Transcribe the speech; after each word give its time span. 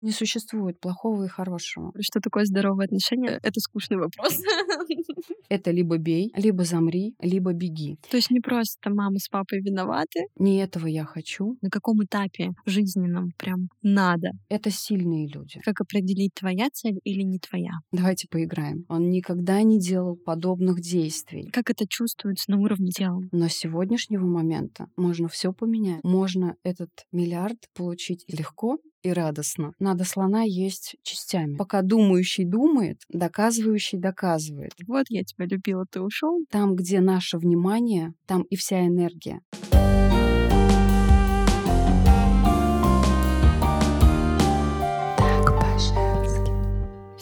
Не 0.00 0.12
существует 0.12 0.80
плохого 0.80 1.24
и 1.24 1.28
хорошего. 1.28 1.92
Что 2.00 2.20
такое 2.20 2.44
здоровые 2.44 2.86
отношения? 2.86 3.40
Это 3.42 3.60
скучный 3.60 3.96
вопрос. 3.96 4.38
Это 5.48 5.70
либо 5.70 5.98
бей, 5.98 6.32
либо 6.36 6.64
замри, 6.64 7.14
либо 7.20 7.52
беги. 7.52 7.98
То 8.10 8.16
есть 8.16 8.30
не 8.30 8.40
просто 8.40 8.90
мама 8.90 9.18
с 9.18 9.28
папой 9.28 9.60
виноваты. 9.60 10.26
Не 10.36 10.58
этого 10.58 10.86
я 10.86 11.04
хочу. 11.04 11.56
На 11.62 11.70
каком 11.70 12.04
этапе 12.04 12.50
жизненном 12.66 13.32
прям 13.36 13.68
надо? 13.82 14.30
Это 14.48 14.70
сильные 14.70 15.28
люди. 15.28 15.60
Как 15.64 15.80
определить, 15.80 16.34
твоя 16.34 16.68
цель 16.72 17.00
или 17.04 17.22
не 17.22 17.38
твоя? 17.38 17.72
Давайте 17.90 18.28
поиграем. 18.30 18.84
Он 18.88 19.10
никогда 19.10 19.62
не 19.62 19.80
делал 19.80 20.16
подобных 20.16 20.80
действий. 20.80 21.50
Как 21.52 21.70
это 21.70 21.86
чувствуется 21.88 22.50
на 22.50 22.58
уровне 22.58 22.90
тела? 22.90 23.20
Но 23.32 23.48
с 23.48 23.54
сегодняшнего 23.54 24.26
момента 24.26 24.86
можно 24.96 25.28
все 25.28 25.52
поменять. 25.52 26.04
Можно 26.04 26.56
этот 26.62 26.90
миллиард 27.10 27.58
получить 27.74 28.24
легко 28.28 28.78
и 29.02 29.12
радостно. 29.12 29.72
Надо 29.78 30.04
слона 30.04 30.42
есть 30.42 30.96
частями. 31.02 31.56
Пока 31.56 31.82
думающий 31.82 32.44
думает, 32.44 33.02
доказывающий 33.08 33.98
доказывает. 33.98 34.72
Вот 34.86 35.06
я 35.08 35.22
тебя 35.24 35.46
любила, 35.46 35.84
ты 35.90 36.00
ушел. 36.00 36.44
Там, 36.50 36.74
где 36.74 37.00
наше 37.00 37.38
внимание, 37.38 38.14
там 38.26 38.42
и 38.42 38.56
вся 38.56 38.86
энергия. 38.86 39.40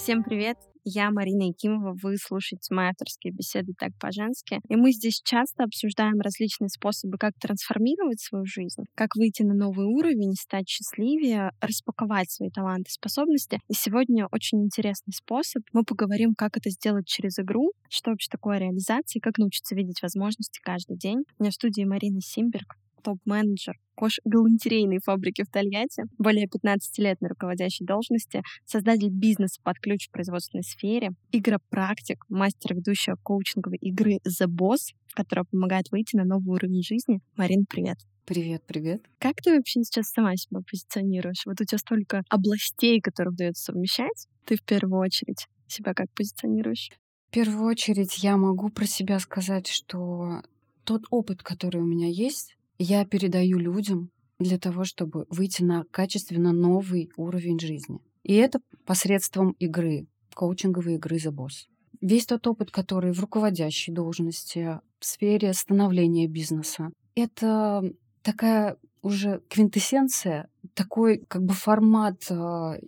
Всем 0.06 0.22
привет! 0.22 0.56
Я 0.84 1.10
Марина 1.10 1.48
Якимова, 1.48 1.96
вы 2.00 2.16
слушаете 2.16 2.72
мои 2.72 2.90
авторские 2.90 3.32
беседы 3.32 3.72
«Так 3.76 3.90
по-женски». 3.98 4.60
И 4.68 4.76
мы 4.76 4.92
здесь 4.92 5.20
часто 5.24 5.64
обсуждаем 5.64 6.20
различные 6.20 6.68
способы, 6.68 7.18
как 7.18 7.32
трансформировать 7.40 8.20
свою 8.20 8.46
жизнь, 8.46 8.84
как 8.94 9.16
выйти 9.16 9.42
на 9.42 9.54
новый 9.54 9.86
уровень, 9.86 10.34
стать 10.34 10.68
счастливее, 10.68 11.50
распаковать 11.60 12.30
свои 12.30 12.50
таланты, 12.50 12.92
способности. 12.92 13.58
И 13.66 13.74
сегодня 13.74 14.28
очень 14.30 14.62
интересный 14.62 15.12
способ. 15.12 15.64
Мы 15.72 15.82
поговорим, 15.82 16.34
как 16.38 16.56
это 16.56 16.70
сделать 16.70 17.08
через 17.08 17.40
игру, 17.40 17.72
что 17.90 18.12
вообще 18.12 18.28
такое 18.30 18.58
реализация, 18.58 19.18
как 19.18 19.38
научиться 19.38 19.74
видеть 19.74 20.02
возможности 20.02 20.60
каждый 20.62 20.96
день. 20.96 21.24
У 21.40 21.42
меня 21.42 21.50
в 21.50 21.54
студии 21.54 21.82
Марина 21.82 22.20
Симберг, 22.20 22.76
топ-менеджер 23.06 23.78
кош-галантерейной 23.94 24.98
фабрики 24.98 25.44
в 25.44 25.48
Тольятти, 25.48 26.02
более 26.18 26.48
15 26.48 26.98
лет 26.98 27.20
на 27.20 27.28
руководящей 27.28 27.86
должности, 27.86 28.42
создатель 28.64 29.10
бизнеса 29.10 29.60
под 29.62 29.78
ключ 29.78 30.08
в 30.08 30.10
производственной 30.10 30.64
сфере, 30.64 31.12
игропрактик, 31.30 32.24
мастер 32.28 32.74
ведущего 32.74 33.16
коучинговой 33.22 33.78
игры 33.78 34.18
The 34.26 34.48
Boss, 34.48 34.92
которая 35.14 35.44
помогает 35.44 35.86
выйти 35.92 36.16
на 36.16 36.24
новый 36.24 36.56
уровень 36.56 36.82
жизни. 36.82 37.20
Марин, 37.36 37.64
привет. 37.70 37.98
Привет, 38.26 38.64
привет. 38.66 39.02
Как 39.20 39.36
ты 39.36 39.54
вообще 39.54 39.84
сейчас 39.84 40.08
сама 40.08 40.34
себя 40.34 40.60
позиционируешь? 40.68 41.46
Вот 41.46 41.60
у 41.60 41.64
тебя 41.64 41.78
столько 41.78 42.22
областей, 42.28 43.00
которые 43.00 43.32
удается 43.32 43.66
совмещать. 43.66 44.26
Ты 44.46 44.56
в 44.56 44.64
первую 44.64 45.00
очередь 45.00 45.46
себя 45.68 45.94
как 45.94 46.10
позиционируешь? 46.12 46.90
В 47.28 47.30
первую 47.30 47.66
очередь 47.66 48.18
я 48.18 48.36
могу 48.36 48.68
про 48.68 48.84
себя 48.84 49.20
сказать, 49.20 49.68
что 49.68 50.42
тот 50.82 51.04
опыт, 51.10 51.42
который 51.42 51.80
у 51.80 51.84
меня 51.84 52.08
есть, 52.08 52.55
я 52.78 53.04
передаю 53.04 53.58
людям 53.58 54.10
для 54.38 54.58
того, 54.58 54.84
чтобы 54.84 55.26
выйти 55.30 55.62
на 55.62 55.84
качественно 55.90 56.52
новый 56.52 57.10
уровень 57.16 57.58
жизни. 57.58 58.00
И 58.22 58.34
это 58.34 58.60
посредством 58.84 59.52
игры, 59.52 60.06
коучинговой 60.34 60.94
игры 60.94 61.16
«The 61.16 61.32
Boss». 61.32 61.68
Весь 62.00 62.26
тот 62.26 62.46
опыт, 62.46 62.70
который 62.70 63.12
в 63.12 63.20
руководящей 63.20 63.92
должности, 63.92 64.80
в 64.98 65.06
сфере 65.06 65.52
становления 65.54 66.26
бизнеса, 66.26 66.90
это 67.14 67.82
такая 68.22 68.76
уже 69.02 69.40
квинтэссенция, 69.48 70.48
такой 70.74 71.24
как 71.28 71.42
бы 71.42 71.54
формат 71.54 72.26
э, 72.28 72.34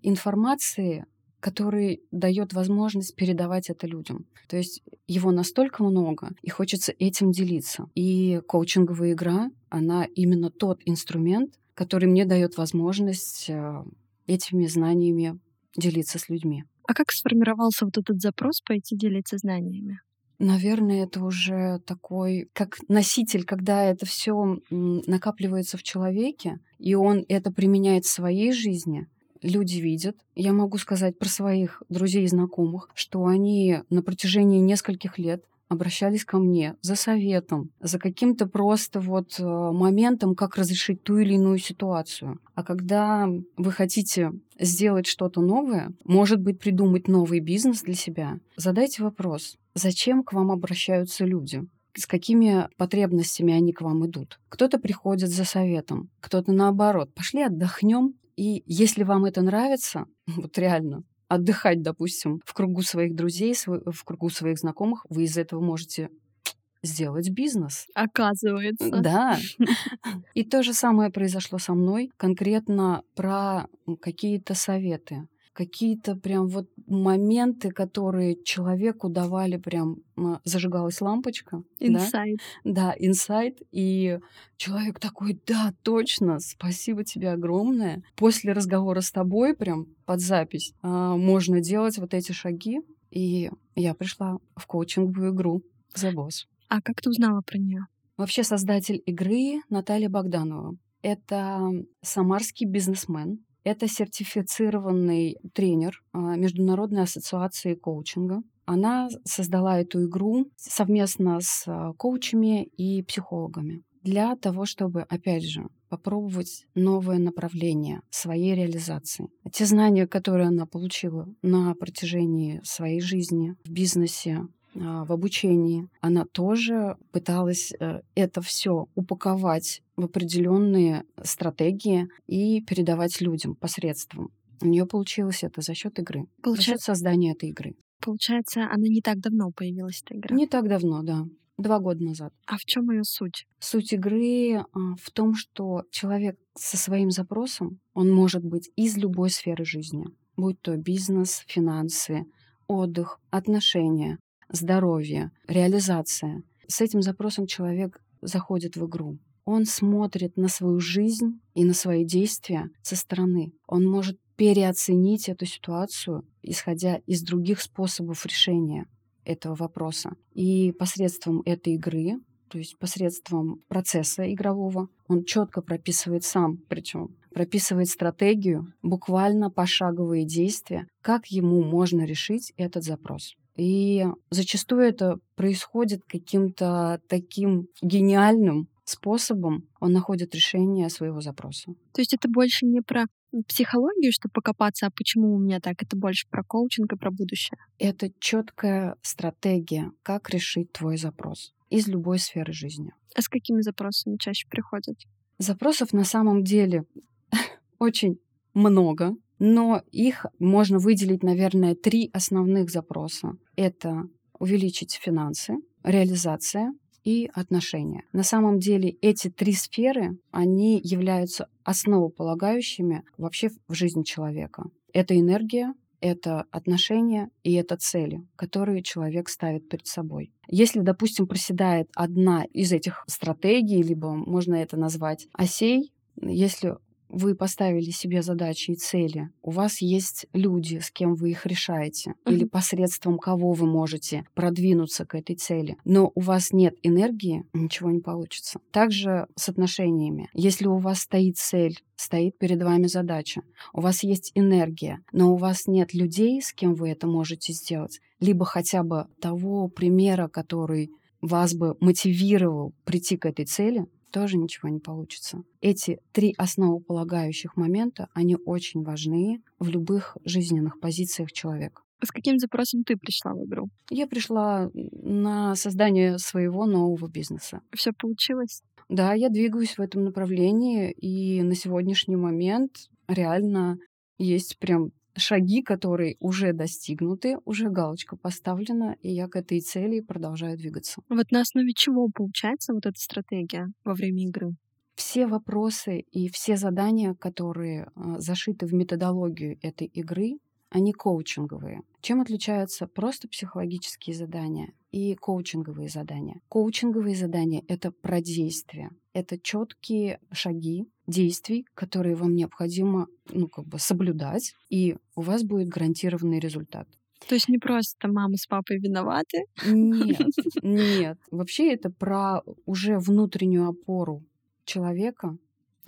информации, 0.02 1.06
который 1.40 2.02
дает 2.10 2.52
возможность 2.52 3.14
передавать 3.14 3.70
это 3.70 3.86
людям. 3.86 4.26
То 4.48 4.56
есть 4.56 4.82
его 5.06 5.30
настолько 5.30 5.84
много, 5.84 6.30
и 6.42 6.50
хочется 6.50 6.92
этим 6.98 7.30
делиться. 7.30 7.88
И 7.94 8.40
коучинговая 8.46 9.12
игра, 9.12 9.50
она 9.68 10.04
именно 10.04 10.50
тот 10.50 10.80
инструмент, 10.84 11.54
который 11.74 12.08
мне 12.08 12.24
дает 12.24 12.56
возможность 12.56 13.48
э, 13.48 13.84
этими 14.26 14.66
знаниями 14.66 15.38
делиться 15.76 16.18
с 16.18 16.28
людьми. 16.28 16.64
А 16.88 16.94
как 16.94 17.12
сформировался 17.12 17.84
вот 17.84 17.98
этот 17.98 18.20
запрос 18.20 18.60
пойти 18.62 18.96
делиться 18.96 19.38
знаниями? 19.38 20.00
Наверное, 20.38 21.04
это 21.04 21.22
уже 21.22 21.80
такой, 21.84 22.48
как 22.52 22.78
носитель, 22.88 23.44
когда 23.44 23.84
это 23.84 24.06
все 24.06 24.60
накапливается 24.70 25.76
в 25.76 25.82
человеке, 25.82 26.60
и 26.78 26.94
он 26.94 27.24
это 27.28 27.52
применяет 27.52 28.04
в 28.04 28.10
своей 28.10 28.52
жизни, 28.52 29.08
люди 29.42 29.78
видят. 29.78 30.16
Я 30.34 30.52
могу 30.52 30.78
сказать 30.78 31.18
про 31.18 31.28
своих 31.28 31.82
друзей 31.88 32.24
и 32.24 32.28
знакомых, 32.28 32.88
что 32.94 33.26
они 33.26 33.80
на 33.90 34.02
протяжении 34.02 34.60
нескольких 34.60 35.18
лет 35.18 35.44
обращались 35.68 36.24
ко 36.24 36.38
мне 36.38 36.76
за 36.80 36.96
советом, 36.96 37.70
за 37.80 37.98
каким-то 37.98 38.46
просто 38.46 39.00
вот 39.00 39.38
э, 39.38 39.44
моментом, 39.44 40.34
как 40.34 40.56
разрешить 40.56 41.02
ту 41.02 41.18
или 41.18 41.34
иную 41.34 41.58
ситуацию. 41.58 42.40
А 42.54 42.64
когда 42.64 43.28
вы 43.56 43.72
хотите 43.72 44.32
сделать 44.58 45.06
что-то 45.06 45.40
новое, 45.40 45.92
может 46.04 46.40
быть, 46.40 46.58
придумать 46.58 47.06
новый 47.06 47.40
бизнес 47.40 47.82
для 47.82 47.94
себя, 47.94 48.38
задайте 48.56 49.02
вопрос, 49.02 49.56
зачем 49.74 50.22
к 50.22 50.32
вам 50.32 50.50
обращаются 50.50 51.24
люди? 51.24 51.66
с 51.94 52.06
какими 52.06 52.68
потребностями 52.76 53.52
они 53.52 53.72
к 53.72 53.80
вам 53.80 54.06
идут. 54.06 54.38
Кто-то 54.48 54.78
приходит 54.78 55.30
за 55.30 55.44
советом, 55.44 56.10
кто-то 56.20 56.52
наоборот. 56.52 57.12
Пошли 57.12 57.42
отдохнем, 57.42 58.14
и 58.38 58.62
если 58.66 59.02
вам 59.02 59.24
это 59.24 59.42
нравится, 59.42 60.06
вот 60.26 60.56
реально, 60.58 61.02
отдыхать, 61.28 61.82
допустим, 61.82 62.40
в 62.46 62.54
кругу 62.54 62.82
своих 62.82 63.14
друзей, 63.14 63.54
в 63.66 64.04
кругу 64.04 64.30
своих 64.30 64.58
знакомых, 64.58 65.04
вы 65.10 65.24
из 65.24 65.36
этого 65.36 65.60
можете 65.60 66.10
сделать 66.82 67.30
бизнес. 67.30 67.86
Оказывается. 67.94 68.90
Да. 68.90 69.38
И 70.34 70.44
то 70.44 70.62
же 70.62 70.74
самое 70.74 71.10
произошло 71.10 71.58
со 71.58 71.74
мной, 71.74 72.10
конкретно 72.16 73.02
про 73.16 73.66
какие-то 74.00 74.54
советы 74.54 75.28
какие-то 75.58 76.14
прям 76.14 76.46
вот 76.46 76.68
моменты, 76.86 77.72
которые 77.72 78.40
человеку 78.44 79.08
давали 79.08 79.56
прям 79.56 79.96
зажигалась 80.44 81.00
лампочка. 81.00 81.64
Инсайт. 81.80 82.38
Да, 82.62 82.94
инсайт. 82.96 83.58
И 83.72 84.20
человек 84.56 85.00
такой, 85.00 85.36
да, 85.48 85.74
точно, 85.82 86.38
спасибо 86.38 87.02
тебе 87.02 87.32
огромное. 87.32 88.04
После 88.14 88.52
разговора 88.52 89.00
с 89.00 89.10
тобой 89.10 89.56
прям 89.56 89.86
под 90.06 90.20
запись 90.20 90.74
а, 90.80 91.16
можно 91.16 91.60
делать 91.60 91.98
вот 91.98 92.14
эти 92.14 92.30
шаги. 92.30 92.78
И 93.10 93.50
я 93.74 93.94
пришла 93.94 94.38
в 94.54 94.64
коучинговую 94.68 95.34
игру 95.34 95.62
The 95.96 96.14
Boss. 96.14 96.46
А 96.68 96.80
как 96.80 97.00
ты 97.00 97.10
узнала 97.10 97.40
про 97.40 97.58
нее? 97.58 97.86
Вообще 98.16 98.44
создатель 98.44 99.02
игры 99.06 99.60
Наталья 99.70 100.08
Богданова. 100.08 100.76
Это 101.02 101.68
самарский 102.00 102.66
бизнесмен, 102.66 103.40
это 103.64 103.88
сертифицированный 103.88 105.36
тренер 105.52 106.02
а, 106.12 106.36
Международной 106.36 107.02
ассоциации 107.02 107.74
коучинга. 107.74 108.42
Она 108.66 109.08
создала 109.24 109.80
эту 109.80 110.06
игру 110.06 110.50
совместно 110.56 111.38
с 111.40 111.64
а, 111.66 111.92
коучами 111.94 112.64
и 112.64 113.02
психологами 113.02 113.82
для 114.02 114.36
того, 114.36 114.64
чтобы, 114.64 115.02
опять 115.02 115.44
же, 115.44 115.68
попробовать 115.88 116.66
новое 116.74 117.18
направление 117.18 118.00
своей 118.10 118.54
реализации. 118.54 119.28
Те 119.52 119.64
знания, 119.64 120.06
которые 120.06 120.48
она 120.48 120.66
получила 120.66 121.28
на 121.42 121.74
протяжении 121.74 122.60
своей 122.62 123.00
жизни 123.00 123.56
в 123.64 123.70
бизнесе, 123.70 124.46
в 124.78 125.12
обучении, 125.12 125.88
она 126.00 126.24
тоже 126.24 126.96
пыталась 127.12 127.72
э, 127.78 128.00
это 128.14 128.40
все 128.42 128.86
упаковать 128.94 129.82
в 129.96 130.04
определенные 130.04 131.04
стратегии 131.22 132.08
и 132.26 132.60
передавать 132.62 133.20
людям 133.20 133.54
посредством. 133.54 134.30
У 134.60 134.66
нее 134.66 134.86
получилось 134.86 135.44
это 135.44 135.60
за 135.60 135.74
счет 135.74 135.98
игры, 135.98 136.26
Получается... 136.42 136.70
за 136.70 136.76
счет 136.76 136.80
создания 136.80 137.32
этой 137.32 137.50
игры. 137.50 137.74
Получается, 138.00 138.62
она 138.62 138.88
не 138.88 139.00
так 139.00 139.18
давно 139.18 139.50
появилась, 139.50 140.02
эта 140.04 140.18
игра? 140.18 140.36
Не 140.36 140.46
так 140.46 140.68
давно, 140.68 141.02
да. 141.02 141.24
Два 141.56 141.80
года 141.80 142.04
назад. 142.04 142.32
А 142.46 142.56
в 142.56 142.60
чем 142.60 142.90
ее 142.92 143.02
суть? 143.02 143.46
Суть 143.58 143.92
игры 143.92 144.58
а, 144.58 144.64
в 145.00 145.10
том, 145.10 145.34
что 145.34 145.82
человек 145.90 146.38
со 146.54 146.76
своим 146.76 147.10
запросом, 147.10 147.80
он 147.94 148.12
может 148.12 148.44
быть 148.44 148.70
из 148.76 148.96
любой 148.96 149.30
сферы 149.30 149.64
жизни, 149.64 150.06
будь 150.36 150.60
то 150.60 150.76
бизнес, 150.76 151.42
финансы, 151.48 152.26
отдых, 152.68 153.20
отношения, 153.30 154.18
здоровье, 154.48 155.30
реализация. 155.46 156.42
С 156.66 156.80
этим 156.80 157.02
запросом 157.02 157.46
человек 157.46 158.00
заходит 158.20 158.76
в 158.76 158.86
игру. 158.86 159.18
Он 159.44 159.64
смотрит 159.64 160.36
на 160.36 160.48
свою 160.48 160.78
жизнь 160.80 161.40
и 161.54 161.64
на 161.64 161.72
свои 161.72 162.04
действия 162.04 162.70
со 162.82 162.96
стороны. 162.96 163.52
Он 163.66 163.86
может 163.86 164.18
переоценить 164.36 165.28
эту 165.28 165.46
ситуацию, 165.46 166.24
исходя 166.42 166.96
из 167.06 167.22
других 167.22 167.60
способов 167.60 168.24
решения 168.26 168.86
этого 169.24 169.54
вопроса. 169.54 170.12
И 170.32 170.72
посредством 170.72 171.42
этой 171.44 171.74
игры, 171.74 172.20
то 172.48 172.58
есть 172.58 172.78
посредством 172.78 173.62
процесса 173.68 174.30
игрового, 174.32 174.88
он 175.06 175.24
четко 175.24 175.60
прописывает 175.60 176.24
сам, 176.24 176.58
причем 176.68 177.16
прописывает 177.32 177.88
стратегию, 177.88 178.72
буквально 178.82 179.50
пошаговые 179.50 180.24
действия, 180.24 180.88
как 181.02 181.26
ему 181.26 181.62
можно 181.62 182.04
решить 182.04 182.52
этот 182.56 182.84
запрос. 182.84 183.34
И 183.58 184.06
зачастую 184.30 184.82
это 184.82 185.18
происходит 185.34 186.04
каким-то 186.08 187.00
таким 187.08 187.66
гениальным 187.82 188.68
способом, 188.84 189.68
он 189.80 189.92
находит 189.92 190.34
решение 190.34 190.88
своего 190.88 191.20
запроса. 191.20 191.74
То 191.92 192.00
есть 192.00 192.14
это 192.14 192.28
больше 192.28 192.64
не 192.64 192.80
про 192.80 193.06
психологию, 193.46 194.12
чтобы 194.12 194.32
покопаться, 194.32 194.86
а 194.86 194.90
почему 194.90 195.34
у 195.34 195.38
меня 195.38 195.60
так, 195.60 195.82
это 195.82 195.96
больше 195.96 196.26
про 196.30 196.42
коучинг 196.42 196.92
и 196.92 196.96
про 196.96 197.10
будущее? 197.10 197.58
Это 197.78 198.10
четкая 198.20 198.96
стратегия, 199.02 199.90
как 200.02 200.30
решить 200.30 200.72
твой 200.72 200.96
запрос 200.96 201.52
из 201.68 201.88
любой 201.88 202.18
сферы 202.18 202.52
жизни. 202.52 202.92
А 203.14 203.20
с 203.20 203.28
какими 203.28 203.60
запросами 203.60 204.16
чаще 204.16 204.46
приходят? 204.48 204.96
Запросов 205.38 205.92
на 205.92 206.04
самом 206.04 206.44
деле 206.44 206.84
очень 207.78 208.18
много, 208.54 209.16
но 209.38 209.82
их 209.92 210.26
можно 210.38 210.78
выделить, 210.78 211.22
наверное, 211.22 211.74
три 211.74 212.10
основных 212.12 212.70
запроса. 212.70 213.32
Это 213.56 214.08
увеличить 214.38 214.94
финансы, 214.94 215.56
реализация 215.82 216.72
и 217.04 217.30
отношения. 217.32 218.04
На 218.12 218.22
самом 218.22 218.58
деле 218.58 218.90
эти 219.00 219.30
три 219.30 219.52
сферы, 219.52 220.18
они 220.30 220.80
являются 220.82 221.48
основополагающими 221.64 223.04
вообще 223.16 223.50
в 223.66 223.74
жизни 223.74 224.02
человека. 224.02 224.64
Это 224.92 225.18
энергия, 225.18 225.74
это 226.00 226.44
отношения 226.50 227.30
и 227.42 227.54
это 227.54 227.76
цели, 227.76 228.26
которые 228.36 228.82
человек 228.82 229.28
ставит 229.28 229.68
перед 229.68 229.86
собой. 229.86 230.32
Если, 230.48 230.80
допустим, 230.80 231.26
проседает 231.26 231.88
одна 231.94 232.44
из 232.44 232.72
этих 232.72 233.04
стратегий, 233.06 233.82
либо 233.82 234.14
можно 234.14 234.54
это 234.54 234.76
назвать 234.76 235.28
осей, 235.32 235.92
если 236.20 236.76
вы 237.08 237.34
поставили 237.34 237.90
себе 237.90 238.22
задачи 238.22 238.72
и 238.72 238.76
цели, 238.76 239.30
у 239.42 239.50
вас 239.50 239.80
есть 239.80 240.26
люди, 240.32 240.78
с 240.78 240.90
кем 240.90 241.14
вы 241.14 241.30
их 241.30 241.46
решаете, 241.46 242.10
mm-hmm. 242.10 242.32
или 242.32 242.44
посредством 242.44 243.18
кого 243.18 243.52
вы 243.52 243.66
можете 243.66 244.24
продвинуться 244.34 245.04
к 245.04 245.14
этой 245.14 245.36
цели, 245.36 245.76
но 245.84 246.12
у 246.14 246.20
вас 246.20 246.52
нет 246.52 246.74
энергии, 246.82 247.44
ничего 247.52 247.90
не 247.90 248.00
получится. 248.00 248.60
Также 248.70 249.26
с 249.36 249.48
отношениями. 249.48 250.28
Если 250.34 250.66
у 250.66 250.78
вас 250.78 251.00
стоит 251.00 251.38
цель, 251.38 251.78
стоит 251.96 252.38
перед 252.38 252.62
вами 252.62 252.86
задача, 252.86 253.42
у 253.72 253.80
вас 253.80 254.02
есть 254.02 254.32
энергия, 254.34 255.00
но 255.12 255.32
у 255.32 255.36
вас 255.36 255.66
нет 255.66 255.94
людей, 255.94 256.40
с 256.42 256.52
кем 256.52 256.74
вы 256.74 256.90
это 256.90 257.06
можете 257.06 257.52
сделать, 257.52 258.00
либо 258.20 258.44
хотя 258.44 258.82
бы 258.82 259.06
того 259.20 259.68
примера, 259.68 260.28
который 260.28 260.90
вас 261.20 261.54
бы 261.54 261.76
мотивировал 261.80 262.74
прийти 262.84 263.16
к 263.16 263.26
этой 263.26 263.44
цели, 263.44 263.86
тоже 264.10 264.36
ничего 264.36 264.68
не 264.68 264.80
получится. 264.80 265.42
Эти 265.60 265.98
три 266.12 266.34
основополагающих 266.38 267.56
момента, 267.56 268.08
они 268.14 268.36
очень 268.36 268.82
важны 268.82 269.42
в 269.58 269.68
любых 269.68 270.16
жизненных 270.24 270.80
позициях 270.80 271.32
человека. 271.32 271.82
С 272.02 272.10
каким 272.10 272.38
запросом 272.38 272.84
ты 272.84 272.96
пришла 272.96 273.34
в 273.34 273.44
игру? 273.44 273.68
Я 273.90 274.06
пришла 274.06 274.70
на 274.72 275.56
создание 275.56 276.18
своего 276.18 276.64
нового 276.64 277.08
бизнеса. 277.08 277.60
Все 277.74 277.92
получилось? 277.92 278.62
Да, 278.88 279.12
я 279.14 279.28
двигаюсь 279.28 279.76
в 279.76 279.80
этом 279.80 280.04
направлении, 280.04 280.92
и 280.92 281.42
на 281.42 281.54
сегодняшний 281.54 282.16
момент 282.16 282.88
реально 283.08 283.78
есть 284.16 284.58
прям 284.58 284.92
шаги, 285.16 285.62
которые 285.62 286.16
уже 286.20 286.52
достигнуты, 286.52 287.38
уже 287.44 287.70
галочка 287.70 288.16
поставлена, 288.16 288.96
и 289.02 289.10
я 289.10 289.28
к 289.28 289.36
этой 289.36 289.60
цели 289.60 290.00
продолжаю 290.00 290.56
двигаться. 290.56 291.00
Вот 291.08 291.30
на 291.30 291.40
основе 291.40 291.72
чего 291.74 292.08
получается 292.08 292.72
вот 292.72 292.86
эта 292.86 292.98
стратегия 292.98 293.68
во 293.84 293.94
время 293.94 294.22
игры? 294.24 294.54
Все 294.94 295.26
вопросы 295.26 296.00
и 296.00 296.28
все 296.28 296.56
задания, 296.56 297.14
которые 297.14 297.88
а, 297.94 298.18
зашиты 298.18 298.66
в 298.66 298.74
методологию 298.74 299.56
этой 299.62 299.86
игры, 299.86 300.38
они 300.70 300.92
коучинговые. 300.92 301.82
Чем 302.00 302.20
отличаются 302.20 302.86
просто 302.86 303.28
психологические 303.28 304.14
задания 304.14 304.72
и 304.90 305.14
коучинговые 305.14 305.88
задания? 305.88 306.40
Коучинговые 306.48 307.16
задания— 307.16 307.62
это 307.68 307.90
про 307.90 308.20
действия. 308.20 308.90
Это 309.12 309.38
четкие 309.38 310.20
шаги 310.32 310.88
действий, 311.06 311.66
которые 311.74 312.14
вам 312.14 312.34
необходимо 312.34 313.08
ну, 313.30 313.48
как 313.48 313.66
бы 313.66 313.78
соблюдать, 313.78 314.54
и 314.68 314.96
у 315.16 315.22
вас 315.22 315.42
будет 315.42 315.68
гарантированный 315.68 316.38
результат. 316.38 316.88
То 317.26 317.34
есть 317.34 317.48
не 317.48 317.58
просто 317.58 318.08
мама 318.08 318.36
с 318.36 318.46
папой 318.46 318.78
виноваты? 318.78 319.44
Нет, 319.66 320.20
нет. 320.62 321.18
Вообще 321.30 321.72
это 321.72 321.90
про 321.90 322.42
уже 322.64 322.98
внутреннюю 322.98 323.68
опору 323.68 324.24
человека, 324.64 325.36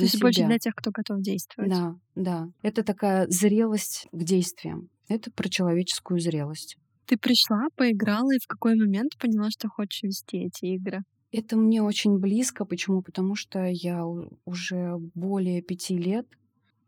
то 0.00 0.04
есть 0.04 0.16
себя. 0.16 0.22
больше 0.22 0.44
для 0.46 0.58
тех, 0.58 0.74
кто 0.74 0.90
готов 0.90 1.20
действовать. 1.22 1.70
Да, 1.70 1.96
да. 2.14 2.48
Это 2.62 2.82
такая 2.82 3.26
зрелость 3.28 4.06
к 4.12 4.22
действиям. 4.22 4.88
Это 5.08 5.30
про 5.30 5.48
человеческую 5.48 6.20
зрелость. 6.20 6.76
Ты 7.06 7.16
пришла, 7.16 7.66
поиграла 7.76 8.32
и 8.34 8.38
в 8.38 8.46
какой 8.46 8.76
момент 8.76 9.16
поняла, 9.18 9.50
что 9.50 9.68
хочешь 9.68 10.02
вести 10.02 10.38
эти 10.38 10.66
игры? 10.66 11.02
Это 11.32 11.56
мне 11.56 11.82
очень 11.82 12.18
близко. 12.18 12.64
Почему? 12.64 13.02
Потому 13.02 13.34
что 13.34 13.64
я 13.64 14.04
уже 14.44 14.96
более 15.14 15.62
пяти 15.62 15.96
лет 15.96 16.26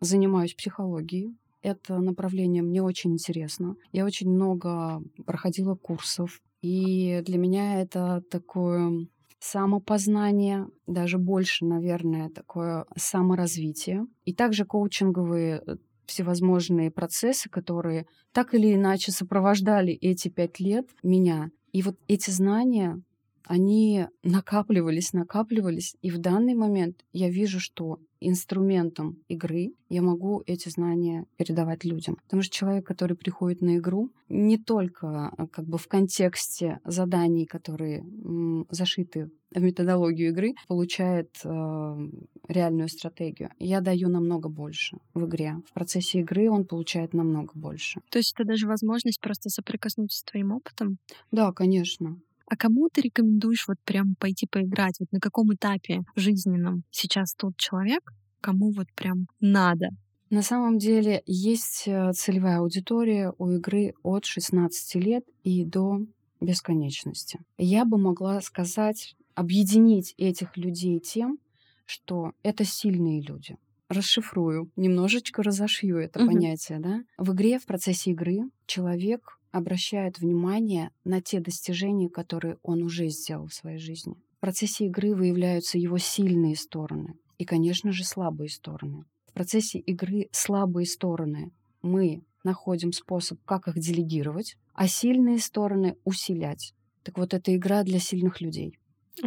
занимаюсь 0.01 0.55
психологией. 0.55 1.37
Это 1.63 1.99
направление 1.99 2.63
мне 2.63 2.83
очень 2.83 3.13
интересно. 3.13 3.77
Я 3.93 4.05
очень 4.05 4.31
много 4.31 5.03
проходила 5.27 5.75
курсов. 5.77 6.41
И 6.61 7.23
для 7.25 7.39
меня 7.39 7.81
это 7.81 8.23
такое 8.31 9.07
самопознание, 9.43 10.69
даже 10.87 11.19
больше, 11.19 11.65
наверное, 11.65 12.31
такое 12.31 12.87
саморазвитие. 12.97 14.07
И 14.25 14.33
также 14.33 14.65
коучинговые 14.65 15.63
э, 15.67 15.77
всевозможные 16.07 16.93
процессы, 16.93 17.51
которые 17.51 18.07
так 18.33 18.55
или 18.55 18.73
иначе 18.73 19.11
сопровождали 19.11 19.93
эти 19.95 20.29
пять 20.29 20.61
лет 20.61 20.87
меня. 21.03 21.51
И 21.73 21.83
вот 21.83 21.97
эти 22.07 22.31
знания, 22.31 23.03
они 23.45 24.07
накапливались, 24.23 25.13
накапливались. 25.13 25.97
И 26.03 26.11
в 26.11 26.19
данный 26.19 26.55
момент 26.55 27.05
я 27.13 27.29
вижу, 27.29 27.61
что 27.61 27.99
инструментом 28.21 29.19
игры 29.29 29.73
я 29.89 30.03
могу 30.03 30.43
эти 30.47 30.69
знания 30.69 31.27
передавать 31.37 31.85
людям. 31.85 32.17
Потому 32.25 32.43
что 32.43 32.55
человек, 32.55 32.87
который 32.87 33.17
приходит 33.17 33.61
на 33.61 33.79
игру, 33.79 34.11
не 34.29 34.59
только 34.59 35.33
а, 35.37 35.47
как 35.49 35.67
бы 35.67 35.79
в 35.79 35.89
контексте 35.89 36.79
заданий, 36.85 37.47
которые 37.47 38.01
м, 38.01 38.67
зашиты 38.71 39.31
в 39.55 39.61
методологию 39.61 40.31
игры, 40.31 40.55
получает 40.67 41.31
э, 41.45 42.09
реальную 42.49 42.89
стратегию. 42.89 43.51
Я 43.59 43.81
даю 43.81 44.09
намного 44.09 44.49
больше 44.49 44.97
в 45.13 45.27
игре. 45.27 45.57
В 45.69 45.75
процессе 45.75 46.21
игры 46.21 46.51
он 46.51 46.65
получает 46.65 47.13
намного 47.13 47.53
больше. 47.55 48.01
То 48.11 48.19
есть 48.19 48.33
это 48.35 48.45
даже 48.45 48.67
возможность 48.67 49.21
просто 49.21 49.51
соприкоснуться 49.51 50.21
с 50.21 50.23
твоим 50.23 50.53
опытом? 50.53 50.97
Да, 51.31 51.53
конечно. 51.53 52.19
А 52.53 52.57
кому 52.57 52.91
ты 52.93 53.01
рекомендуешь 53.01 53.67
вот 53.67 53.79
прям 53.83 54.15
пойти 54.15 54.47
поиграть? 54.47 54.97
Вот 55.01 55.11
на 55.11 55.21
каком 55.21 55.55
этапе 55.55 56.03
жизненном 56.17 56.83
сейчас 56.91 57.35
тот 57.35 57.57
человек, 57.57 58.13
кому 58.43 58.73
вот 58.73 58.89
прям 58.95 59.27
надо? 59.41 59.89
На 60.29 60.43
самом 60.43 60.77
деле 60.77 61.23
есть 61.25 61.85
э, 61.87 62.13
целевая 62.13 62.59
аудитория 62.59 63.33
у 63.39 63.49
игры 63.53 63.95
от 64.03 64.27
16 64.27 64.95
лет 64.97 65.25
и 65.45 65.65
до 65.65 66.01
бесконечности. 66.43 67.41
Я 67.57 67.87
бы 67.87 67.97
могла 67.97 68.43
сказать, 68.43 69.17
объединить 69.35 70.15
этих 70.19 70.55
людей 70.59 71.01
тем, 71.01 71.39
что 71.87 72.33
это 72.43 72.67
сильные 72.67 73.23
люди. 73.23 73.57
Расшифрую, 73.89 74.71
немножечко 74.77 75.43
разошью 75.43 75.97
это 75.97 76.21
угу. 76.21 76.33
понятие, 76.33 76.81
да. 76.81 77.03
В 77.17 77.33
игре, 77.33 77.59
в 77.59 77.65
процессе 77.65 78.11
игры 78.11 78.43
человек 78.67 79.39
обращает 79.53 80.19
внимание 80.19 80.91
на 81.05 81.21
те 81.21 81.41
достижения, 81.41 82.09
которые 82.09 82.59
он 82.63 82.83
уже 82.83 83.09
сделал 83.09 83.47
в 83.47 83.55
своей 83.55 83.79
жизни. 83.79 84.15
В 84.39 84.41
процессе 84.41 84.87
игры 84.87 85.15
выявляются 85.15 85.79
его 85.79 85.99
сильные 85.99 86.57
стороны 86.57 87.15
и, 87.39 87.45
конечно 87.45 87.93
же, 87.93 88.05
слабые 88.05 88.49
стороны. 88.49 89.05
В 89.27 89.33
процессе 89.35 89.79
игры 89.79 90.29
слабые 90.33 90.87
стороны 90.87 91.53
мы 91.83 92.23
находим 92.45 92.93
способ, 92.93 93.39
как 93.45 93.69
их 93.69 93.79
делегировать, 93.79 94.57
а 94.75 94.89
сильные 94.89 95.39
стороны 95.39 95.97
усилять. 96.05 96.75
Так 97.03 97.19
вот, 97.19 97.35
это 97.35 97.55
игра 97.55 97.83
для 97.83 97.99
сильных 97.99 98.41
людей. 98.41 98.79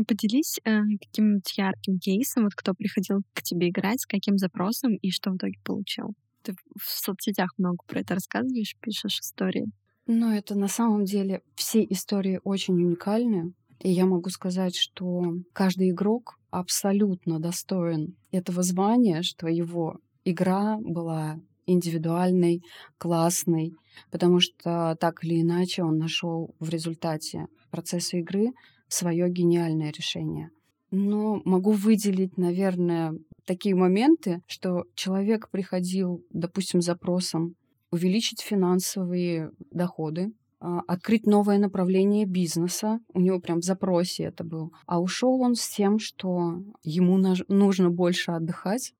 Поделись 0.07 0.59
э, 0.63 0.79
каким-нибудь 0.99 1.57
ярким 1.57 1.99
кейсом, 1.99 2.45
вот 2.45 2.55
кто 2.55 2.73
приходил 2.73 3.21
к 3.33 3.43
тебе 3.43 3.69
играть, 3.69 4.01
с 4.01 4.05
каким 4.05 4.37
запросом 4.37 4.95
и 4.95 5.11
что 5.11 5.31
в 5.31 5.37
итоге 5.37 5.59
получил. 5.63 6.13
Ты 6.41 6.53
в 6.79 6.83
соцсетях 6.83 7.51
много 7.57 7.77
про 7.87 8.01
это 8.01 8.15
рассказываешь, 8.15 8.75
пишешь 8.81 9.19
истории. 9.19 9.65
Но 10.07 10.33
это 10.33 10.55
на 10.55 10.67
самом 10.67 11.05
деле 11.05 11.41
все 11.55 11.83
истории 11.83 12.39
очень 12.43 12.75
уникальны. 12.75 13.53
И 13.79 13.91
я 13.91 14.05
могу 14.05 14.29
сказать, 14.29 14.75
что 14.75 15.35
каждый 15.53 15.89
игрок 15.89 16.37
абсолютно 16.49 17.39
достоин 17.39 18.15
этого 18.31 18.63
звания, 18.63 19.21
что 19.21 19.47
его 19.47 19.97
игра 20.23 20.77
была 20.79 21.39
индивидуальной, 21.65 22.63
классной, 22.97 23.73
потому 24.11 24.39
что 24.39 24.95
так 24.99 25.23
или 25.23 25.41
иначе 25.41 25.83
он 25.83 25.97
нашел 25.97 26.55
в 26.59 26.69
результате 26.69 27.47
процесса 27.71 28.17
игры 28.17 28.51
свое 28.87 29.29
гениальное 29.29 29.91
решение. 29.91 30.51
но 30.91 31.41
могу 31.43 31.71
выделить, 31.71 32.37
наверное, 32.37 33.13
такие 33.45 33.75
моменты, 33.75 34.41
что 34.47 34.85
человек 34.95 35.49
приходил, 35.49 36.23
допустим, 36.29 36.81
с 36.81 36.85
запросом 36.85 37.55
увеличить 37.95 38.41
финансовые 38.41 39.51
доходы, 39.71 40.33
а, 40.59 40.81
открыть 40.87 41.25
новое 41.25 41.57
направление 41.57 42.25
бизнеса. 42.25 42.99
У 43.13 43.19
него 43.19 43.39
прям 43.39 43.61
в 43.61 43.63
запросе 43.63 44.23
это 44.23 44.43
был. 44.43 44.73
А 44.85 45.01
ушел 45.01 45.41
он 45.41 45.55
с 45.55 45.67
тем, 45.67 45.99
что 45.99 46.61
ему 46.83 47.17
нужно 47.47 47.89
больше 47.89 48.31
отдыхать. 48.31 48.93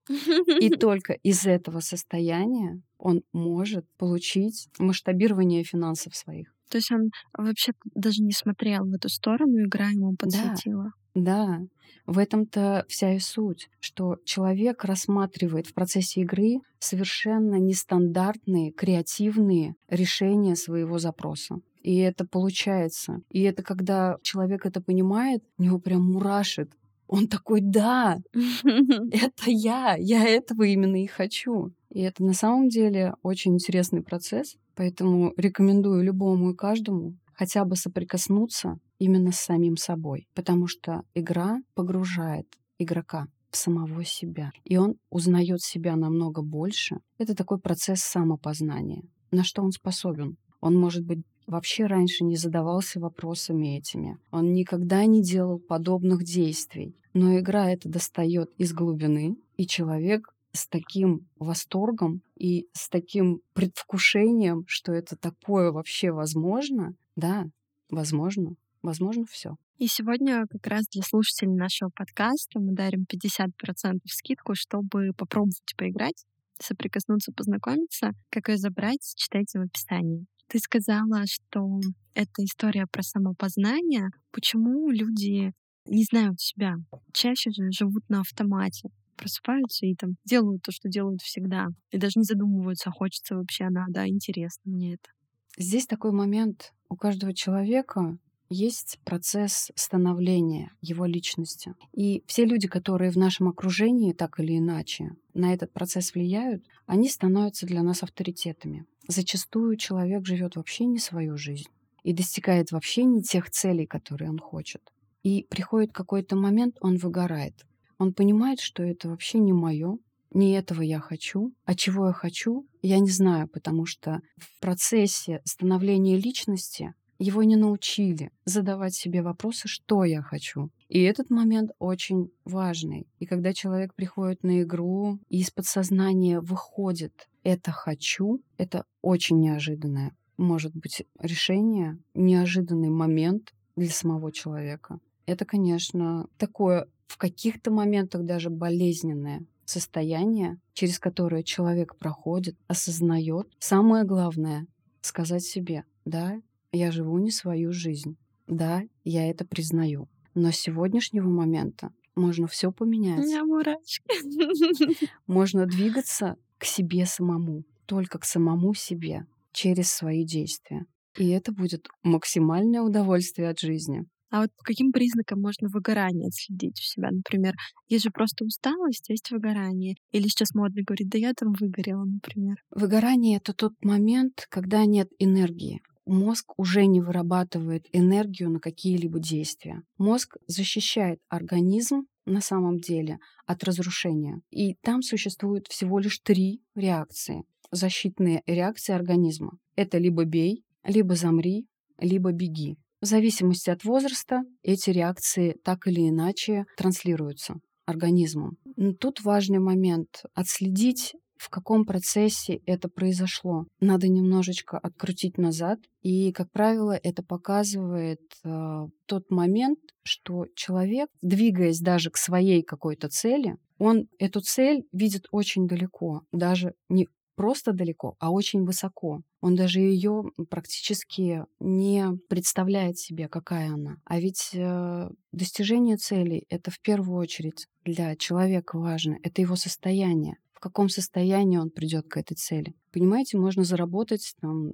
И 0.61 0.69
только 0.79 1.13
из 1.13 1.45
этого 1.45 1.79
состояния 1.79 2.81
он 2.97 3.23
может 3.33 3.85
получить 3.97 4.69
масштабирование 4.79 5.63
финансов 5.63 6.15
своих. 6.15 6.54
То 6.69 6.77
есть 6.77 6.91
он 6.91 7.09
вообще 7.37 7.73
даже 7.93 8.21
не 8.21 8.31
смотрел 8.31 8.85
в 8.85 8.93
эту 8.93 9.09
сторону, 9.09 9.63
игра 9.65 9.89
ему 9.89 10.15
подсветила. 10.15 10.91
Да, 11.13 11.45
да. 11.47 11.61
В 12.05 12.19
этом-то 12.19 12.85
вся 12.87 13.13
и 13.13 13.19
суть, 13.19 13.69
что 13.79 14.17
человек 14.25 14.83
рассматривает 14.83 15.67
в 15.67 15.73
процессе 15.73 16.21
игры 16.21 16.59
совершенно 16.79 17.55
нестандартные, 17.55 18.71
креативные 18.71 19.75
решения 19.89 20.55
своего 20.55 20.99
запроса. 20.99 21.61
И 21.81 21.97
это 21.97 22.25
получается. 22.25 23.21
И 23.29 23.41
это 23.41 23.63
когда 23.63 24.17
человек 24.23 24.65
это 24.65 24.81
понимает, 24.81 25.43
у 25.57 25.63
него 25.63 25.79
прям 25.79 26.11
мурашит. 26.11 26.71
Он 27.07 27.27
такой, 27.27 27.61
да, 27.61 28.17
это 28.33 29.43
я, 29.47 29.95
я 29.97 30.27
этого 30.27 30.63
именно 30.63 31.01
и 31.01 31.07
хочу. 31.07 31.71
И 31.95 32.01
это 32.01 32.25
на 32.25 32.33
самом 32.33 32.67
деле 32.67 33.13
очень 33.23 33.53
интересный 33.53 34.03
процесс, 34.03 34.57
поэтому 34.75 35.31
рекомендую 35.37 36.03
любому 36.03 36.51
и 36.51 36.55
каждому 36.55 37.15
хотя 37.33 37.63
бы 37.63 37.77
соприкоснуться 37.77 38.79
именно 38.99 39.31
с 39.31 39.39
самим 39.39 39.77
собой, 39.77 40.27
потому 40.35 40.67
что 40.67 41.03
игра 41.13 41.61
погружает 41.73 42.47
игрока 42.79 43.27
в 43.49 43.55
самого 43.55 44.03
себя, 44.03 44.51
и 44.65 44.75
он 44.75 44.95
узнает 45.09 45.61
себя 45.61 45.95
намного 45.95 46.41
больше. 46.41 46.97
Это 47.17 47.33
такой 47.33 47.59
процесс 47.59 48.01
самопознания. 48.01 49.03
На 49.31 49.45
что 49.45 49.61
он 49.61 49.71
способен? 49.71 50.35
Он, 50.59 50.75
может 50.75 51.05
быть, 51.05 51.23
вообще 51.47 51.85
раньше 51.85 52.25
не 52.25 52.35
задавался 52.35 52.99
вопросами 52.99 53.77
этими. 53.77 54.17
Он 54.31 54.51
никогда 54.51 55.05
не 55.05 55.23
делал 55.23 55.59
подобных 55.59 56.25
действий. 56.25 56.93
Но 57.13 57.39
игра 57.39 57.71
это 57.71 57.87
достает 57.87 58.49
из 58.57 58.73
глубины, 58.73 59.37
и 59.55 59.65
человек 59.65 60.34
с 60.55 60.67
таким 60.67 61.27
восторгом 61.37 62.21
и 62.35 62.67
с 62.73 62.89
таким 62.89 63.41
предвкушением, 63.53 64.63
что 64.67 64.93
это 64.93 65.15
такое 65.15 65.71
вообще 65.71 66.11
возможно, 66.11 66.95
да, 67.15 67.45
возможно, 67.89 68.55
возможно 68.81 69.25
все. 69.29 69.55
И 69.77 69.87
сегодня 69.87 70.45
как 70.49 70.65
раз 70.67 70.87
для 70.87 71.03
слушателей 71.03 71.53
нашего 71.53 71.89
подкаста 71.89 72.59
мы 72.59 72.73
дарим 72.73 73.05
50% 73.11 73.99
скидку, 74.05 74.55
чтобы 74.55 75.11
попробовать 75.17 75.75
поиграть, 75.77 76.25
соприкоснуться, 76.61 77.33
познакомиться. 77.33 78.11
Как 78.29 78.47
ее 78.47 78.57
забрать, 78.57 79.13
читайте 79.15 79.59
в 79.59 79.63
описании. 79.63 80.25
Ты 80.47 80.59
сказала, 80.59 81.23
что 81.25 81.81
это 82.13 82.45
история 82.45 82.85
про 82.89 83.03
самопознание. 83.03 84.09
Почему 84.31 84.89
люди 84.89 85.51
не 85.87 86.03
знают 86.05 86.39
себя? 86.39 86.75
Чаще 87.11 87.51
же 87.51 87.71
живут 87.71 88.07
на 88.09 88.21
автомате 88.21 88.89
просыпаются 89.15 89.85
и 89.85 89.95
там 89.95 90.15
делают 90.25 90.61
то, 90.63 90.71
что 90.71 90.89
делают 90.89 91.21
всегда. 91.21 91.67
И 91.91 91.97
даже 91.97 92.13
не 92.17 92.23
задумываются, 92.23 92.91
хочется 92.91 93.35
вообще 93.35 93.65
она, 93.65 93.85
да, 93.89 94.07
интересно 94.07 94.71
мне 94.71 94.93
это. 94.95 95.09
Здесь 95.57 95.87
такой 95.87 96.11
момент. 96.11 96.73
У 96.89 96.95
каждого 96.95 97.33
человека 97.33 98.17
есть 98.49 98.99
процесс 99.03 99.71
становления 99.75 100.71
его 100.81 101.05
личности. 101.05 101.73
И 101.93 102.23
все 102.27 102.45
люди, 102.45 102.67
которые 102.67 103.11
в 103.11 103.17
нашем 103.17 103.47
окружении 103.47 104.13
так 104.13 104.39
или 104.39 104.57
иначе 104.57 105.15
на 105.33 105.53
этот 105.53 105.71
процесс 105.71 106.13
влияют, 106.13 106.63
они 106.85 107.09
становятся 107.09 107.65
для 107.65 107.81
нас 107.83 108.03
авторитетами. 108.03 108.85
Зачастую 109.07 109.77
человек 109.77 110.25
живет 110.25 110.55
вообще 110.55 110.85
не 110.85 110.99
свою 110.99 111.37
жизнь 111.37 111.69
и 112.03 112.13
достигает 112.13 112.71
вообще 112.71 113.03
не 113.03 113.23
тех 113.23 113.49
целей, 113.49 113.85
которые 113.85 114.29
он 114.29 114.39
хочет. 114.39 114.81
И 115.23 115.45
приходит 115.49 115.91
какой-то 115.91 116.35
момент, 116.35 116.77
он 116.81 116.97
выгорает. 116.97 117.65
Он 117.97 118.13
понимает, 118.13 118.59
что 118.59 118.83
это 118.83 119.09
вообще 119.09 119.39
не 119.39 119.53
мое, 119.53 119.97
не 120.31 120.51
этого 120.53 120.81
я 120.81 120.99
хочу, 120.99 121.53
а 121.65 121.75
чего 121.75 122.07
я 122.07 122.13
хочу, 122.13 122.67
я 122.81 122.99
не 122.99 123.09
знаю, 123.09 123.47
потому 123.47 123.85
что 123.85 124.21
в 124.37 124.59
процессе 124.59 125.41
становления 125.45 126.17
личности 126.17 126.93
его 127.17 127.43
не 127.43 127.55
научили 127.55 128.31
задавать 128.43 128.93
себе 128.93 129.21
вопросы, 129.21 129.69
что 129.69 130.03
я 130.03 130.21
хочу. 130.21 130.69
И 130.89 131.01
этот 131.01 131.29
момент 131.29 131.71
очень 131.79 132.31
важный. 132.43 133.07
И 133.19 133.25
когда 133.25 133.53
человек 133.53 133.93
приходит 133.95 134.43
на 134.43 134.61
игру, 134.63 135.19
и 135.29 135.39
из 135.39 135.51
подсознания 135.51 136.41
выходит 136.41 137.29
«это 137.43 137.71
хочу», 137.71 138.41
это 138.57 138.83
очень 139.01 139.39
неожиданное 139.39 140.13
может 140.37 140.75
быть 140.75 141.03
решение, 141.19 141.97
неожиданный 142.13 142.89
момент 142.89 143.53
для 143.75 143.89
самого 143.89 144.31
человека. 144.31 144.99
Это, 145.25 145.45
конечно, 145.45 146.27
такое 146.37 146.87
в 147.07 147.17
каких-то 147.17 147.71
моментах 147.71 148.23
даже 148.23 148.49
болезненное 148.49 149.45
состояние, 149.65 150.57
через 150.73 150.99
которое 150.99 151.43
человек 151.43 151.97
проходит, 151.97 152.55
осознает. 152.67 153.47
Самое 153.59 154.03
главное— 154.03 154.67
сказать 155.01 155.43
себе, 155.43 155.83
да, 156.05 156.41
я 156.71 156.91
живу 156.91 157.17
не 157.17 157.31
свою 157.31 157.71
жизнь, 157.71 158.17
да, 158.47 158.83
я 159.03 159.29
это 159.29 159.45
признаю. 159.45 160.07
Но 160.33 160.51
с 160.51 160.57
сегодняшнего 160.57 161.27
момента 161.27 161.91
можно 162.15 162.47
все 162.47 162.71
поменять. 162.71 163.19
У 163.19 163.23
меня 163.23 163.43
мурашки. 163.43 165.07
Можно 165.27 165.65
двигаться 165.65 166.37
к 166.57 166.65
себе 166.65 167.05
самому, 167.05 167.63
только 167.85 168.19
к 168.19 168.25
самому 168.25 168.73
себе, 168.73 169.25
через 169.51 169.91
свои 169.91 170.25
действия. 170.25 170.85
И 171.17 171.29
это 171.29 171.51
будет 171.51 171.87
максимальное 172.03 172.81
удовольствие 172.81 173.49
от 173.49 173.59
жизни. 173.59 174.05
А 174.29 174.41
вот 174.41 174.49
по 174.57 174.63
каким 174.63 174.91
признакам 174.91 175.41
можно 175.41 175.67
выгорание 175.69 176.27
отследить 176.27 176.79
у 176.79 176.83
себя? 176.83 177.09
Например, 177.11 177.53
есть 177.87 178.03
же 178.03 178.11
просто 178.11 178.45
усталость, 178.45 179.09
есть 179.09 179.31
выгорание. 179.31 179.95
Или 180.11 180.27
сейчас 180.27 180.53
модно 180.53 180.81
говорить, 180.85 181.09
да 181.09 181.17
я 181.17 181.33
там 181.33 181.53
выгорела, 181.53 182.03
например. 182.05 182.57
Выгорание— 182.71 183.37
это 183.43 183.53
тот 183.53 183.73
момент, 183.81 184.45
когда 184.49 184.85
нет 184.85 185.09
энергии. 185.19 185.81
Мозг 186.05 186.53
уже 186.57 186.85
не 186.85 187.01
вырабатывает 187.01 187.87
энергию 187.91 188.51
на 188.51 188.59
какие-либо 188.59 189.19
действия. 189.19 189.81
Мозг 189.97 190.37
защищает 190.47 191.19
организм 191.29 192.05
на 192.25 192.41
самом 192.41 192.79
деле 192.79 193.19
от 193.45 193.63
разрушения. 193.63 194.41
И 194.51 194.75
там 194.81 195.01
существует 195.01 195.67
всего 195.67 195.99
лишь 195.99 196.19
три 196.19 196.61
реакции. 196.75 197.43
Защитные 197.71 198.43
реакции 198.45 198.93
организма. 198.93 199.57
Это 199.75 199.97
либо 199.97 200.25
бей, 200.25 200.63
либо 200.83 201.15
замри, 201.15 201.67
либо 201.99 202.31
беги. 202.31 202.77
В 203.01 203.05
зависимости 203.05 203.69
от 203.69 203.83
возраста 203.83 204.41
эти 204.63 204.89
реакции 204.89 205.57
так 205.63 205.87
или 205.87 206.09
иначе 206.09 206.65
транслируются 206.77 207.55
организмом. 207.85 208.57
Но 208.75 208.93
тут 208.93 209.21
важный 209.21 209.59
момент— 209.59 210.23
отследить, 210.33 211.13
в 211.37 211.49
каком 211.49 211.85
процессе 211.85 212.61
это 212.65 212.89
произошло. 212.89 213.65
Надо 213.79 214.07
немножечко 214.07 214.77
открутить 214.77 215.37
назад, 215.37 215.79
и, 216.01 216.31
как 216.31 216.51
правило, 216.51 216.93
это 216.93 217.23
показывает 217.23 218.21
э, 218.43 218.87
тот 219.05 219.29
момент, 219.29 219.79
что 220.03 220.45
человек, 220.55 221.09
двигаясь 221.21 221.79
даже 221.79 222.09
к 222.09 222.17
своей 222.17 222.63
какой-то 222.63 223.09
цели, 223.09 223.57
он 223.77 224.07
эту 224.19 224.41
цель 224.41 224.85
видит 224.93 225.25
очень 225.31 225.67
далеко, 225.67 226.21
даже 226.31 226.73
не 226.89 227.07
просто 227.35 227.73
далеко, 227.73 228.15
а 228.19 228.31
очень 228.31 228.63
высоко. 228.63 229.21
Он 229.41 229.55
даже 229.55 229.79
ее 229.79 230.23
практически 230.49 231.45
не 231.59 232.17
представляет 232.29 232.97
себе, 232.97 233.27
какая 233.27 233.73
она. 233.73 233.97
А 234.05 234.19
ведь 234.19 234.51
э, 234.53 235.09
достижение 235.31 235.97
целей— 235.97 236.45
это 236.49 236.71
в 236.71 236.79
первую 236.79 237.19
очередь 237.19 237.67
для 237.83 238.15
человека 238.15 238.77
важно. 238.77 239.17
Это 239.23 239.41
его 239.41 239.55
состояние. 239.55 240.37
В 240.53 240.59
каком 240.59 240.89
состоянии 240.89 241.57
он 241.57 241.69
придет 241.69 242.07
к 242.07 242.17
этой 242.17 242.35
цели. 242.35 242.73
Понимаете, 242.91 243.37
можно 243.37 243.63
заработать 243.63 244.33
там 244.41 244.73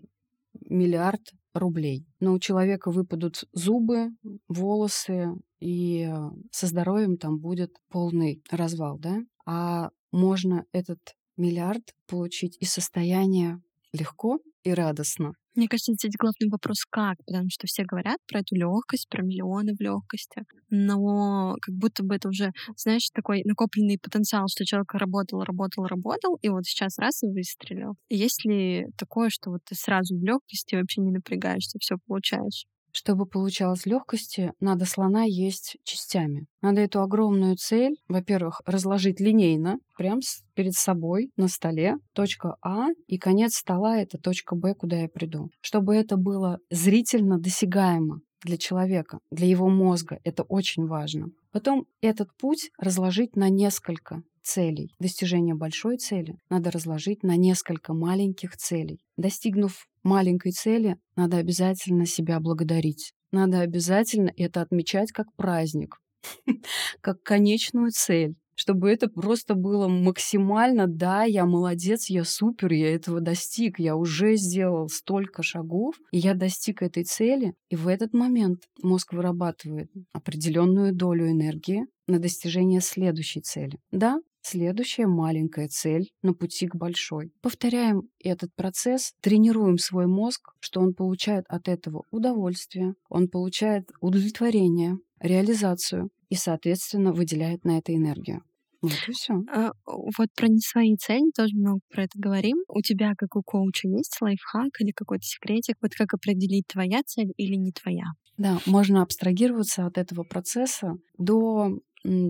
миллиард 0.70 1.34
рублей. 1.53 2.06
Но 2.20 2.34
у 2.34 2.39
человека 2.39 2.91
выпадут 2.91 3.44
зубы, 3.51 4.12
волосы, 4.48 5.34
и 5.60 6.08
э, 6.10 6.30
со 6.51 6.68
здоровьем 6.68 7.18
там 7.18 7.39
будет 7.39 7.75
полный 7.89 8.41
развал, 8.50 8.98
да? 8.98 9.20
А 9.46 9.89
можно 10.12 10.65
этот 10.72 11.00
миллиард 11.41 11.83
получить 12.07 12.57
из 12.60 12.71
состояния 12.71 13.62
легко 13.93 14.39
и 14.63 14.74
радостно. 14.74 15.33
Мне 15.53 15.67
кажется, 15.67 15.91
здесь 15.93 16.13
главный 16.17 16.50
вопрос 16.50 16.86
как, 16.89 17.17
потому 17.25 17.50
что 17.50 17.67
все 17.67 17.83
говорят 17.83 18.19
про 18.25 18.39
эту 18.39 18.55
легкость, 18.55 19.10
про 19.10 19.21
миллионы 19.21 19.74
в 19.75 19.81
легкости, 19.81 20.43
но 20.69 21.57
как 21.62 21.75
будто 21.75 22.03
бы 22.03 22.15
это 22.15 22.29
уже, 22.29 22.51
знаешь, 22.77 23.10
такой 23.13 23.41
накопленный 23.43 24.00
потенциал, 24.01 24.45
что 24.48 24.63
человек 24.63 24.93
работал, 24.93 25.43
работал, 25.43 25.86
работал, 25.86 26.38
и 26.41 26.48
вот 26.48 26.63
сейчас 26.65 26.98
раз 26.98 27.21
и 27.24 27.27
выстрелил. 27.27 27.95
Есть 28.10 28.45
ли 28.45 28.86
такое, 28.98 29.29
что 29.29 29.50
вот 29.51 29.60
ты 29.65 29.75
сразу 29.75 30.17
в 30.17 30.24
легкости 30.24 30.75
вообще 30.75 31.01
не 31.01 31.12
напрягаешься, 31.12 31.79
все 31.81 31.98
получаешь? 32.07 32.65
Чтобы 32.91 33.25
получалось 33.25 33.86
легкости, 33.86 34.53
надо 34.60 34.86
слона 34.86 35.24
есть 35.24 35.77
частями. 35.83 36.45
Надо 36.62 36.81
эту 36.81 37.01
огромную 37.01 37.55
цель, 37.55 37.95
во-первых, 38.07 38.62
разложить 38.65 39.19
линейно, 39.19 39.79
прям 39.98 40.19
перед 40.53 40.74
собой 40.74 41.31
на 41.38 41.48
столе. 41.48 41.95
Точка 42.13 42.55
А 42.62 42.88
и 43.07 43.17
конец 43.17 43.55
стола— 43.55 43.98
это 44.01 44.17
точка 44.17 44.55
Б, 44.55 44.75
куда 44.75 44.98
я 44.98 45.07
приду. 45.07 45.50
Чтобы 45.62 45.95
это 45.95 46.17
было 46.17 46.60
зрительно 46.69 47.39
досягаемо 47.39 48.21
для 48.43 48.57
человека, 48.57 49.19
для 49.31 49.48
его 49.48 49.69
мозга. 49.69 50.19
Это 50.24 50.43
очень 50.43 50.88
важно. 50.88 51.27
Потом 51.51 51.86
этот 52.01 52.29
путь 52.38 52.71
разложить 52.77 53.36
на 53.36 53.50
несколько 53.50 54.24
целей. 54.41 54.93
Достижение 55.00 55.55
большой 55.55 55.98
цели 55.98 56.36
надо 56.50 56.71
разложить 56.71 57.24
на 57.24 57.36
несколько 57.36 57.93
маленьких 57.93 58.57
целей. 58.57 59.00
Достигнув 59.17 59.88
маленькой 60.03 60.51
цели, 60.51 60.98
надо 61.15 61.38
обязательно 61.38 62.05
себя 62.05 62.39
благодарить. 62.39 63.13
Надо 63.31 63.62
обязательно 63.62 64.31
это 64.36 64.62
отмечать 64.62 65.12
как 65.12 65.27
праздник, 65.36 65.98
как 67.01 67.21
конечную 67.24 67.91
цель 67.91 68.36
чтобы 68.62 68.91
это 68.91 69.07
просто 69.07 69.55
было 69.55 69.88
максимально, 69.88 70.86
да, 70.86 71.24
я 71.24 71.48
молодец, 71.48 72.10
я 72.10 72.24
супер, 72.24 72.71
я 72.74 72.93
этого 72.93 73.19
достиг, 73.19 73.79
я 73.79 73.95
уже 73.95 74.36
сделал 74.36 74.88
столько 74.88 75.41
шагов, 75.41 75.95
и 76.12 76.19
я 76.19 76.36
достиг 76.36 76.83
этой 76.83 77.03
цели. 77.03 77.55
И 77.69 77.75
в 77.75 77.88
этот 77.88 78.13
момент 78.13 78.60
мозг 78.83 79.13
вырабатывает 79.13 79.89
определенную 80.13 80.93
долю 80.93 81.31
энергии 81.31 81.88
на 82.05 82.19
достижение 82.19 82.81
следующей 82.81 83.41
цели. 83.41 83.79
Да, 83.89 84.19
Следующая 84.41 85.07
маленькая 85.07 85.67
цель 85.67 86.12
на 86.24 86.33
пути 86.33 86.67
к 86.67 86.75
большой. 86.75 87.31
Повторяем 87.41 88.10
этот 88.19 88.53
процесс, 88.55 89.13
тренируем 89.21 89.77
свой 89.77 90.07
мозг, 90.07 90.53
что 90.60 90.81
он 90.81 90.93
получает 90.93 91.45
от 91.48 91.67
этого 91.67 92.03
удовольствие, 92.12 92.95
он 93.10 93.27
получает 93.27 93.89
удовлетворение, 94.01 94.98
реализацию 95.19 96.10
и, 96.29 96.36
соответственно, 96.36 97.13
выделяет 97.13 97.63
на 97.65 97.77
это 97.77 97.95
энергию. 97.95 98.41
Вот 98.81 98.93
и 99.07 99.12
все. 99.12 99.36
А, 99.53 99.71
вот 99.86 100.29
про 100.36 100.48
не 100.48 100.60
свои 100.60 100.95
цели 100.95 101.29
тоже 101.36 101.55
много 101.55 101.81
про 101.89 102.03
это 102.03 102.17
говорим. 102.17 102.57
У 102.67 102.81
тебя, 102.81 103.13
как 103.15 103.36
у 103.36 103.43
коуча, 103.43 103.88
есть 103.88 104.17
лайфхак 104.19 104.71
или 104.79 104.91
какой-то 104.91 105.24
секретик? 105.24 105.75
Вот 105.81 105.91
как 105.93 106.15
определить, 106.15 106.65
твоя 106.67 107.03
цель 107.05 107.31
или 107.38 107.55
не 107.55 107.71
твоя? 107.71 108.05
Да, 108.38 108.60
можно 108.65 109.03
абстрагироваться 109.03 109.86
от 109.86 110.00
этого 110.00 110.24
процесса 110.24 110.98
до 111.17 111.77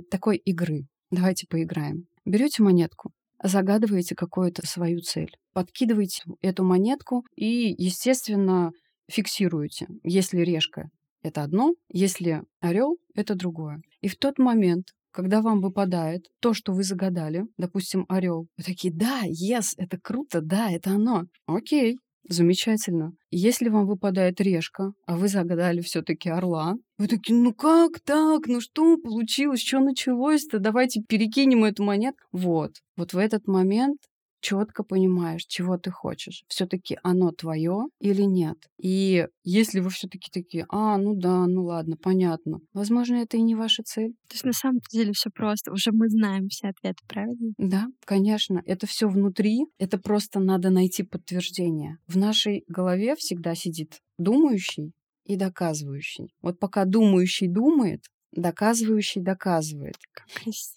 такой 0.09 0.37
игры. 0.37 0.87
Давайте 1.11 1.45
поиграем. 1.45 2.07
Берете 2.23 2.63
монетку, 2.63 3.11
загадываете 3.43 4.15
какую-то 4.15 4.65
свою 4.65 5.01
цель, 5.01 5.35
подкидываете 5.51 6.23
эту 6.41 6.63
монетку 6.63 7.25
и, 7.35 7.75
естественно, 7.77 8.71
фиксируете. 9.09 9.87
Если 10.03 10.39
решка— 10.39 10.89
это 11.21 11.43
одно, 11.43 11.73
если 11.89 12.43
орел— 12.61 12.97
это 13.13 13.35
другое. 13.35 13.81
И 13.99 14.07
в 14.07 14.15
тот 14.15 14.39
момент, 14.39 14.87
когда 15.11 15.41
вам 15.41 15.59
выпадает 15.59 16.27
то, 16.39 16.53
что 16.53 16.71
вы 16.71 16.83
загадали, 16.83 17.43
допустим, 17.57 18.05
орел, 18.07 18.47
вы 18.55 18.63
такие, 18.63 18.93
да, 18.93 19.23
yes, 19.25 19.73
это 19.75 19.99
круто, 19.99 20.39
да, 20.39 20.71
это 20.71 20.91
оно. 20.91 21.23
Окей, 21.45 21.97
Замечательно. 22.27 23.13
Если 23.31 23.69
вам 23.69 23.87
выпадает 23.87 24.39
решка, 24.39 24.93
а 25.05 25.17
вы 25.17 25.27
загадали 25.27 25.81
все-таки 25.81 26.29
орла, 26.29 26.75
вы 26.97 27.07
такие, 27.07 27.37
ну 27.37 27.53
как 27.53 27.99
так? 27.99 28.47
Ну 28.47 28.61
что 28.61 28.97
получилось? 28.97 29.61
Что 29.61 29.79
началось-то? 29.79 30.59
Давайте 30.59 31.01
перекинем 31.01 31.63
эту 31.63 31.83
монету. 31.83 32.17
Вот. 32.31 32.73
Вот 32.95 33.13
в 33.13 33.17
этот 33.17 33.47
момент 33.47 33.97
четко 34.41 34.83
понимаешь, 34.83 35.45
чего 35.45 35.77
ты 35.77 35.91
хочешь. 35.91 36.43
Все-таки 36.47 36.97
оно 37.03 37.31
твое 37.31 37.85
или 37.99 38.23
нет. 38.23 38.57
И 38.77 39.27
если 39.43 39.79
вы 39.79 39.89
все-таки 39.89 40.29
такие, 40.31 40.65
а, 40.69 40.97
ну 40.97 41.15
да, 41.15 41.45
ну 41.47 41.65
ладно, 41.65 41.95
понятно. 41.95 42.59
Возможно, 42.73 43.15
это 43.15 43.37
и 43.37 43.41
не 43.41 43.55
ваша 43.55 43.83
цель. 43.83 44.13
То 44.27 44.33
есть 44.33 44.43
на 44.43 44.53
самом 44.53 44.79
деле 44.91 45.13
все 45.13 45.29
просто. 45.29 45.71
Уже 45.71 45.91
мы 45.91 46.09
знаем 46.09 46.47
все 46.49 46.69
ответы, 46.69 47.03
правильно? 47.07 47.53
Да, 47.57 47.87
конечно. 48.05 48.61
Это 48.65 48.87
все 48.87 49.07
внутри. 49.07 49.65
Это 49.77 49.97
просто 49.97 50.39
надо 50.39 50.69
найти 50.69 51.03
подтверждение. 51.03 51.97
В 52.07 52.17
нашей 52.17 52.63
голове 52.67 53.15
всегда 53.15 53.55
сидит 53.55 53.99
думающий 54.17 54.93
и 55.25 55.35
доказывающий. 55.35 56.33
Вот 56.41 56.59
пока 56.59 56.85
думающий 56.85 57.47
думает, 57.47 58.01
доказывающий 58.31 59.21
доказывает. 59.21 59.97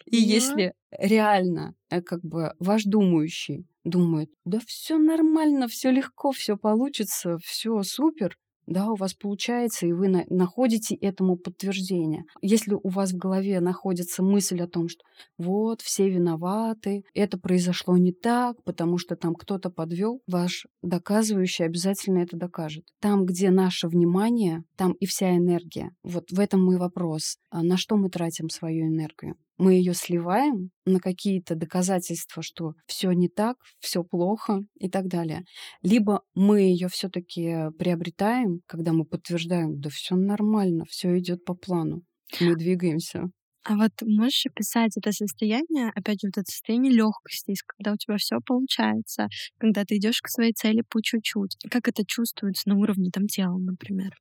И 0.07 0.17
если 0.17 0.75
реально 0.91 1.75
э, 1.91 2.03
как 2.03 2.23
бы 2.23 2.55
ваш 2.59 2.85
думающий 2.85 3.67
думает, 3.85 4.31
да 4.45 4.61
все 4.67 4.99
нормально, 4.99 5.69
все 5.69 5.91
легко, 5.91 6.33
все 6.33 6.57
получится, 6.57 7.39
все 7.39 7.83
супер, 7.83 8.39
да, 8.67 8.91
у 8.91 8.97
вас 8.97 9.15
получается, 9.15 9.87
и 9.87 9.93
вы 9.93 10.09
на 10.09 10.25
находите 10.29 10.95
этому 10.95 11.37
подтверждение. 11.37 12.25
Если 12.41 12.75
у 12.75 12.89
вас 12.89 13.13
в 13.13 13.17
голове 13.17 13.61
находится 13.61 14.23
мысль 14.23 14.61
о 14.63 14.69
том, 14.69 14.89
что 14.89 15.05
вот, 15.39 15.81
все 15.81 16.09
виноваты, 16.09 17.05
это 17.15 17.39
произошло 17.39 17.97
не 17.97 18.13
так, 18.13 18.63
потому 18.65 18.99
что 18.99 19.17
там 19.17 19.35
кто-то 19.35 19.71
подвел, 19.71 20.21
ваш 20.27 20.67
доказывающий 20.83 21.65
обязательно 21.65 22.19
это 22.19 22.37
докажет. 22.37 22.85
Там, 23.01 23.25
где 23.25 23.51
наше 23.51 23.89
внимание, 23.89 24.65
там 24.77 24.93
и 24.93 25.07
вся 25.07 25.37
энергия. 25.37 25.91
Вот 26.03 26.31
в 26.31 26.41
этом 26.41 26.65
мой 26.65 26.77
вопрос. 26.77 27.37
А 27.51 27.63
на 27.63 27.77
что 27.77 27.97
мы 27.97 28.09
тратим 28.11 28.49
свою 28.49 28.87
энергию? 28.87 29.37
Мы 29.57 29.75
ее 29.75 29.95
сливаем 29.95 30.71
на 30.85 31.01
какие-то 31.01 31.55
доказательства, 31.55 32.43
что 32.43 32.75
все 32.87 33.13
не 33.13 33.29
так, 33.29 33.57
все 33.81 34.05
плохо 34.05 34.61
и 34.79 34.89
так 34.89 35.09
далее. 35.09 35.45
Либо 35.83 36.23
мы 36.35 36.61
ее 36.63 36.89
все-таки 36.89 37.71
приобретаем, 37.79 38.61
когда 38.67 38.93
мы 38.93 39.05
подтверждаем, 39.05 39.81
да 39.81 39.91
все 39.91 40.17
нормально, 40.17 40.85
все 40.89 41.19
идет 41.19 41.45
по 41.45 41.55
плану, 41.55 42.03
мы 42.41 42.57
двигаемся. 42.57 43.31
А 43.67 43.77
вот 43.77 43.93
можешь 44.03 44.47
описать 44.47 44.97
это 44.97 45.11
состояние, 45.13 45.91
опять 45.95 46.21
же, 46.21 46.29
вот 46.29 46.39
это 46.39 46.51
состояние 46.51 46.93
легкости, 46.93 47.55
когда 47.67 47.93
у 47.93 47.97
тебя 47.97 48.19
все 48.19 48.39
получается, 48.45 49.29
когда 49.59 49.85
ты 49.85 49.97
идешь 49.97 50.21
к 50.21 50.29
своей 50.29 50.53
цели 50.53 50.83
по 50.83 51.01
чуть-чуть. 51.03 51.57
Как 51.71 51.89
это 51.89 52.05
чувствуется 52.07 52.69
на 52.69 52.77
уровне 52.77 53.11
там 53.11 53.27
тела, 53.27 53.57
например? 53.59 54.15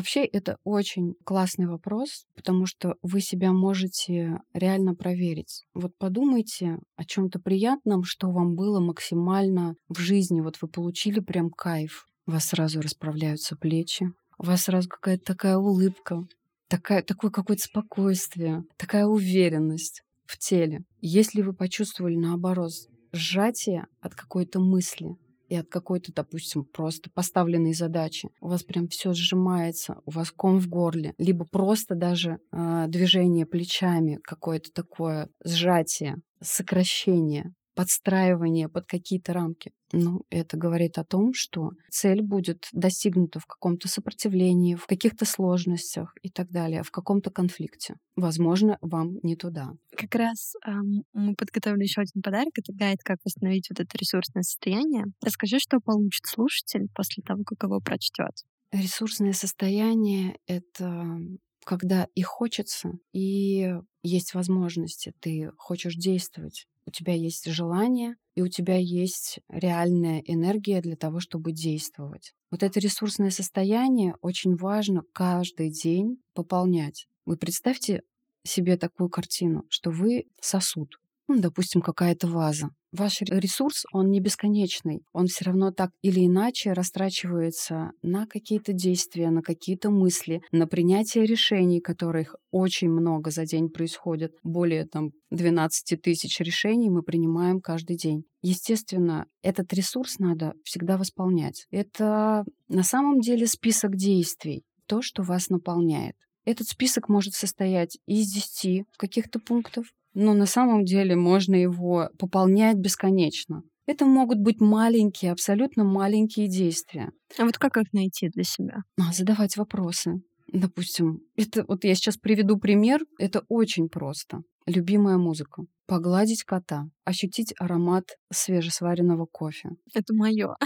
Вообще 0.00 0.24
это 0.24 0.56
очень 0.64 1.14
классный 1.24 1.66
вопрос, 1.66 2.24
потому 2.34 2.64
что 2.64 2.94
вы 3.02 3.20
себя 3.20 3.52
можете 3.52 4.40
реально 4.54 4.94
проверить. 4.94 5.66
Вот 5.74 5.94
подумайте 5.98 6.78
о 6.96 7.04
чем-то 7.04 7.38
приятном, 7.38 8.04
что 8.04 8.30
вам 8.30 8.54
было 8.54 8.80
максимально 8.80 9.74
в 9.90 9.98
жизни. 9.98 10.40
Вот 10.40 10.56
вы 10.62 10.68
получили 10.68 11.20
прям 11.20 11.50
кайф. 11.50 12.06
У 12.26 12.30
вас 12.30 12.46
сразу 12.46 12.80
расправляются 12.80 13.56
плечи, 13.56 14.10
у 14.38 14.44
вас 14.44 14.62
сразу 14.62 14.88
какая-то 14.88 15.22
такая 15.22 15.58
улыбка, 15.58 16.26
такая, 16.68 17.02
такое 17.02 17.30
какое-то 17.30 17.64
спокойствие, 17.64 18.64
такая 18.78 19.04
уверенность 19.04 20.02
в 20.24 20.38
теле. 20.38 20.80
Если 21.02 21.42
вы 21.42 21.52
почувствовали, 21.52 22.16
наоборот, 22.16 22.72
сжатие 23.12 23.86
от 24.00 24.14
какой-то 24.14 24.60
мысли, 24.60 25.18
и 25.50 25.56
от 25.56 25.68
какой-то, 25.68 26.12
допустим, 26.14 26.64
просто 26.64 27.10
поставленной 27.12 27.74
задачи. 27.74 28.30
У 28.40 28.48
вас 28.48 28.62
прям 28.62 28.88
все 28.88 29.12
сжимается, 29.12 29.96
у 30.06 30.12
вас 30.12 30.30
ком 30.30 30.60
в 30.60 30.68
горле, 30.68 31.12
либо 31.18 31.44
просто 31.44 31.94
даже 31.94 32.38
э, 32.52 32.84
движение 32.88 33.44
плечами, 33.44 34.20
какое-то 34.22 34.70
такое 34.72 35.28
сжатие, 35.44 36.16
сокращение 36.40 37.52
подстраивание 37.74 38.68
под 38.68 38.86
какие-то 38.86 39.32
рамки. 39.32 39.72
Ну, 39.92 40.22
это 40.30 40.56
говорит 40.56 40.98
о 40.98 41.04
том, 41.04 41.32
что 41.34 41.70
цель 41.90 42.22
будет 42.22 42.68
достигнута 42.72 43.40
в 43.40 43.46
каком-то 43.46 43.88
сопротивлении, 43.88 44.76
в 44.76 44.86
каких-то 44.86 45.24
сложностях 45.24 46.14
и 46.22 46.30
так 46.30 46.50
далее, 46.50 46.82
в 46.82 46.90
каком-то 46.90 47.30
конфликте. 47.30 47.94
Возможно, 48.16 48.78
вам 48.80 49.18
не 49.22 49.36
туда. 49.36 49.72
Как 49.96 50.14
раз 50.14 50.52
эм, 50.66 51.02
мы 51.12 51.34
подготовили 51.34 51.82
еще 51.82 52.02
один 52.02 52.22
подарок. 52.22 52.52
Это 52.56 52.72
гайд, 52.72 52.98
как 53.02 53.18
восстановить 53.24 53.68
вот 53.70 53.80
это 53.80 53.98
ресурсное 53.98 54.42
состояние. 54.42 55.06
Расскажи, 55.22 55.58
что 55.58 55.80
получит 55.80 56.26
слушатель 56.26 56.88
после 56.94 57.22
того, 57.26 57.42
как 57.44 57.62
его 57.64 57.80
прочтет. 57.80 58.32
Ресурсное 58.72 59.32
состояние— 59.32 60.36
это 60.46 61.18
когда 61.64 62.08
и 62.14 62.22
хочется, 62.22 62.92
и 63.12 63.74
есть 64.02 64.34
возможности, 64.34 65.12
ты 65.20 65.50
хочешь 65.56 65.94
действовать 65.94 66.66
у 66.90 66.92
тебя 66.92 67.14
есть 67.14 67.46
желание, 67.46 68.16
и 68.34 68.42
у 68.42 68.48
тебя 68.48 68.76
есть 68.76 69.38
реальная 69.48 70.20
энергия 70.26 70.80
для 70.80 70.96
того, 70.96 71.20
чтобы 71.20 71.52
действовать. 71.52 72.34
Вот 72.50 72.64
это 72.64 72.80
ресурсное 72.80 73.30
состояние 73.30 74.16
очень 74.22 74.56
важно 74.56 75.02
каждый 75.12 75.70
день 75.70 76.20
пополнять. 76.34 77.06
Вы 77.26 77.36
представьте 77.36 78.02
себе 78.42 78.76
такую 78.76 79.08
картину, 79.08 79.64
что 79.68 79.90
вы 79.90 80.26
сосуд, 80.40 80.99
допустим, 81.38 81.80
какая-то 81.82 82.26
ваза. 82.26 82.70
Ваш 82.92 83.20
ресурс, 83.22 83.84
он 83.92 84.10
не 84.10 84.18
бесконечный. 84.20 85.02
Он 85.12 85.26
все 85.26 85.44
равно 85.44 85.70
так 85.70 85.90
или 86.02 86.26
иначе 86.26 86.72
растрачивается 86.72 87.92
на 88.02 88.26
какие-то 88.26 88.72
действия, 88.72 89.30
на 89.30 89.42
какие-то 89.42 89.90
мысли, 89.90 90.42
на 90.50 90.66
принятие 90.66 91.24
решений, 91.24 91.80
которых 91.80 92.34
очень 92.50 92.90
много 92.90 93.30
за 93.30 93.46
день 93.46 93.68
происходит. 93.68 94.32
Более 94.42 94.86
там 94.86 95.12
12 95.30 96.02
тысяч 96.02 96.40
решений 96.40 96.90
мы 96.90 97.02
принимаем 97.02 97.60
каждый 97.60 97.96
день. 97.96 98.24
Естественно, 98.42 99.26
этот 99.42 99.72
ресурс 99.72 100.18
надо 100.18 100.54
всегда 100.64 100.96
восполнять. 100.96 101.66
Это 101.70 102.44
на 102.68 102.82
самом 102.82 103.20
деле 103.20 103.46
список 103.46 103.94
действий. 103.94 104.64
то, 104.86 105.02
что 105.02 105.22
вас 105.22 105.50
наполняет. 105.50 106.16
Этот 106.44 106.66
список 106.66 107.08
может 107.08 107.34
состоять 107.34 107.98
из 108.06 108.32
10 108.32 108.84
каких-то 108.96 109.38
пунктов, 109.38 109.86
но 110.14 110.34
на 110.34 110.46
самом 110.46 110.84
деле 110.84 111.16
можно 111.16 111.54
его 111.54 112.08
пополнять 112.18 112.76
бесконечно. 112.76 113.62
Это 113.86 114.04
могут 114.06 114.38
быть 114.38 114.60
маленькие, 114.60 115.32
абсолютно 115.32 115.84
маленькие 115.84 116.48
действия. 116.48 117.10
А 117.38 117.44
вот 117.44 117.58
как 117.58 117.76
их 117.76 117.92
найти 117.92 118.28
для 118.28 118.44
себя? 118.44 118.82
А, 119.00 119.12
задавать 119.12 119.56
вопросы. 119.56 120.22
Допустим, 120.52 121.20
это 121.36 121.64
вот 121.66 121.84
я 121.84 121.94
сейчас 121.94 122.16
приведу 122.16 122.58
пример. 122.58 123.00
Это 123.18 123.44
очень 123.48 123.88
просто. 123.88 124.42
Любимая 124.66 125.16
музыка. 125.16 125.64
Погладить 125.86 126.44
кота, 126.44 126.88
ощутить 127.04 127.54
аромат 127.58 128.16
свежесваренного 128.32 129.26
кофе. 129.26 129.70
Это 129.94 130.14
мое. 130.14 130.56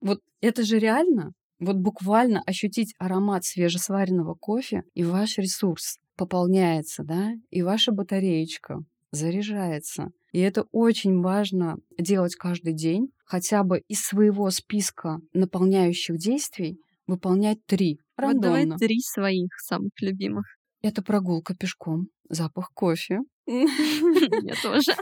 Вот 0.00 0.20
это 0.40 0.62
же 0.62 0.78
реально. 0.78 1.34
Вот 1.60 1.76
буквально 1.76 2.42
ощутить 2.46 2.94
аромат 2.98 3.44
свежесваренного 3.44 4.34
кофе, 4.34 4.82
и 4.94 5.04
ваш 5.04 5.38
ресурс 5.38 5.98
пополняется, 6.16 7.04
да, 7.04 7.32
и 7.50 7.62
ваша 7.62 7.92
батареечка 7.92 8.80
заряжается. 9.12 10.10
И 10.32 10.40
это 10.40 10.64
очень 10.72 11.20
важно 11.20 11.76
делать 11.98 12.34
каждый 12.36 12.72
день, 12.72 13.08
хотя 13.24 13.62
бы 13.62 13.82
из 13.88 14.00
своего 14.00 14.50
списка 14.50 15.20
наполняющих 15.32 16.16
действий 16.16 16.78
выполнять 17.06 17.58
три. 17.66 17.98
Рандомно. 18.16 18.48
Вот 18.48 18.64
давай 18.64 18.78
три 18.78 19.00
своих 19.00 19.48
самых 19.58 19.92
любимых. 20.00 20.46
Это 20.82 21.02
прогулка 21.02 21.54
пешком, 21.54 22.08
запах 22.28 22.70
кофе. 22.72 23.20
Я 23.46 24.54
тоже. 24.62 24.92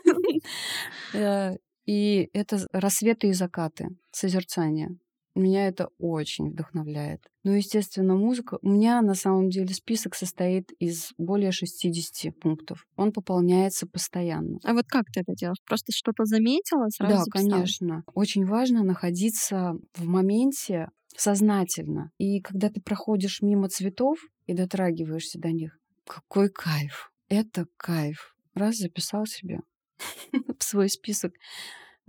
Э, 1.14 1.56
и 1.86 2.28
это 2.32 2.58
рассветы 2.72 3.28
и 3.28 3.32
закаты, 3.32 3.88
созерцание. 4.10 4.90
Меня 5.38 5.68
это 5.68 5.88
очень 5.98 6.50
вдохновляет. 6.50 7.20
Ну, 7.44 7.52
естественно, 7.52 8.16
музыка. 8.16 8.58
У 8.62 8.68
меня 8.68 9.00
на 9.02 9.14
самом 9.14 9.50
деле 9.50 9.72
список 9.72 10.14
состоит 10.14 10.72
из 10.80 11.12
более 11.16 11.52
60 11.52 12.36
пунктов. 12.38 12.84
Он 12.96 13.12
пополняется 13.12 13.86
постоянно. 13.86 14.58
А 14.64 14.74
вот 14.74 14.86
как 14.88 15.04
ты 15.12 15.20
это 15.20 15.34
делаешь? 15.34 15.58
Просто 15.64 15.92
что-то 15.92 16.24
заметила, 16.24 16.88
сразу 16.88 17.14
Да, 17.14 17.22
записала? 17.24 17.50
конечно. 17.50 18.02
Очень 18.14 18.46
важно 18.46 18.82
находиться 18.82 19.74
в 19.94 20.04
моменте 20.04 20.88
сознательно. 21.16 22.10
И 22.18 22.40
когда 22.40 22.68
ты 22.68 22.80
проходишь 22.80 23.40
мимо 23.42 23.68
цветов 23.68 24.18
и 24.46 24.54
дотрагиваешься 24.54 25.38
до 25.38 25.52
них, 25.52 25.78
какой 26.06 26.48
кайф! 26.48 27.12
Это 27.28 27.66
кайф. 27.76 28.34
Раз 28.54 28.78
записал 28.78 29.26
себе 29.26 29.60
в 30.58 30.64
свой 30.64 30.88
список 30.88 31.32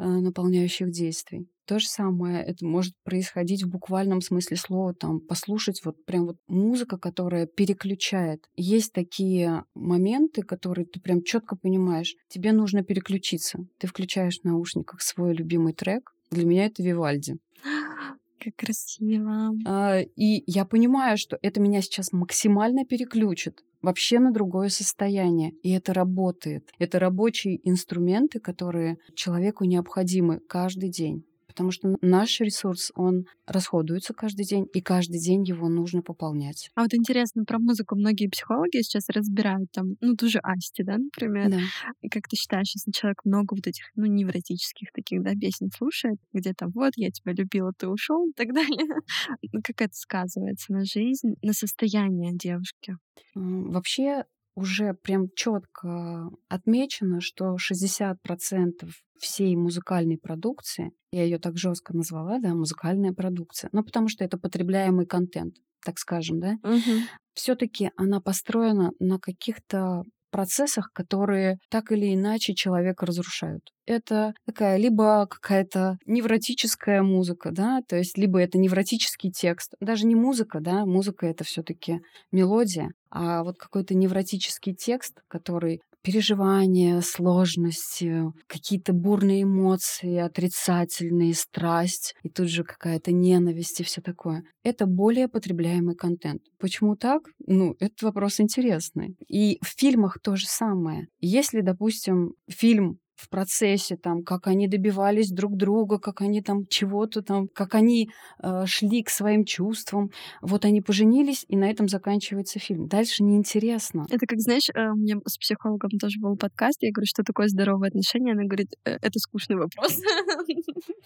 наполняющих 0.05 0.91
действий. 0.91 1.47
То 1.65 1.77
же 1.77 1.87
самое 1.87 2.43
это 2.43 2.65
может 2.65 2.95
происходить 3.03 3.61
в 3.63 3.69
буквальном 3.69 4.21
смысле 4.21 4.57
слова, 4.57 4.95
там, 4.95 5.19
послушать 5.19 5.81
вот 5.85 6.03
прям 6.05 6.25
вот 6.25 6.37
музыка, 6.47 6.97
которая 6.97 7.45
переключает. 7.45 8.49
Есть 8.55 8.91
такие 8.91 9.65
моменты, 9.75 10.41
которые 10.41 10.87
ты 10.87 10.99
прям 10.99 11.21
четко 11.21 11.55
понимаешь, 11.55 12.15
тебе 12.27 12.53
нужно 12.53 12.83
переключиться. 12.83 13.59
Ты 13.77 13.85
включаешь 13.85 14.39
в 14.39 14.45
наушниках 14.45 15.01
свой 15.01 15.35
любимый 15.35 15.73
трек. 15.73 16.11
Для 16.31 16.45
меня 16.45 16.65
это 16.65 16.81
Вивальди. 16.81 17.35
Как 18.39 18.55
красиво. 18.55 19.51
А, 19.65 19.99
и 19.99 20.43
я 20.47 20.65
понимаю, 20.65 21.17
что 21.17 21.37
это 21.41 21.59
меня 21.59 21.81
сейчас 21.81 22.11
максимально 22.13 22.85
переключит 22.85 23.63
вообще 23.81 24.19
на 24.19 24.31
другое 24.31 24.69
состояние. 24.69 25.51
И 25.63 25.71
это 25.71 25.93
работает. 25.93 26.69
Это 26.79 26.99
рабочие 26.99 27.59
инструменты, 27.67 28.39
которые 28.39 28.97
человеку 29.15 29.65
необходимы 29.65 30.39
каждый 30.47 30.89
день 30.89 31.23
потому 31.59 31.71
что 31.71 31.97
наш 31.99 32.39
ресурс, 32.39 32.89
он 32.95 33.25
расходуется 33.45 34.13
каждый 34.13 34.45
день, 34.45 34.65
и 34.73 34.79
каждый 34.79 35.19
день 35.19 35.43
его 35.43 35.67
нужно 35.67 36.01
пополнять. 36.01 36.69
А 36.75 36.83
вот 36.83 36.93
интересно, 36.93 37.43
про 37.43 37.59
музыку 37.59 37.97
многие 37.97 38.29
психологи 38.29 38.81
сейчас 38.81 39.09
разбирают 39.09 39.69
там, 39.73 39.97
ну, 39.99 40.15
ту 40.15 40.29
же 40.29 40.39
Асти, 40.41 40.83
да, 40.83 40.97
например. 40.97 41.49
Да. 41.49 41.59
И 42.01 42.07
как 42.07 42.29
ты 42.29 42.37
считаешь, 42.37 42.71
если 42.73 42.91
человек 42.91 43.25
много 43.25 43.55
вот 43.55 43.67
этих, 43.67 43.83
ну, 43.97 44.05
невротических 44.05 44.93
таких, 44.93 45.21
да, 45.21 45.33
песен 45.33 45.69
слушает, 45.77 46.17
где 46.31 46.53
там 46.53 46.71
вот, 46.73 46.93
я 46.95 47.11
тебя 47.11 47.33
любила, 47.33 47.73
ты 47.77 47.89
ушел 47.89 48.29
и 48.29 48.31
так 48.31 48.53
далее, 48.53 48.95
ну, 49.51 49.59
как 49.61 49.81
это 49.81 49.93
сказывается 49.93 50.71
на 50.71 50.85
жизнь, 50.85 51.35
на 51.41 51.51
состояние 51.51 52.31
девушки? 52.37 52.95
Вообще 53.35 54.23
уже 54.59 54.93
прям 54.93 55.27
четко 55.35 56.29
отмечено, 56.49 57.21
что 57.21 57.57
60% 57.57 58.91
всей 59.19 59.55
музыкальной 59.55 60.17
продукции, 60.17 60.91
я 61.11 61.23
ее 61.23 61.39
так 61.39 61.57
жестко 61.57 61.95
назвала, 61.95 62.39
да, 62.39 62.53
музыкальная 62.53 63.13
продукция, 63.13 63.69
ну 63.73 63.83
потому 63.83 64.07
что 64.09 64.23
это 64.23 64.37
потребляемый 64.37 65.05
контент, 65.05 65.55
так 65.85 65.97
скажем, 65.99 66.39
да, 66.39 66.57
Мгм. 66.63 67.09
все-таки 67.33 67.91
она 67.97 68.21
построена 68.21 68.91
на 68.99 69.19
каких-то 69.19 70.03
процессах, 70.29 70.91
которые 70.93 71.57
так 71.69 71.91
или 71.91 72.13
иначе 72.13 72.53
человека 72.53 73.05
разрушают. 73.05 73.61
Это 73.85 74.33
такая 74.45 74.77
либо 74.77 75.25
какая-то 75.27 75.97
невротическая 76.05 77.01
музыка, 77.01 77.51
да, 77.51 77.81
то 77.87 77.95
есть 77.95 78.17
либо 78.17 78.39
это 78.39 78.57
невротический 78.59 79.31
текст, 79.31 79.73
даже 79.79 80.05
не 80.05 80.15
музыка, 80.15 80.59
да, 80.61 80.85
музыка 80.85 81.25
это 81.25 81.43
все-таки 81.43 81.99
мелодия, 82.31 82.91
а 83.09 83.43
вот 83.43 83.57
какой-то 83.57 83.95
невротический 83.95 84.75
текст, 84.75 85.21
который 85.27 85.81
переживания, 86.01 87.01
сложности, 87.01 88.23
какие-то 88.47 88.93
бурные 88.93 89.43
эмоции, 89.43 90.17
отрицательные, 90.17 91.33
страсть, 91.33 92.15
и 92.23 92.29
тут 92.29 92.49
же 92.49 92.63
какая-то 92.63 93.11
ненависть 93.11 93.79
и 93.81 93.83
все 93.83 94.01
такое. 94.01 94.43
Это 94.63 94.85
более 94.85 95.27
потребляемый 95.27 95.95
контент. 95.95 96.41
Почему 96.59 96.95
так? 96.95 97.23
Ну, 97.45 97.75
этот 97.79 98.01
вопрос 98.01 98.39
интересный. 98.39 99.15
И 99.27 99.59
в 99.61 99.67
фильмах 99.77 100.19
то 100.21 100.35
же 100.35 100.47
самое. 100.47 101.07
Если, 101.19 101.61
допустим, 101.61 102.33
фильм 102.49 102.99
в 103.19 103.29
процессе, 103.29 103.97
там, 103.97 104.23
как 104.23 104.47
они 104.47 104.67
добивались 104.67 105.31
друг 105.31 105.57
друга, 105.57 105.99
как 105.99 106.21
они 106.21 106.41
там 106.41 106.65
чего-то 106.67 107.21
там, 107.21 107.47
как 107.53 107.75
они 107.75 108.09
э, 108.41 108.65
шли 108.65 109.03
к 109.03 109.09
своим 109.09 109.43
чувствам. 109.43 110.11
Вот 110.41 110.65
они 110.65 110.81
поженились, 110.81 111.45
и 111.47 111.57
на 111.57 111.69
этом 111.69 111.87
заканчивается 111.87 112.59
фильм. 112.59 112.87
Дальше 112.87 113.23
неинтересно. 113.23 114.05
Это 114.09 114.25
как, 114.25 114.39
знаешь, 114.39 114.69
э, 114.69 114.91
у 114.91 114.95
меня 114.95 115.17
с 115.25 115.37
психологом 115.37 115.91
тоже 115.99 116.19
был 116.19 116.37
подкаст, 116.37 116.81
я 116.81 116.91
говорю, 116.91 117.07
что 117.07 117.23
такое 117.23 117.47
здоровое 117.47 117.89
отношение, 117.89 118.33
она 118.33 118.43
говорит, 118.43 118.69
«Э, 118.85 118.97
это 119.01 119.19
скучный 119.19 119.57
вопрос. 119.57 119.97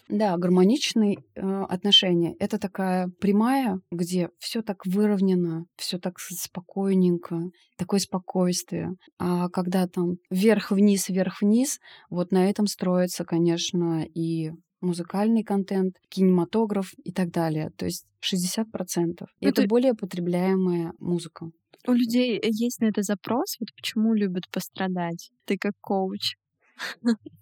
Да, 0.10 0.38
гармоничные 0.38 1.18
э, 1.36 1.64
отношения 1.70 2.36
это 2.40 2.60
такая 2.60 3.10
прямая, 3.20 3.80
где 3.92 4.30
все 4.38 4.62
так 4.62 4.86
выровнено, 4.86 5.66
все 5.78 5.98
так 5.98 6.20
спокойненько, 6.20 7.40
такое 7.78 8.00
спокойствие. 8.00 8.92
А 9.18 9.50
когда 9.50 9.88
там 9.88 10.18
вверх-вниз, 10.30 11.10
вверх-вниз, 11.10 11.80
вот 12.10 12.32
на 12.32 12.50
этом 12.50 12.68
строится, 12.68 13.26
конечно, 13.26 14.04
и 14.04 14.52
музыкальный 14.82 15.44
контент, 15.44 15.96
кинематограф 16.10 16.94
и 17.04 17.12
так 17.12 17.32
далее. 17.32 17.72
То 17.78 17.86
есть 17.86 18.06
60%. 18.22 19.26
И 19.40 19.46
это 19.46 19.66
более 19.68 19.94
потребляемая 19.94 20.94
музыка. 21.00 21.50
У 21.86 21.92
людей 21.92 22.40
есть 22.44 22.80
на 22.80 22.86
это 22.86 23.02
запрос, 23.02 23.58
вот 23.60 23.70
почему 23.76 24.14
любят 24.14 24.50
пострадать. 24.50 25.32
Ты 25.46 25.58
как 25.58 25.74
коуч. 25.82 26.36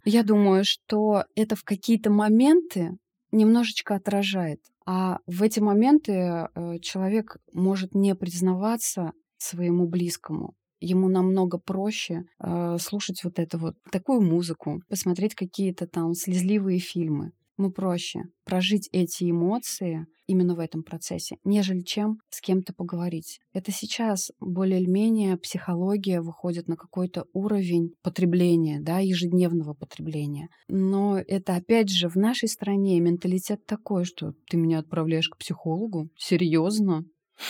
Я 0.06 0.24
думаю, 0.24 0.64
что 0.66 1.26
это 1.36 1.56
в 1.56 1.64
какие-то 1.64 2.10
моменты 2.10 2.92
немножечко 3.32 3.96
отражает. 3.96 4.60
А 4.86 5.20
в 5.26 5.44
эти 5.44 5.60
моменты 5.60 6.12
э, 6.12 6.80
человек 6.82 7.38
может 7.54 7.94
не 7.94 8.16
признаваться 8.16 9.14
своему 9.38 9.88
близкому. 9.88 10.56
Ему 10.82 11.08
намного 11.08 11.60
проще 11.60 12.24
э, 12.40 12.78
слушать 12.80 13.24
вот 13.24 13.40
это 13.40 13.58
вот 13.58 13.76
такую 13.92 14.22
музыку, 14.22 14.82
посмотреть 14.90 15.36
какие-то 15.36 15.88
там 15.88 16.14
слезливые 16.14 16.80
фильмы. 16.80 17.32
Ему 17.58 17.72
проще 17.72 18.24
прожить 18.44 18.90
эти 18.92 19.30
эмоции 19.30 20.08
именно 20.26 20.56
в 20.56 20.60
этом 20.60 20.82
процессе, 20.82 21.38
нежели 21.44 21.82
чем 21.82 22.18
с 22.30 22.42
кем-то 22.42 22.74
поговорить. 22.74 23.40
Это 23.54 23.72
сейчас 23.72 24.32
более 24.40 24.82
или 24.82 24.90
менее 24.90 25.38
психология 25.38 26.22
выходит 26.22 26.68
на 26.68 26.76
какой-то 26.76 27.26
уровень 27.34 27.94
потребления, 28.02 28.80
да, 28.82 29.00
ежедневного 29.00 29.74
потребления. 29.74 30.50
Но 30.68 31.20
это 31.20 31.56
опять 31.56 31.92
же 31.92 32.10
в 32.10 32.16
нашей 32.16 32.50
стране 32.50 33.00
менталитет 33.00 33.66
такой, 33.66 34.06
что 34.06 34.34
ты 34.50 34.58
меня 34.58 34.80
отправляешь 34.80 35.30
к 35.30 35.38
психологу? 35.38 36.10
Серьезно? 36.18 37.04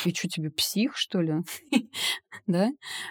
И 0.06 0.14
что 0.14 0.28
тебе, 0.28 0.50
псих, 0.52 0.96
что 0.96 1.22
ли? 1.22 1.34
Да? 2.48 2.70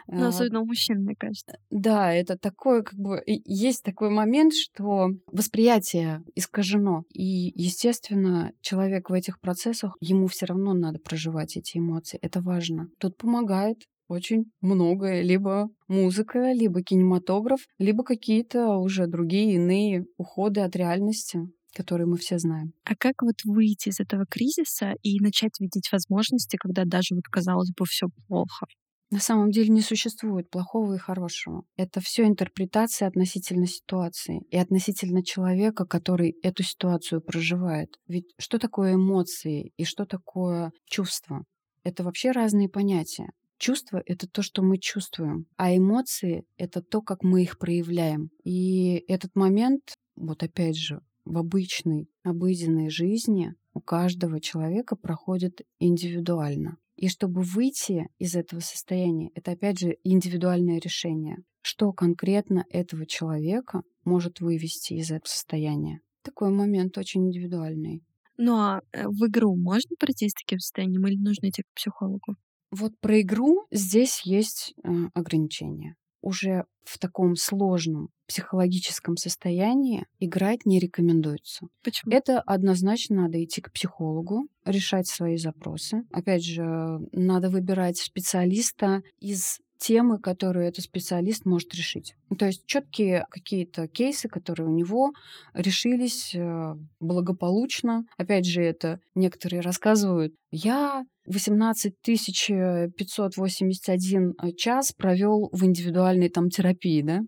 Ну, 0.08 0.24
А, 0.24 0.28
особенно 0.28 0.60
у 0.60 0.66
мужчин, 0.66 1.02
мне 1.04 1.14
кажется. 1.16 1.58
да, 1.70 2.12
это 2.12 2.36
такое, 2.36 2.82
как 2.82 2.98
бы, 2.98 3.22
есть 3.26 3.82
такой 3.84 4.10
момент, 4.10 4.52
что 4.54 5.10
восприятие 5.26 6.22
искажено. 6.34 7.04
И, 7.12 7.52
естественно, 7.54 8.52
человек 8.60 9.08
в 9.08 9.12
этих 9.12 9.40
процессах, 9.40 9.96
ему 10.00 10.26
все 10.26 10.46
равно 10.46 10.74
надо 10.74 10.98
проживать 10.98 11.56
эти 11.56 11.78
эмоции. 11.78 12.18
Это 12.22 12.40
важно. 12.40 12.88
Тут 12.98 13.16
помогает 13.16 13.84
очень 14.08 14.46
многое. 14.60 15.22
Либо 15.22 15.68
музыка, 15.86 16.52
либо 16.52 16.82
кинематограф, 16.82 17.60
либо 17.78 18.02
какие-то 18.02 18.76
уже 18.76 19.06
другие 19.06 19.54
иные 19.54 20.06
уходы 20.16 20.60
от 20.62 20.74
реальности. 20.76 21.40
Которые 21.74 22.06
мы 22.06 22.16
все 22.16 22.38
знаем. 22.38 22.72
А 22.84 22.94
как 22.96 23.22
вот 23.22 23.36
выйти 23.44 23.88
из 23.88 24.00
этого 24.00 24.24
кризиса 24.28 24.94
и 25.02 25.20
начать 25.20 25.58
видеть 25.60 25.90
возможности, 25.92 26.56
когда 26.56 26.84
даже 26.84 27.14
вот 27.14 27.24
казалось 27.30 27.70
бы 27.76 27.84
все 27.86 28.06
плохо? 28.26 28.66
На 29.12 29.18
самом 29.18 29.50
деле 29.50 29.70
не 29.70 29.80
существует 29.80 30.50
плохого 30.50 30.94
и 30.94 30.98
хорошего. 30.98 31.64
Это 31.76 32.00
все 32.00 32.26
интерпретация 32.26 33.08
относительно 33.08 33.66
ситуации 33.66 34.42
и 34.50 34.56
относительно 34.56 35.24
человека, 35.24 35.84
который 35.84 36.36
эту 36.44 36.62
ситуацию 36.62 37.20
проживает. 37.20 37.88
Ведь 38.06 38.26
что 38.38 38.58
такое 38.58 38.94
эмоции 38.94 39.72
и 39.76 39.84
что 39.84 40.06
такое 40.06 40.70
чувство? 40.86 41.44
Это 41.82 42.04
вообще 42.04 42.30
разные 42.30 42.68
понятия. 42.68 43.30
Чувство— 43.58 44.00
это 44.06 44.28
то, 44.28 44.42
что 44.42 44.62
мы 44.62 44.78
чувствуем, 44.78 45.46
а 45.56 45.76
эмоции— 45.76 46.44
это 46.56 46.80
то, 46.80 47.02
как 47.02 47.22
мы 47.22 47.42
их 47.42 47.58
проявляем. 47.58 48.30
И 48.44 49.04
этот 49.08 49.34
момент, 49.34 49.82
вот 50.16 50.42
опять 50.42 50.78
же, 50.78 51.00
в 51.24 51.38
обычной, 51.38 52.08
обыденной 52.24 52.90
жизни 52.90 53.54
у 53.74 53.80
каждого 53.80 54.40
человека 54.40 54.96
проходит 54.96 55.62
индивидуально. 55.78 56.76
И 56.96 57.08
чтобы 57.08 57.42
выйти 57.42 58.08
из 58.18 58.34
этого 58.34 58.60
состояния, 58.60 59.30
это 59.34 59.52
опять 59.52 59.78
же 59.78 59.96
индивидуальное 60.04 60.78
решение. 60.78 61.38
Что 61.62 61.92
конкретно 61.92 62.64
этого 62.68 63.06
человека 63.06 63.82
может 64.04 64.40
вывести 64.40 64.94
из 64.94 65.10
этого 65.10 65.28
состояния? 65.28 66.00
Такой 66.22 66.50
момент 66.50 66.98
очень 66.98 67.26
индивидуальный. 67.26 68.02
Ну 68.36 68.56
а 68.56 68.80
э, 68.92 69.06
в 69.06 69.26
игру 69.28 69.56
можно 69.56 69.96
пройти 69.98 70.28
с 70.28 70.34
таким 70.34 70.58
состоянием 70.58 71.06
или 71.06 71.16
нужно 71.16 71.48
идти 71.48 71.62
к 71.62 71.74
психологу? 71.74 72.36
Вот 72.70 72.98
про 73.00 73.20
игру 73.20 73.66
здесь 73.70 74.22
есть 74.24 74.74
э, 74.82 74.90
ограничения 75.14 75.96
уже 76.20 76.64
в 76.84 76.98
таком 76.98 77.36
сложном 77.36 78.08
психологическом 78.26 79.16
состоянии 79.16 80.06
играть 80.18 80.64
не 80.64 80.78
рекомендуется. 80.78 81.66
Почему? 81.82 82.12
Это 82.12 82.40
однозначно 82.40 83.22
надо 83.22 83.42
идти 83.42 83.60
к 83.60 83.72
психологу, 83.72 84.46
решать 84.64 85.06
свои 85.06 85.36
запросы. 85.36 86.02
Опять 86.12 86.44
же, 86.44 87.00
надо 87.12 87.50
выбирать 87.50 87.98
специалиста 87.98 89.02
из 89.18 89.58
темы, 89.80 90.18
которые 90.18 90.68
этот 90.68 90.84
специалист 90.84 91.46
может 91.46 91.74
решить. 91.74 92.14
То 92.38 92.46
есть 92.46 92.66
четкие 92.66 93.24
какие-то 93.30 93.88
кейсы, 93.88 94.28
которые 94.28 94.68
у 94.68 94.72
него 94.72 95.12
решились 95.54 96.34
э, 96.34 96.74
благополучно. 97.00 98.04
Опять 98.18 98.44
же, 98.44 98.62
это 98.62 99.00
некоторые 99.14 99.62
рассказывают. 99.62 100.34
Я 100.52 101.04
18 101.30 101.94
581 102.02 104.34
э, 104.42 104.52
час 104.52 104.92
провел 104.92 105.48
в 105.52 105.64
индивидуальной 105.64 106.28
там 106.28 106.50
терапии, 106.50 107.00
да? 107.02 107.20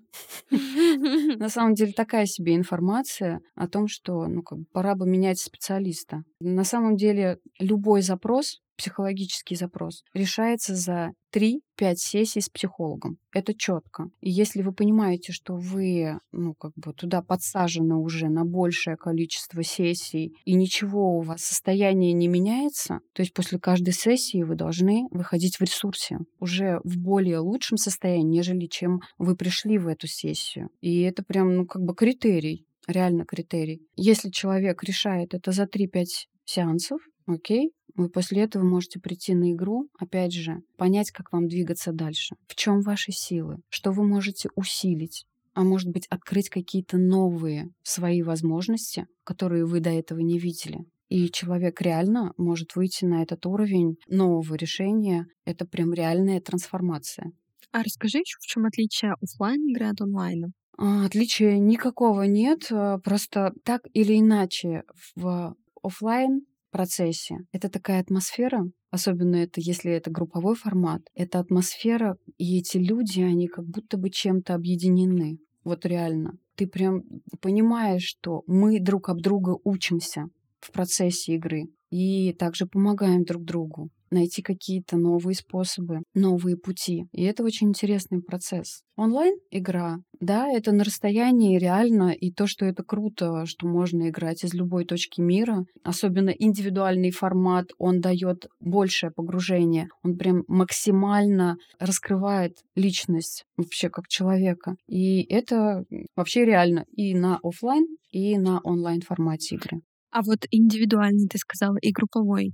На 1.39 1.49
самом 1.49 1.75
деле 1.75 1.93
такая 1.93 2.27
себе 2.27 2.57
информация 2.57 3.41
о 3.55 3.69
том, 3.69 3.87
что 3.89 4.27
ну, 4.27 4.43
как, 4.43 4.59
пора 4.73 4.95
бы 4.95 5.07
менять 5.07 5.39
специалиста. 5.39 6.25
На 6.41 6.65
самом 6.65 6.97
деле 6.97 7.39
любой 7.59 8.03
запрос 8.03 8.61
психологический 8.77 9.57
запрос 9.57 10.05
решается 10.15 10.75
за 10.75 11.13
3-5 11.35 11.61
сессий 11.97 12.41
с 12.41 12.49
психологом. 12.49 13.19
Это 13.33 13.55
четко. 13.55 14.11
И 14.21 14.31
если 14.31 14.63
вы 14.63 14.73
понимаете, 14.73 15.33
что 15.33 15.55
вы 15.55 16.19
ну, 16.31 16.55
как 16.55 16.73
бы 16.77 16.93
туда 16.93 17.23
подсажены 17.23 17.97
уже 17.97 18.29
на 18.29 18.45
большее 18.45 18.97
количество 18.97 19.63
сессий, 19.63 20.35
и 20.45 20.55
ничего 20.55 21.17
у 21.17 21.23
вас 21.23 21.43
состояние 21.43 22.13
не 22.13 22.29
меняется, 22.29 23.01
то 23.13 23.23
есть 23.23 23.33
после 23.33 23.59
каждой 23.59 23.95
сессии 23.95 24.43
вы 24.43 24.55
должны 24.55 25.09
выходить 25.11 25.57
в 25.57 25.63
ресурсе 25.63 26.19
уже 26.39 26.81
в 26.85 26.99
более 26.99 27.39
лучшем 27.39 27.79
состоянии, 27.79 28.39
нежели 28.39 28.67
чем 28.67 29.01
вы 29.19 29.37
пришли 29.37 29.79
в 29.79 29.87
эту 29.87 30.07
сессию. 30.07 30.69
И 30.81 31.03
это 31.03 31.23
прям, 31.23 31.57
ну, 31.57 31.67
как 31.67 31.83
бы 31.83 31.95
критерий 31.95 32.67
реально 32.87 33.25
критерий. 33.25 33.83
Если 33.97 34.31
человек 34.31 34.83
решает 34.83 35.35
это 35.35 35.53
за 35.53 35.65
3-5 35.65 36.05
сеансов, 36.45 37.01
окей, 37.27 37.73
вы 37.95 38.09
после 38.09 38.43
этого 38.43 38.65
можете 38.65 39.01
прийти 39.01 39.35
на 39.35 39.53
игру, 39.53 39.89
опять 39.99 40.33
же, 40.33 40.63
понять, 40.77 41.11
как 41.11 41.33
вам 41.33 41.49
двигаться 41.49 41.93
дальше. 41.93 42.37
В 42.47 42.55
чем 42.55 42.81
ваши 42.81 43.13
силы? 43.13 43.59
Что 43.69 43.93
вы 43.93 44.07
можете 44.07 44.49
усилить? 44.55 45.25
А 45.55 45.65
может 45.65 45.91
быть, 45.91 46.07
открыть 46.09 46.49
какие-то 46.49 46.97
новые 46.97 47.69
свои 47.83 48.23
возможности, 48.23 49.07
которые 49.25 49.67
вы 49.67 49.81
до 49.81 49.91
этого 49.91 50.21
не 50.21 50.39
видели. 50.39 50.79
И 51.09 51.29
человек 51.31 51.83
реально 51.83 52.33
может 52.39 52.75
выйти 52.75 53.05
на 53.05 53.23
этот 53.23 53.45
уровень 53.45 53.97
нового 54.09 54.55
решения. 54.55 55.27
Это 55.45 55.67
прям 55.67 55.93
реальная 55.93 56.41
трансформация. 56.41 57.33
А 57.71 57.83
расскажи 57.83 58.19
еще, 58.19 58.39
в 58.41 58.47
чем 58.47 58.65
отличие 58.65 59.13
офлайн 59.21 59.61
игры 59.69 59.87
от 59.91 60.01
онлайна? 60.01 60.53
А, 60.79 61.05
отличия 61.05 61.59
никакого 61.59 62.23
нет. 62.23 62.71
Просто 63.05 63.53
так 63.63 63.83
или 63.93 64.19
иначе 64.19 64.85
в 65.15 65.55
офлайн 65.83 66.47
процессе. 66.73 67.37
Это 67.53 67.69
такая 67.69 68.01
атмосфера, 68.01 68.69
особенно 68.91 69.37
это, 69.37 69.61
если 69.61 69.93
это 69.93 70.11
групповой 70.11 70.57
формат, 70.57 71.03
это 71.15 71.39
атмосфера, 71.39 72.17
и 72.39 72.59
эти 72.59 72.79
люди, 72.79 73.21
они 73.21 73.47
как 73.47 73.67
будто 73.67 73.97
бы 73.97 74.11
чем-то 74.11 74.55
объединены. 74.55 75.39
Вот 75.63 75.87
реально. 75.87 76.39
Ты 76.57 76.67
прям 76.67 77.03
понимаешь, 77.41 78.03
что 78.03 78.43
мы 78.47 78.81
друг 78.81 79.09
об 79.09 79.21
друга 79.21 79.57
учимся 79.63 80.27
в 80.61 80.73
процессе 80.73 81.35
игры 81.35 81.69
и 81.91 82.33
также 82.33 82.67
помогаем 82.67 83.25
друг 83.25 83.45
другу 83.45 83.91
найти 84.13 84.43
какие-то 84.43 84.97
новые 84.97 85.35
способы, 85.35 86.03
новые 86.15 86.57
пути. 86.57 87.07
И 87.13 87.25
это 87.25 87.43
очень 87.43 87.69
интересный 87.69 88.23
процесс. 88.23 88.83
Онлайн-игра, 88.97 89.99
да, 90.21 90.49
это 90.49 90.73
на 90.73 90.85
расстоянии 90.85 91.59
реально, 91.59 92.13
и 92.13 92.31
то, 92.31 92.47
что 92.47 92.67
это 92.67 92.85
круто, 92.85 93.47
что 93.47 93.67
можно 93.67 94.09
играть 94.09 94.45
из 94.45 94.55
любой 94.55 94.85
точки 94.85 95.21
мира. 95.21 95.65
Особенно 95.83 96.31
индивидуальный 96.31 97.11
формат, 97.11 97.71
он 97.79 98.01
дает 98.01 98.47
большее 98.61 99.11
погружение. 99.11 99.89
Он 100.05 100.17
прям 100.17 100.45
максимально 100.47 101.57
раскрывает 101.79 102.59
личность 102.77 103.45
вообще 103.57 103.89
как 103.89 104.09
человека. 104.09 104.77
И 104.87 105.23
это 105.23 105.85
вообще 106.15 106.45
реально 106.45 106.85
и 106.95 107.15
на 107.15 107.39
офлайн, 107.43 107.87
и 108.11 108.39
на 108.39 108.61
онлайн 108.61 109.01
формате 109.01 109.57
игры. 109.57 109.81
А 110.11 110.21
вот 110.23 110.41
индивидуальный, 110.51 111.27
ты 111.27 111.39
сказала, 111.39 111.79
и 111.81 111.91
групповой 111.91 112.53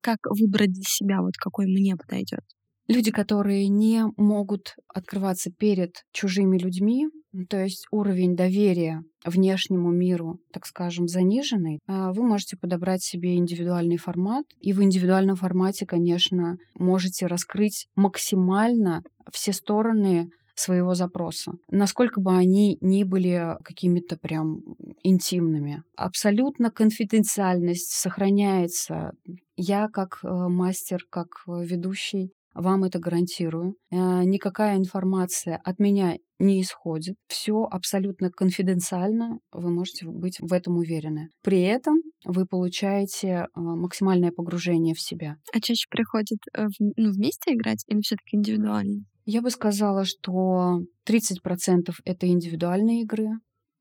как 0.00 0.18
выбрать 0.28 0.72
для 0.72 0.84
себя, 0.84 1.22
вот 1.22 1.36
какой 1.36 1.66
мне 1.66 1.96
подойдет? 1.96 2.44
Люди, 2.88 3.10
которые 3.10 3.68
не 3.68 4.04
могут 4.16 4.74
открываться 4.88 5.50
перед 5.50 6.04
чужими 6.12 6.56
людьми, 6.58 7.06
то 7.50 7.62
есть 7.62 7.86
уровень 7.90 8.34
доверия 8.34 9.02
внешнему 9.24 9.90
миру, 9.90 10.40
так 10.52 10.64
скажем, 10.64 11.06
заниженный, 11.06 11.80
а, 11.86 12.12
вы 12.14 12.22
можете 12.22 12.56
подобрать 12.56 13.02
себе 13.02 13.36
индивидуальный 13.36 13.98
формат. 13.98 14.46
И 14.60 14.72
в 14.72 14.82
индивидуальном 14.82 15.36
формате, 15.36 15.84
конечно, 15.84 16.56
можете 16.74 17.26
раскрыть 17.26 17.88
максимально 17.94 19.02
все 19.30 19.52
стороны 19.52 20.30
своего 20.58 20.94
запроса, 20.94 21.52
насколько 21.70 22.20
бы 22.20 22.36
они 22.36 22.78
ни 22.80 23.04
были 23.04 23.56
какими-то 23.62 24.16
прям 24.16 24.62
интимными. 25.02 25.82
Абсолютно 25.96 26.70
конфиденциальность 26.70 27.92
сохраняется. 27.92 29.12
Я 29.56 29.88
как 29.88 30.20
э, 30.22 30.28
мастер, 30.28 31.04
как 31.10 31.28
э, 31.46 31.64
ведущий 31.64 32.32
вам 32.54 32.84
это 32.84 32.98
гарантирую. 32.98 33.76
Э, 33.90 34.24
никакая 34.24 34.76
информация 34.76 35.60
от 35.64 35.78
меня 35.78 36.16
не 36.38 36.62
исходит. 36.62 37.16
Все 37.26 37.64
абсолютно 37.64 38.30
конфиденциально. 38.30 39.38
Вы 39.52 39.70
можете 39.70 40.06
быть 40.06 40.38
в 40.40 40.52
этом 40.52 40.76
уверены. 40.76 41.30
При 41.42 41.62
этом 41.62 41.96
вы 42.24 42.46
получаете 42.46 43.46
максимальное 43.54 44.30
погружение 44.30 44.94
в 44.94 45.00
себя. 45.00 45.36
А 45.52 45.60
чаще 45.60 45.86
приходит 45.90 46.38
ну, 46.78 47.12
вместе 47.12 47.54
играть 47.54 47.84
или 47.88 48.00
все-таки 48.00 48.36
индивидуально? 48.36 49.04
Я 49.24 49.42
бы 49.42 49.50
сказала, 49.50 50.04
что 50.04 50.80
30% 51.06 51.92
это 52.04 52.26
индивидуальные 52.28 53.02
игры, 53.02 53.28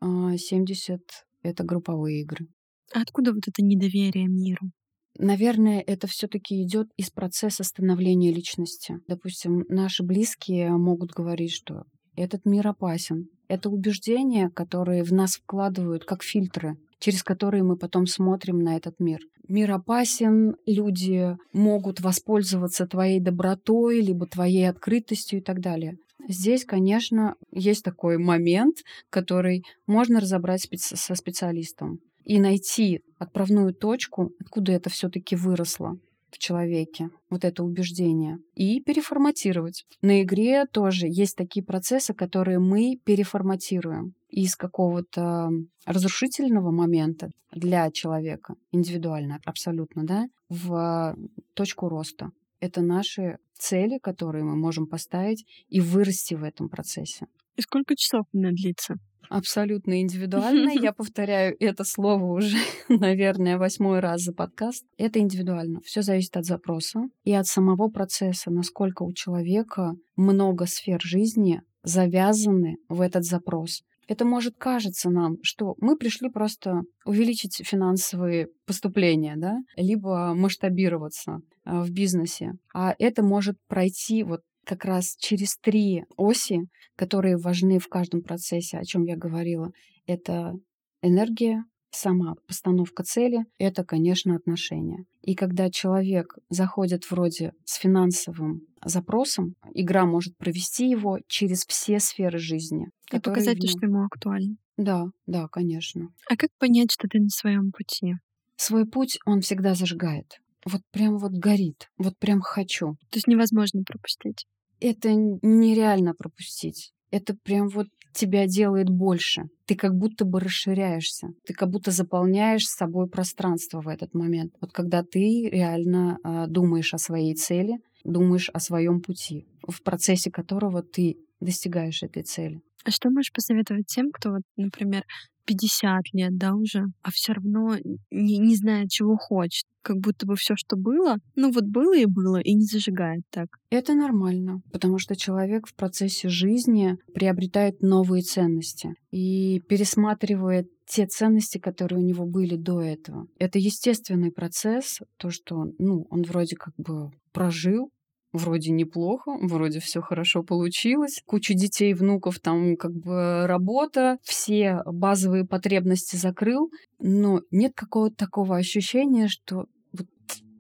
а 0.01 0.34
70% 0.34 0.99
это 1.43 1.63
групповые 1.63 2.21
игры. 2.21 2.47
А 2.93 3.01
откуда 3.01 3.34
вот 3.34 3.43
это 3.47 3.63
недоверие 3.63 4.27
миру? 4.27 4.71
Наверное, 5.17 5.84
это 5.86 6.08
все-таки 6.08 6.62
идет 6.63 6.89
из 6.97 7.10
процесса 7.10 7.63
становления 7.63 8.32
личности. 8.32 8.99
Допустим, 9.08 9.65
наши 9.67 10.03
близкие 10.03 10.71
могут 10.71 11.12
говорить, 11.12 11.51
что 11.51 11.84
этот 12.15 12.45
мир 12.45 12.67
опасен. 12.67 13.30
Это 13.47 13.69
убеждения, 13.69 14.49
которые 14.49 15.03
в 15.03 15.12
нас 15.12 15.36
вкладывают 15.38 16.06
как 16.06 16.23
фильтры, 16.23 16.77
через 16.99 17.23
которые 17.23 17.63
мы 17.63 17.77
потом 17.77 18.06
смотрим 18.06 18.60
на 18.60 18.75
этот 18.75 18.99
мир 18.99 19.19
мир 19.47 19.71
опасен, 19.71 20.56
люди 20.65 21.38
могут 21.53 21.99
воспользоваться 22.01 22.86
твоей 22.86 23.19
добротой, 23.19 24.01
либо 24.01 24.27
твоей 24.27 24.69
открытостью 24.69 25.39
и 25.39 25.41
так 25.41 25.60
далее. 25.60 25.97
Здесь, 26.27 26.65
конечно, 26.65 27.36
есть 27.51 27.84
такой 27.84 28.17
момент, 28.17 28.77
который 29.10 29.63
можно 29.86 30.19
разобрать 30.19 30.67
со 30.77 31.15
специалистом 31.15 31.99
и 32.28 32.40
найти 32.40 33.02
отправную 33.20 33.74
точку, 33.74 34.34
откуда 34.42 34.74
это 34.74 34.90
все-таки 34.90 35.36
выросло. 35.36 35.98
в 36.30 36.38
человеке, 36.40 37.10
вот 37.30 37.46
это 37.46 37.63
убеждение, 37.63 38.40
и 38.54 38.82
переформатировать. 38.82 39.86
На 40.02 40.22
игре 40.22 40.66
тоже 40.66 41.08
есть 41.08 41.38
такие 41.38 41.63
процессы, 41.63 42.13
которые 42.13 42.60
мы 42.60 43.00
переформатируем 43.06 44.13
из 44.30 44.56
какого-то 44.56 45.50
разрушительного 45.86 46.72
момента 46.72 47.32
для 47.54 47.90
человека, 47.92 48.56
индивидуально, 48.72 49.40
абсолютно, 49.46 50.06
да, 50.06 50.28
в 50.50 51.16
точку 51.54 51.88
роста. 51.88 52.32
Это 52.60 52.82
наши 52.82 53.38
цели, 53.58 53.98
которые 53.98 54.44
мы 54.44 54.56
можем 54.56 54.86
поставить 54.86 55.46
и 55.70 55.80
вырасти 55.80 56.34
в 56.34 56.44
этом 56.44 56.68
процессе. 56.70 57.28
И 57.58 57.62
сколько 57.62 57.96
часов 57.96 58.26
она 58.34 58.52
длится? 58.52 58.96
Абсолютно 59.30 60.00
индивидуально. 60.02 60.70
Я 60.70 60.93
повторяю 60.93 61.56
это 61.60 61.84
слово 61.84 62.24
уже, 62.24 62.58
наверное, 62.89 63.58
восьмой 63.58 64.00
раз 64.00 64.22
за 64.22 64.34
подкаст. 64.34 64.86
Это 64.98 65.20
индивидуально. 65.20 65.82
Все 65.82 66.02
зависит 66.02 66.38
от 66.38 66.46
запроса 66.46 67.02
и 67.24 67.34
от 67.34 67.48
самого 67.48 67.89
процесса, 67.89 68.52
насколько 68.52 69.04
у 69.04 69.12
человека 69.13 69.96
много 70.15 70.65
сфер 70.65 71.02
жизни 71.02 71.62
завязаны 71.84 72.78
в 72.89 73.02
этот 73.02 73.24
запрос. 73.26 73.84
Это 74.08 74.24
может 74.24 74.56
кажется 74.58 75.10
нам, 75.10 75.36
что 75.43 75.76
мы 75.80 75.98
пришли 75.98 76.30
просто 76.30 76.84
увеличить 77.06 77.62
финансовые 77.65 78.48
поступления, 78.65 79.36
да, 79.36 79.58
либо 79.76 80.34
масштабироваться 80.34 81.39
а, 81.65 81.84
в 81.84 81.91
бизнесе. 81.91 82.54
А 82.74 82.96
это 83.00 83.22
может 83.22 83.58
пройти 83.67 84.24
вот 84.24 84.41
как 84.67 84.84
раз 84.84 85.15
через 85.17 85.58
три 85.58 86.03
оси, 86.17 86.67
которые 86.97 87.38
важны 87.38 87.80
в 87.80 87.88
каждом 87.88 88.21
процессе, 88.21 88.77
о 88.77 88.84
чем 88.84 89.06
я 89.06 89.15
говорила. 89.15 89.71
Это 90.06 90.53
энергия, 91.01 91.63
сама 91.89 92.36
постановка 92.47 93.03
цели— 93.03 93.45
это, 93.58 93.86
конечно, 93.86 94.36
отношения. 94.36 95.06
И 95.21 95.36
когда 95.36 95.69
человек 95.69 96.38
заходит 96.49 97.10
вроде 97.10 97.53
с 97.63 97.75
финансовым 97.75 98.62
запросом, 98.84 99.56
игра 99.73 100.06
может 100.06 100.36
провести 100.38 100.89
его 100.89 101.19
через 101.27 101.65
все 101.65 101.99
сферы 101.99 102.38
жизни. 102.38 102.88
И 103.12 103.19
показать, 103.19 103.58
что 103.69 103.86
ему 103.86 104.03
актуально. 104.03 104.58
Да, 104.75 105.06
да, 105.25 105.47
конечно. 105.47 106.10
А 106.30 106.36
как 106.36 106.49
понять, 106.60 106.91
что 106.91 107.08
ты 107.08 107.19
на 107.19 107.30
своем 107.30 107.71
пути? 107.71 108.15
Свой 108.58 108.86
путь 108.86 109.17
он 109.25 109.39
всегда 109.39 109.75
зажигает. 109.75 110.41
Вот 110.65 110.82
прям 110.91 111.17
вот 111.17 111.32
горит. 111.32 111.89
Вот 111.97 112.17
прям 112.17 112.41
хочу. 112.41 112.97
То 113.10 113.17
есть 113.17 113.27
невозможно 113.27 113.84
пропустить 113.84 114.45
это 114.80 115.13
нереально 115.13 116.13
пропустить. 116.13 116.92
Это 117.12 117.36
прям 117.44 117.70
вот 117.70 117.88
тебя 118.13 118.48
делает 118.48 118.90
больше. 118.90 119.44
Ты 119.66 119.76
как 119.76 119.96
будто 119.96 120.26
бы 120.26 120.40
расширяешься. 120.40 121.30
Ты 121.46 121.54
как 121.54 121.70
будто 121.70 121.92
заполняешь 121.92 122.66
собой 122.68 123.08
пространство 123.08 123.82
в 123.82 123.88
этот 123.88 124.13
момент. 124.13 124.54
Вот 124.60 124.72
когда 124.72 125.04
ты 125.04 125.48
реально 125.50 126.18
э, 126.24 126.46
думаешь 126.48 126.94
о 126.94 126.98
своей 126.98 127.36
цели, 127.36 127.78
думаешь 128.04 128.50
о 128.54 128.60
своем 128.60 129.02
пути, 129.02 129.46
в 129.68 129.84
процессе 129.84 130.32
которого 130.32 130.82
ты 130.82 131.18
достигаешь 131.40 132.04
этой 132.04 132.24
цели. 132.24 132.62
А 132.84 132.92
что 132.92 133.10
можешь 133.10 133.32
посоветовать 133.32 133.86
тем, 133.88 134.12
кто, 134.12 134.32
вот, 134.32 134.42
например, 134.56 135.04
50 135.47 136.13
лет, 136.13 136.38
да, 136.38 136.53
уже, 136.53 136.86
а 137.01 137.12
все 137.12 137.33
равно 137.33 137.77
не, 138.12 138.38
не 138.38 138.55
знает, 138.55 138.89
чего 138.89 139.15
хочет. 139.15 139.65
Как 139.81 139.97
будто 139.97 140.25
бы 140.25 140.36
все, 140.36 140.55
что 140.57 140.75
было, 140.75 141.15
ну 141.36 141.49
вот 141.51 141.63
было 141.63 141.95
и 141.95 142.05
было, 142.05 142.41
и 142.41 142.53
не 142.53 142.65
зажигает 142.65 143.21
так. 143.31 143.47
Это 143.69 143.93
нормально, 143.93 144.62
потому 144.71 144.99
что 144.99 145.15
человек 145.15 145.65
в 145.65 145.73
процессе 145.75 146.27
жизни 146.27 146.97
приобретает 147.13 147.81
новые 147.81 148.21
ценности 148.21 148.95
и 149.12 149.62
пересматривает 149.69 150.67
те 150.86 151.05
ценности, 151.05 151.57
которые 151.57 151.99
у 151.99 152.05
него 152.05 152.25
были 152.25 152.55
до 152.55 152.81
этого. 152.81 153.27
Это 153.39 153.60
естественный 153.60 154.31
процесс, 154.31 154.99
то, 155.17 155.29
что 155.29 155.65
ну, 155.79 156.05
он 156.10 156.23
вроде 156.23 156.55
как 156.57 156.73
бы 156.77 157.12
прожил, 157.31 157.89
вроде 158.38 158.71
неплохо, 158.71 159.32
вроде 159.41 159.80
все 159.80 160.02
хорошо 160.02 160.43
получилось, 160.43 161.21
куча 161.26 161.54
детей, 161.54 161.93
внуков, 161.93 162.39
там 162.39 162.78
как 162.78 162.93
бы 162.93 163.45
работа, 163.47 164.17
все 164.23 164.82
базовые 164.86 165.45
потребности 165.45 166.15
закрыл, 166.15 166.71
но 167.00 167.41
нет 167.52 167.73
какого-то 167.76 168.15
такого 168.15 168.56
ощущения, 168.58 169.28
что 169.28 169.65
вот 169.91 170.08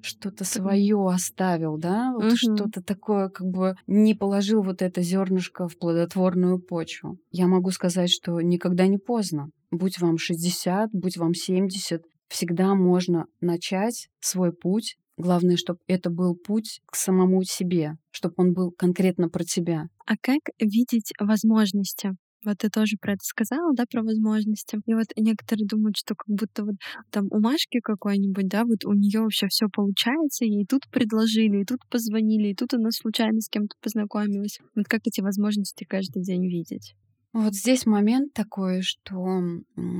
что-то 0.01 0.43
свое 0.43 1.07
оставил, 1.07 1.77
да, 1.77 2.13
вот 2.13 2.25
угу. 2.25 2.35
что-то 2.35 2.81
такое, 2.81 3.29
как 3.29 3.47
бы 3.47 3.75
не 3.87 4.15
положил 4.15 4.61
вот 4.61 4.81
это 4.81 5.01
зернышко 5.01 5.67
в 5.67 5.77
плодотворную 5.77 6.59
почву. 6.59 7.17
Я 7.31 7.47
могу 7.47 7.71
сказать, 7.71 8.09
что 8.09 8.41
никогда 8.41 8.87
не 8.87 8.97
поздно. 8.97 9.49
Будь 9.71 9.99
вам 9.99 10.17
60, 10.17 10.91
будь 10.93 11.17
вам 11.17 11.33
70, 11.33 12.01
всегда 12.29 12.73
можно 12.75 13.25
начать 13.41 14.07
свой 14.19 14.53
путь 14.53 14.97
Главное, 15.17 15.57
чтобы 15.57 15.79
это 15.87 16.09
был 16.09 16.35
путь 16.35 16.81
к 16.85 16.95
самому 16.95 17.43
себе, 17.43 17.97
чтобы 18.11 18.35
он 18.37 18.53
был 18.53 18.71
конкретно 18.71 19.29
про 19.29 19.43
тебя. 19.43 19.87
А 20.05 20.13
как 20.21 20.41
видеть 20.59 21.11
возможности? 21.19 22.11
Вот 22.45 22.59
ты 22.59 22.69
тоже 22.69 22.97
про 23.01 23.13
это 23.13 23.23
сказала, 23.23 23.73
да, 23.75 23.85
про 23.91 24.03
возможности. 24.03 24.79
И 24.85 24.93
вот 24.93 25.07
некоторые 25.17 25.67
думают, 25.67 25.97
что 25.97 26.13
как 26.15 26.27
будто 26.27 26.65
вот 26.65 26.75
там 27.09 27.25
у 27.31 27.39
Машки 27.39 27.79
какой-нибудь, 27.81 28.47
да, 28.47 28.63
вот 28.63 28.85
у 28.85 28.93
нее 28.93 29.21
вообще 29.21 29.47
все 29.47 29.67
получается, 29.73 30.45
ей 30.45 30.65
тут 30.65 30.83
предложили, 30.91 31.61
и 31.61 31.65
тут 31.65 31.79
позвонили, 31.89 32.49
и 32.49 32.55
тут 32.55 32.75
она 32.75 32.91
случайно 32.91 33.41
с 33.41 33.49
кем-то 33.49 33.75
познакомилась. 33.81 34.59
Вот 34.75 34.85
как 34.87 35.01
эти 35.05 35.19
возможности 35.21 35.83
каждый 35.83 36.21
день 36.21 36.47
видеть? 36.47 36.95
Вот 37.33 37.53
здесь 37.53 37.85
момент 37.85 38.33
такой, 38.33 38.81
что 38.81 39.41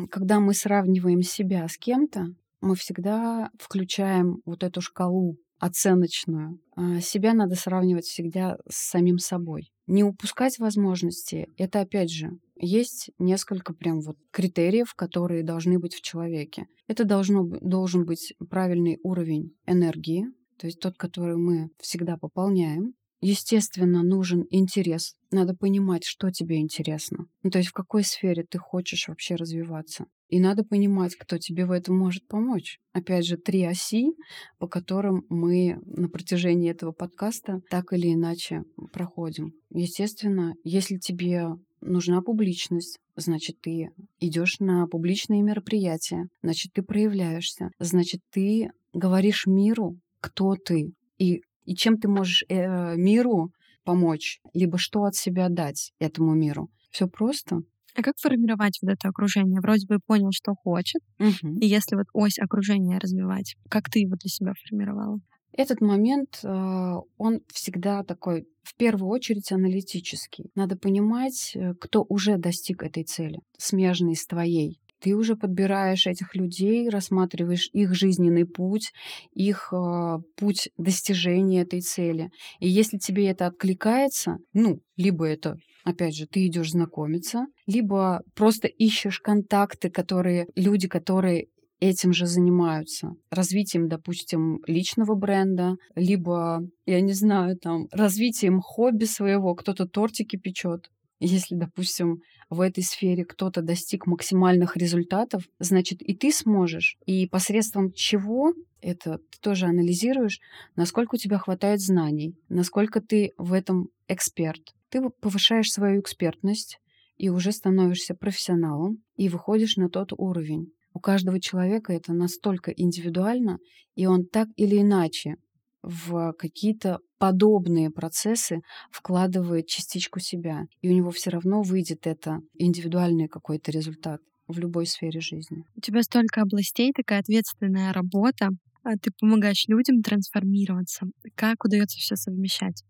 когда 0.10 0.40
мы 0.40 0.54
сравниваем 0.54 1.24
себя 1.24 1.68
с 1.68 1.78
кем-то, 1.78 2.28
мы 2.62 2.76
всегда 2.76 3.50
включаем 3.60 4.42
вот 4.46 4.64
эту 4.64 4.82
шкалу 4.82 5.38
оценочную. 5.60 6.60
А, 6.76 7.00
себя 7.02 7.34
надо 7.34 7.56
сравнивать 7.56 8.06
всегда 8.06 8.58
с 8.70 8.90
самим 8.90 9.18
собой. 9.18 9.72
Не 9.88 10.04
упускать 10.04 10.60
возможности— 10.60 11.48
это, 11.58 11.82
опять 11.82 12.12
же, 12.12 12.32
есть 12.56 13.10
несколько 13.20 13.74
прям 13.74 14.02
вот 14.02 14.18
критериев, 14.32 14.94
которые 14.96 15.44
должны 15.44 15.80
быть 15.80 15.96
в 15.96 16.02
человеке. 16.02 16.68
Это 16.88 17.06
должно, 17.06 17.44
должен 17.44 18.06
быть 18.06 18.34
правильный 18.50 19.00
уровень 19.04 19.56
энергии, 19.66 20.26
то 20.58 20.68
есть 20.68 20.80
тот, 20.80 20.98
который 20.98 21.38
мы 21.38 21.70
всегда 21.80 22.18
пополняем. 22.18 22.94
Естественно, 23.20 24.04
нужен 24.04 24.46
интерес. 24.52 25.16
Надо 25.32 25.56
понимать, 25.56 26.04
что 26.04 26.30
тебе 26.32 26.60
интересно. 26.60 27.26
Ну, 27.42 27.50
то 27.50 27.58
есть 27.58 27.70
в 27.70 27.74
какой 27.74 28.04
сфере 28.04 28.44
ты 28.44 28.60
хочешь 28.60 29.08
вообще 29.08 29.36
развиваться. 29.36 30.06
И 30.30 30.40
надо 30.40 30.64
понимать, 30.64 31.16
кто 31.16 31.38
тебе 31.38 31.66
в 31.66 31.72
этом 31.72 31.98
может 31.98 32.28
помочь. 32.28 32.80
Опять 32.92 33.26
же, 33.26 33.38
три 33.38 33.64
оси, 33.64 34.12
по 34.60 34.68
которым 34.68 35.24
мы 35.30 35.78
на 35.86 36.10
протяжении 36.10 36.70
этого 36.70 36.92
подкаста 36.92 37.62
так 37.70 37.94
или 37.94 38.14
иначе 38.14 38.64
проходим. 38.92 39.54
Естественно, 39.70 40.54
если 40.64 40.98
тебе 40.98 41.48
нужна 41.82 42.22
публичность, 42.22 43.00
значит, 43.16 43.60
ты 43.62 43.90
идешь 44.20 44.60
на 44.60 44.88
публичные 44.88 45.42
мероприятия, 45.42 46.28
значит, 46.42 46.74
ты 46.74 46.82
проявляешься, 46.82 47.70
значит, 47.80 48.22
ты 48.32 48.70
говоришь 48.94 49.46
миру, 49.46 49.98
кто 50.20 50.56
ты 50.56 50.92
и, 51.18 51.42
и 51.66 51.76
чем 51.76 51.98
ты 51.98 52.08
можешь 52.08 52.44
э, 52.50 52.96
миру 52.96 53.52
помочь, 53.84 54.40
либо 54.54 54.78
что 54.78 55.04
от 55.04 55.16
себя 55.16 55.50
дать 55.50 55.92
этому 56.00 56.34
миру. 56.36 56.70
Все 56.92 57.08
просто. 57.08 57.62
А 57.98 58.04
как 58.04 58.14
формировать 58.20 58.78
вот 58.82 58.92
это 58.92 59.10
окружение? 59.10 59.60
Вроде 59.60 59.88
бы 59.88 59.98
понял, 60.06 60.30
что 60.32 60.54
хочет. 60.54 61.02
Угу. 61.20 61.58
И 61.60 61.66
если 61.66 61.96
вот 61.96 62.06
ось 62.14 62.38
окружения 62.38 63.00
развивать, 63.00 63.56
как 63.70 63.90
ты 63.90 64.00
его 64.02 64.16
для 64.16 64.30
себя 64.30 64.54
формировала? 64.54 65.20
Этот 65.52 65.82
момент, 65.82 66.40
а, 66.44 67.00
он 67.18 67.42
всегда 67.52 68.04
такой, 68.04 68.48
в 68.62 68.76
первую 68.76 69.10
очередь, 69.10 69.52
аналитический. 69.52 70.52
Надо 70.54 70.78
понимать, 70.78 71.54
э, 71.56 71.74
кто 71.74 72.06
уже 72.08 72.38
достиг 72.38 72.84
этой 72.84 73.04
цели, 73.04 73.40
смежной 73.58 74.16
с 74.16 74.28
твоей. 74.28 74.80
Ты 75.00 75.16
уже 75.16 75.36
подбираешь 75.36 76.08
этих 76.08 76.36
людей, 76.36 76.90
рассматриваешь 76.90 77.70
их 77.74 77.94
жизненный 77.94 78.46
путь, 78.46 78.92
их 79.34 79.70
э, 79.72 80.18
путь 80.36 80.70
достижения 80.78 81.62
этой 81.62 81.82
цели. 81.82 82.30
И 82.60 82.68
если 82.68 82.98
тебе 82.98 83.28
это 83.28 83.48
откликается, 83.48 84.38
ну, 84.54 84.80
либо 84.96 85.26
это 85.26 85.58
опять 85.84 86.16
же, 86.16 86.28
ты 86.28 86.46
идешь 86.48 86.72
знакомиться, 86.72 87.46
либо 87.66 88.22
просто 88.36 88.68
ищешь 88.68 89.20
контакты, 89.22 89.90
которые 89.90 90.48
люди, 90.56 90.90
которые 90.90 91.48
этим 91.80 92.12
же 92.12 92.26
занимаются. 92.26 93.14
Развитием, 93.30 93.88
допустим, 93.88 94.60
личного 94.68 95.16
бренда, 95.16 95.76
либо, 95.96 96.62
я 96.86 97.02
не 97.02 97.14
знаю, 97.14 97.58
там, 97.58 97.88
развитием 97.92 98.60
хобби 98.62 99.06
своего, 99.06 99.56
кто-то 99.56 99.86
тортики 99.86 100.38
печет. 100.38 100.90
Если, 101.20 101.56
допустим, 101.56 102.22
в 102.50 102.62
этой 102.62 102.84
сфере 102.84 103.26
кто-то 103.26 103.62
достиг 103.62 104.06
максимальных 104.06 104.78
результатов, 104.78 105.44
значит, 105.60 106.02
и 106.02 106.16
ты 106.16 106.32
сможешь. 106.32 106.98
И 107.06 107.28
посредством 107.28 107.92
чего 107.92 108.54
это 108.82 109.18
ты 109.18 109.40
тоже 109.42 109.66
анализируешь, 109.66 110.40
насколько 110.76 111.16
у 111.16 111.18
тебя 111.18 111.40
хватает 111.40 111.82
знаний, 111.82 112.36
насколько 112.50 113.02
ты 113.02 113.32
в 113.38 113.54
этом 113.54 113.90
эксперт, 114.08 114.62
ты 114.90 115.02
повышаешь 115.22 115.72
свою 115.72 116.02
экспертность 116.02 116.80
и 117.18 117.30
уже 117.30 117.52
становишься 117.52 118.14
профессионалом 118.14 119.04
и 119.16 119.30
выходишь 119.30 119.76
на 119.76 119.90
тот 119.90 120.14
уровень. 120.16 120.72
У 120.94 121.00
каждого 121.00 121.40
человека 121.40 121.94
это 121.94 122.14
настолько 122.14 122.72
индивидуально, 122.72 123.60
и 123.96 124.06
он 124.06 124.26
так 124.26 124.48
или 124.56 124.82
иначе 124.82 125.36
в 125.82 126.34
какие-то 126.34 127.00
подобные 127.18 127.90
процессы 127.90 128.62
вкладывает 128.92 129.68
частичку 129.68 130.20
себя, 130.20 130.66
и 130.82 130.90
у 130.90 130.94
него 130.94 131.12
все 131.12 131.30
равно 131.30 131.62
выйдет 131.62 132.08
это 132.08 132.40
индивидуальный 132.56 133.28
какой-то 133.28 133.72
результат 133.72 134.22
в 134.48 134.60
любой 134.60 134.86
сфере 134.86 135.20
жизни. 135.20 135.64
У 135.76 135.82
тебя 135.82 136.04
столько 136.04 136.42
областей, 136.42 136.92
такая 136.96 137.20
ответственная 137.20 137.92
работа, 137.92 138.50
а 138.84 138.98
ты 138.98 139.12
помогаешь 139.20 139.66
людям 139.68 140.02
трансформироваться. 140.02 141.08
Как 141.36 141.66
удается 141.66 142.00
все 142.00 142.16
совмещать? 142.16 142.84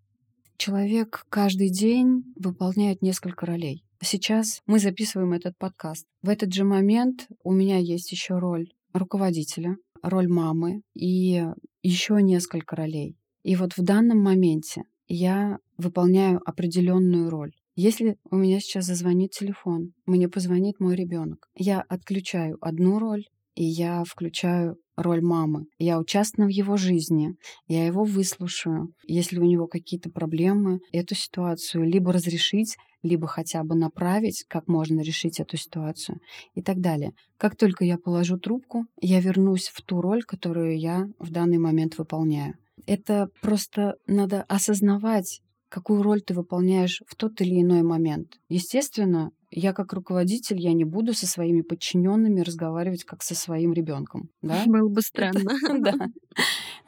Человек 0.57 1.25
каждый 1.30 1.69
день 1.69 2.23
выполняет 2.36 3.01
несколько 3.01 3.45
ролей. 3.45 3.84
Сейчас 4.01 4.61
мы 4.67 4.80
записываем 4.80 5.34
этот 5.34 5.57
подкаст. 5.57 6.05
В 6.21 6.30
этот 6.30 6.53
же 6.53 6.63
момент 6.63 7.28
у 7.43 7.51
меня 7.51 7.78
есть 7.78 8.11
еще 8.11 8.38
роль 8.38 8.69
руководителя, 8.93 9.78
роль 10.01 10.28
мамы 10.28 10.82
и 10.93 11.43
еще 11.82 12.21
несколько 12.21 12.75
ролей. 12.75 13.15
И 13.47 13.55
вот 13.55 13.77
в 13.77 13.81
данном 13.81 14.21
моменте 14.21 14.83
я 15.07 15.59
выполняю 15.77 16.41
определенную 16.45 17.29
роль. 17.29 17.53
Если 17.77 18.17
у 18.29 18.35
меня 18.35 18.59
сейчас 18.59 18.83
зазвонит 18.87 19.31
телефон, 19.31 19.93
мне 20.05 20.27
позвонит 20.27 20.81
мой 20.81 20.97
ребенок, 20.97 21.47
я 21.55 21.79
отключаю 21.79 22.57
одну 22.59 22.99
роль, 22.99 23.23
и 23.55 23.63
я 23.63 24.03
включаю 24.05 24.75
роль 24.97 25.21
мамы. 25.21 25.67
Я 25.79 25.97
участвую 25.97 26.49
в 26.49 26.51
его 26.51 26.75
жизни, 26.75 27.35
я 27.69 27.85
его 27.85 28.03
выслушаю. 28.03 28.89
Если 29.07 29.39
у 29.39 29.45
него 29.45 29.67
какие-то 29.67 30.09
проблемы, 30.09 30.81
эту 30.91 31.15
ситуацию 31.15 31.85
либо 31.85 32.11
разрешить, 32.11 32.75
либо 33.01 33.27
хотя 33.27 33.63
бы 33.63 33.75
направить, 33.75 34.43
как 34.49 34.67
можно 34.67 34.99
решить 34.99 35.39
эту 35.39 35.55
ситуацию 35.55 36.19
и 36.53 36.61
так 36.61 36.81
далее. 36.81 37.13
Как 37.37 37.55
только 37.55 37.85
я 37.85 37.97
положу 37.97 38.37
трубку, 38.37 38.87
я 38.99 39.21
вернусь 39.21 39.69
в 39.69 39.81
ту 39.83 40.01
роль, 40.01 40.23
которую 40.23 40.77
я 40.77 41.07
в 41.17 41.31
данный 41.31 41.59
момент 41.59 41.97
выполняю. 41.97 42.55
Это 42.86 43.30
просто 43.41 43.95
надо 44.05 44.43
осознавать, 44.43 45.41
какую 45.69 46.01
роль 46.01 46.21
ты 46.21 46.34
выполняешь 46.34 47.01
в 47.07 47.15
тот 47.15 47.41
или 47.41 47.61
иной 47.61 47.84
момент. 47.84 48.39
Естественно, 48.49 49.32
я 49.51 49.73
как 49.73 49.93
руководитель, 49.93 50.59
я 50.59 50.73
не 50.73 50.84
буду 50.84 51.13
со 51.13 51.25
своими 51.25 51.61
подчиненными 51.61 52.41
разговаривать 52.41 53.03
как 53.03 53.23
со 53.23 53.36
своим 53.36 53.73
ребенком. 53.73 54.30
Да? 54.41 54.63
Было 54.65 54.89
бы 54.89 55.01
странно. 55.01 55.41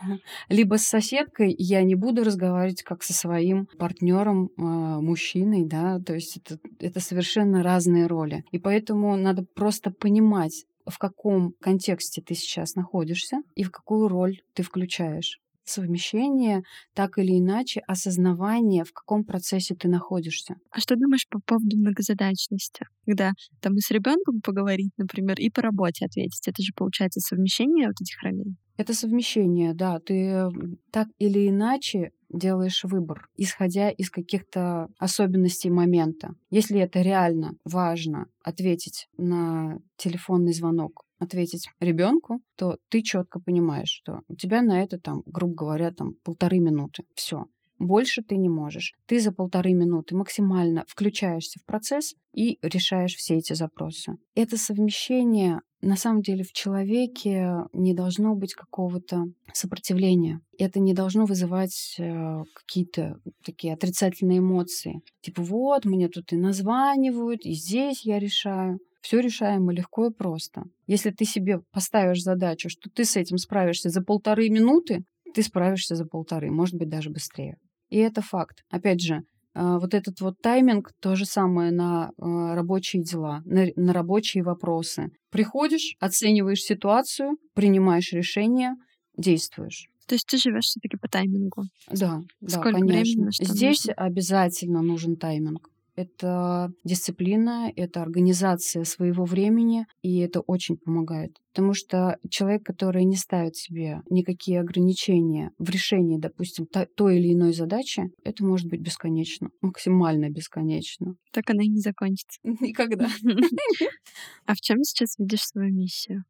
Да. 0.02 0.18
Либо 0.48 0.78
с 0.78 0.84
соседкой 0.84 1.54
я 1.58 1.84
не 1.84 1.96
буду 1.96 2.24
разговаривать 2.24 2.84
как 2.84 3.04
со 3.04 3.12
своим 3.12 3.68
партнером, 3.78 4.50
а, 4.58 5.02
мужчиной, 5.02 5.66
да, 5.66 6.00
то 6.00 6.14
есть 6.14 6.38
это, 6.38 6.58
это 6.80 7.02
совершенно 7.02 7.64
разные 7.64 8.08
роли. 8.08 8.46
И 8.52 8.60
поэтому 8.60 9.18
надо 9.18 9.44
просто 9.56 9.92
понимать, 9.92 10.66
в 10.86 10.98
каком 11.00 11.54
контексте 11.60 12.22
ты 12.22 12.34
сейчас 12.34 12.76
находишься 12.76 13.42
и 13.56 13.64
в 13.64 13.72
какую 13.72 14.08
роль 14.08 14.42
ты 14.54 14.64
включаешь 14.64 15.42
совмещение, 15.70 16.64
так 16.94 17.18
или 17.18 17.38
иначе 17.40 17.82
осознавание, 17.88 18.84
в 18.84 18.94
каком 18.94 19.24
процессе 19.24 19.76
ты 19.76 19.88
находишься. 19.88 20.56
А 20.72 20.80
что 20.80 20.96
думаешь 20.96 21.28
по 21.30 21.40
поводу 21.40 21.78
многозадачности? 21.78 22.86
Когда 23.06 23.32
там 23.62 23.76
и 23.76 23.80
с 23.80 23.92
ребенком 23.92 24.42
поговорить, 24.42 24.92
например, 24.98 25.40
и 25.40 25.50
по 25.50 25.62
работе 25.62 26.06
ответить. 26.06 26.48
Это 26.48 26.62
же 26.62 26.72
получается 26.76 27.20
совмещение 27.20 27.88
вот 27.88 28.02
этих 28.02 28.22
ролей. 28.22 28.56
Это 28.78 28.94
совмещение, 28.94 29.74
да. 29.74 30.00
Ты 30.00 30.48
так 30.92 31.08
или 31.20 31.50
иначе 31.50 32.12
делаешь 32.30 32.84
выбор, 32.84 33.30
исходя 33.36 33.90
из 33.90 34.10
каких-то 34.10 34.90
особенностей 34.98 35.70
момента. 35.70 36.36
Если 36.50 36.80
это 36.80 37.02
реально 37.02 37.56
важно 37.66 38.28
ответить 38.44 39.08
на 39.18 39.80
телефонный 39.98 40.54
звонок 40.54 41.04
ответить 41.20 41.70
ребенку, 41.80 42.42
то 42.56 42.78
ты 42.90 43.02
четко 43.02 43.40
понимаешь, 43.40 43.90
что 43.90 44.22
у 44.28 44.36
тебя 44.36 44.62
на 44.62 44.82
это 44.82 44.98
там, 44.98 45.22
грубо 45.26 45.54
говоря, 45.54 45.92
там 45.92 46.14
полторы 46.24 46.60
минуты. 46.60 47.04
Все. 47.14 47.46
Больше 47.80 48.22
ты 48.22 48.36
не 48.36 48.50
можешь. 48.50 48.94
Ты 49.08 49.20
за 49.20 49.32
полторы 49.32 49.74
минуты 49.74 50.16
максимально 50.16 50.84
включаешься 50.88 51.60
в 51.60 51.66
процесс 51.66 52.14
и 52.34 52.60
решаешь 52.62 53.16
все 53.16 53.38
эти 53.38 53.54
запросы. 53.54 54.18
Это 54.36 54.58
совмещение 54.58 55.62
на 55.82 55.96
самом 55.96 56.22
деле 56.22 56.44
в 56.44 56.52
человеке 56.52 57.54
не 57.72 57.94
должно 57.94 58.36
быть 58.36 58.54
какого-то 58.54 59.28
сопротивления. 59.54 60.42
Это 60.58 60.80
не 60.80 60.94
должно 60.94 61.26
вызывать 61.26 61.96
э, 61.98 62.44
какие-то 62.54 63.20
такие 63.46 63.74
отрицательные 63.74 64.40
эмоции. 64.40 65.02
Типа 65.22 65.42
вот, 65.42 65.86
мне 65.86 66.10
тут 66.10 66.34
и 66.34 66.36
названивают, 66.36 67.46
и 67.46 67.54
здесь 67.54 68.06
я 68.06 68.20
решаю. 68.20 68.80
Все 69.02 69.22
решаемо 69.22 69.72
легко 69.72 70.08
и 70.08 70.12
просто. 70.12 70.64
Если 70.86 71.12
ты 71.12 71.24
себе 71.24 71.62
поставишь 71.72 72.22
задачу, 72.24 72.68
что 72.68 72.90
ты 72.90 73.06
с 73.06 73.16
этим 73.16 73.38
справишься 73.38 73.88
за 73.88 74.02
полторы 74.02 74.50
минуты, 74.50 75.06
ты 75.34 75.44
справишься 75.44 75.96
за 75.96 76.06
полторы, 76.06 76.52
может 76.52 76.76
быть, 76.76 76.90
даже 76.90 77.10
быстрее. 77.10 77.58
И 77.90 77.98
это 77.98 78.22
факт. 78.22 78.64
Опять 78.70 79.02
же, 79.02 79.24
а, 79.54 79.80
вот 79.80 79.94
этот 79.94 80.22
вот 80.22 80.40
тайминг, 80.42 80.92
то 81.00 81.16
же 81.16 81.26
самое 81.26 81.72
на 81.72 82.12
а, 82.18 82.56
рабочие 82.56 83.04
дела, 83.04 83.42
на, 83.46 83.68
на 83.76 83.94
рабочие 83.94 84.44
вопросы. 84.44 85.10
Приходишь, 85.32 85.96
оцениваешь 86.00 86.62
ситуацию, 86.62 87.38
принимаешь 87.54 88.12
решение, 88.14 88.76
действуешь. 89.18 89.88
То 90.08 90.16
есть 90.16 90.26
ты 90.28 90.38
живешь 90.38 90.66
все-таки 90.66 90.98
по 90.98 91.08
таймингу? 91.08 91.64
Да, 91.92 92.22
Сколько 92.48 92.72
да, 92.72 92.80
конечно. 92.80 93.24
Времени, 93.24 93.32
Здесь 93.54 93.86
нужно? 93.86 94.04
обязательно 94.04 94.82
нужен 94.82 95.16
тайминг 95.18 95.70
это 96.00 96.72
дисциплина, 96.86 97.72
это 97.76 98.02
организация 98.02 98.86
своего 98.86 99.26
времени, 99.26 99.86
и 100.02 100.20
это 100.20 100.40
очень 100.40 100.78
помогает. 100.78 101.36
Потому 101.54 101.74
что 101.74 102.18
человек, 102.30 102.64
который 102.64 103.04
не 103.04 103.18
ставит 103.18 103.58
себе 103.58 104.02
никакие 104.10 104.62
ограничения 104.62 105.52
в 105.58 105.70
решении, 105.70 106.18
допустим, 106.18 106.68
той 106.96 107.18
или 107.18 107.34
иной 107.34 107.52
задачи, 107.52 108.04
это 108.24 108.46
может 108.46 108.68
быть 108.68 108.80
бесконечно, 108.80 109.50
максимально 109.62 110.30
бесконечно. 110.30 111.16
Так 111.32 111.50
она 111.50 111.64
и 111.64 111.68
не 111.68 111.82
закончится. 111.82 112.40
Никогда. 112.44 113.10
А 114.46 114.54
в 114.54 114.62
чем 114.62 114.84
сейчас 114.84 115.18
видишь 115.18 115.44
свою 115.44 115.74
миссию? 115.74 116.24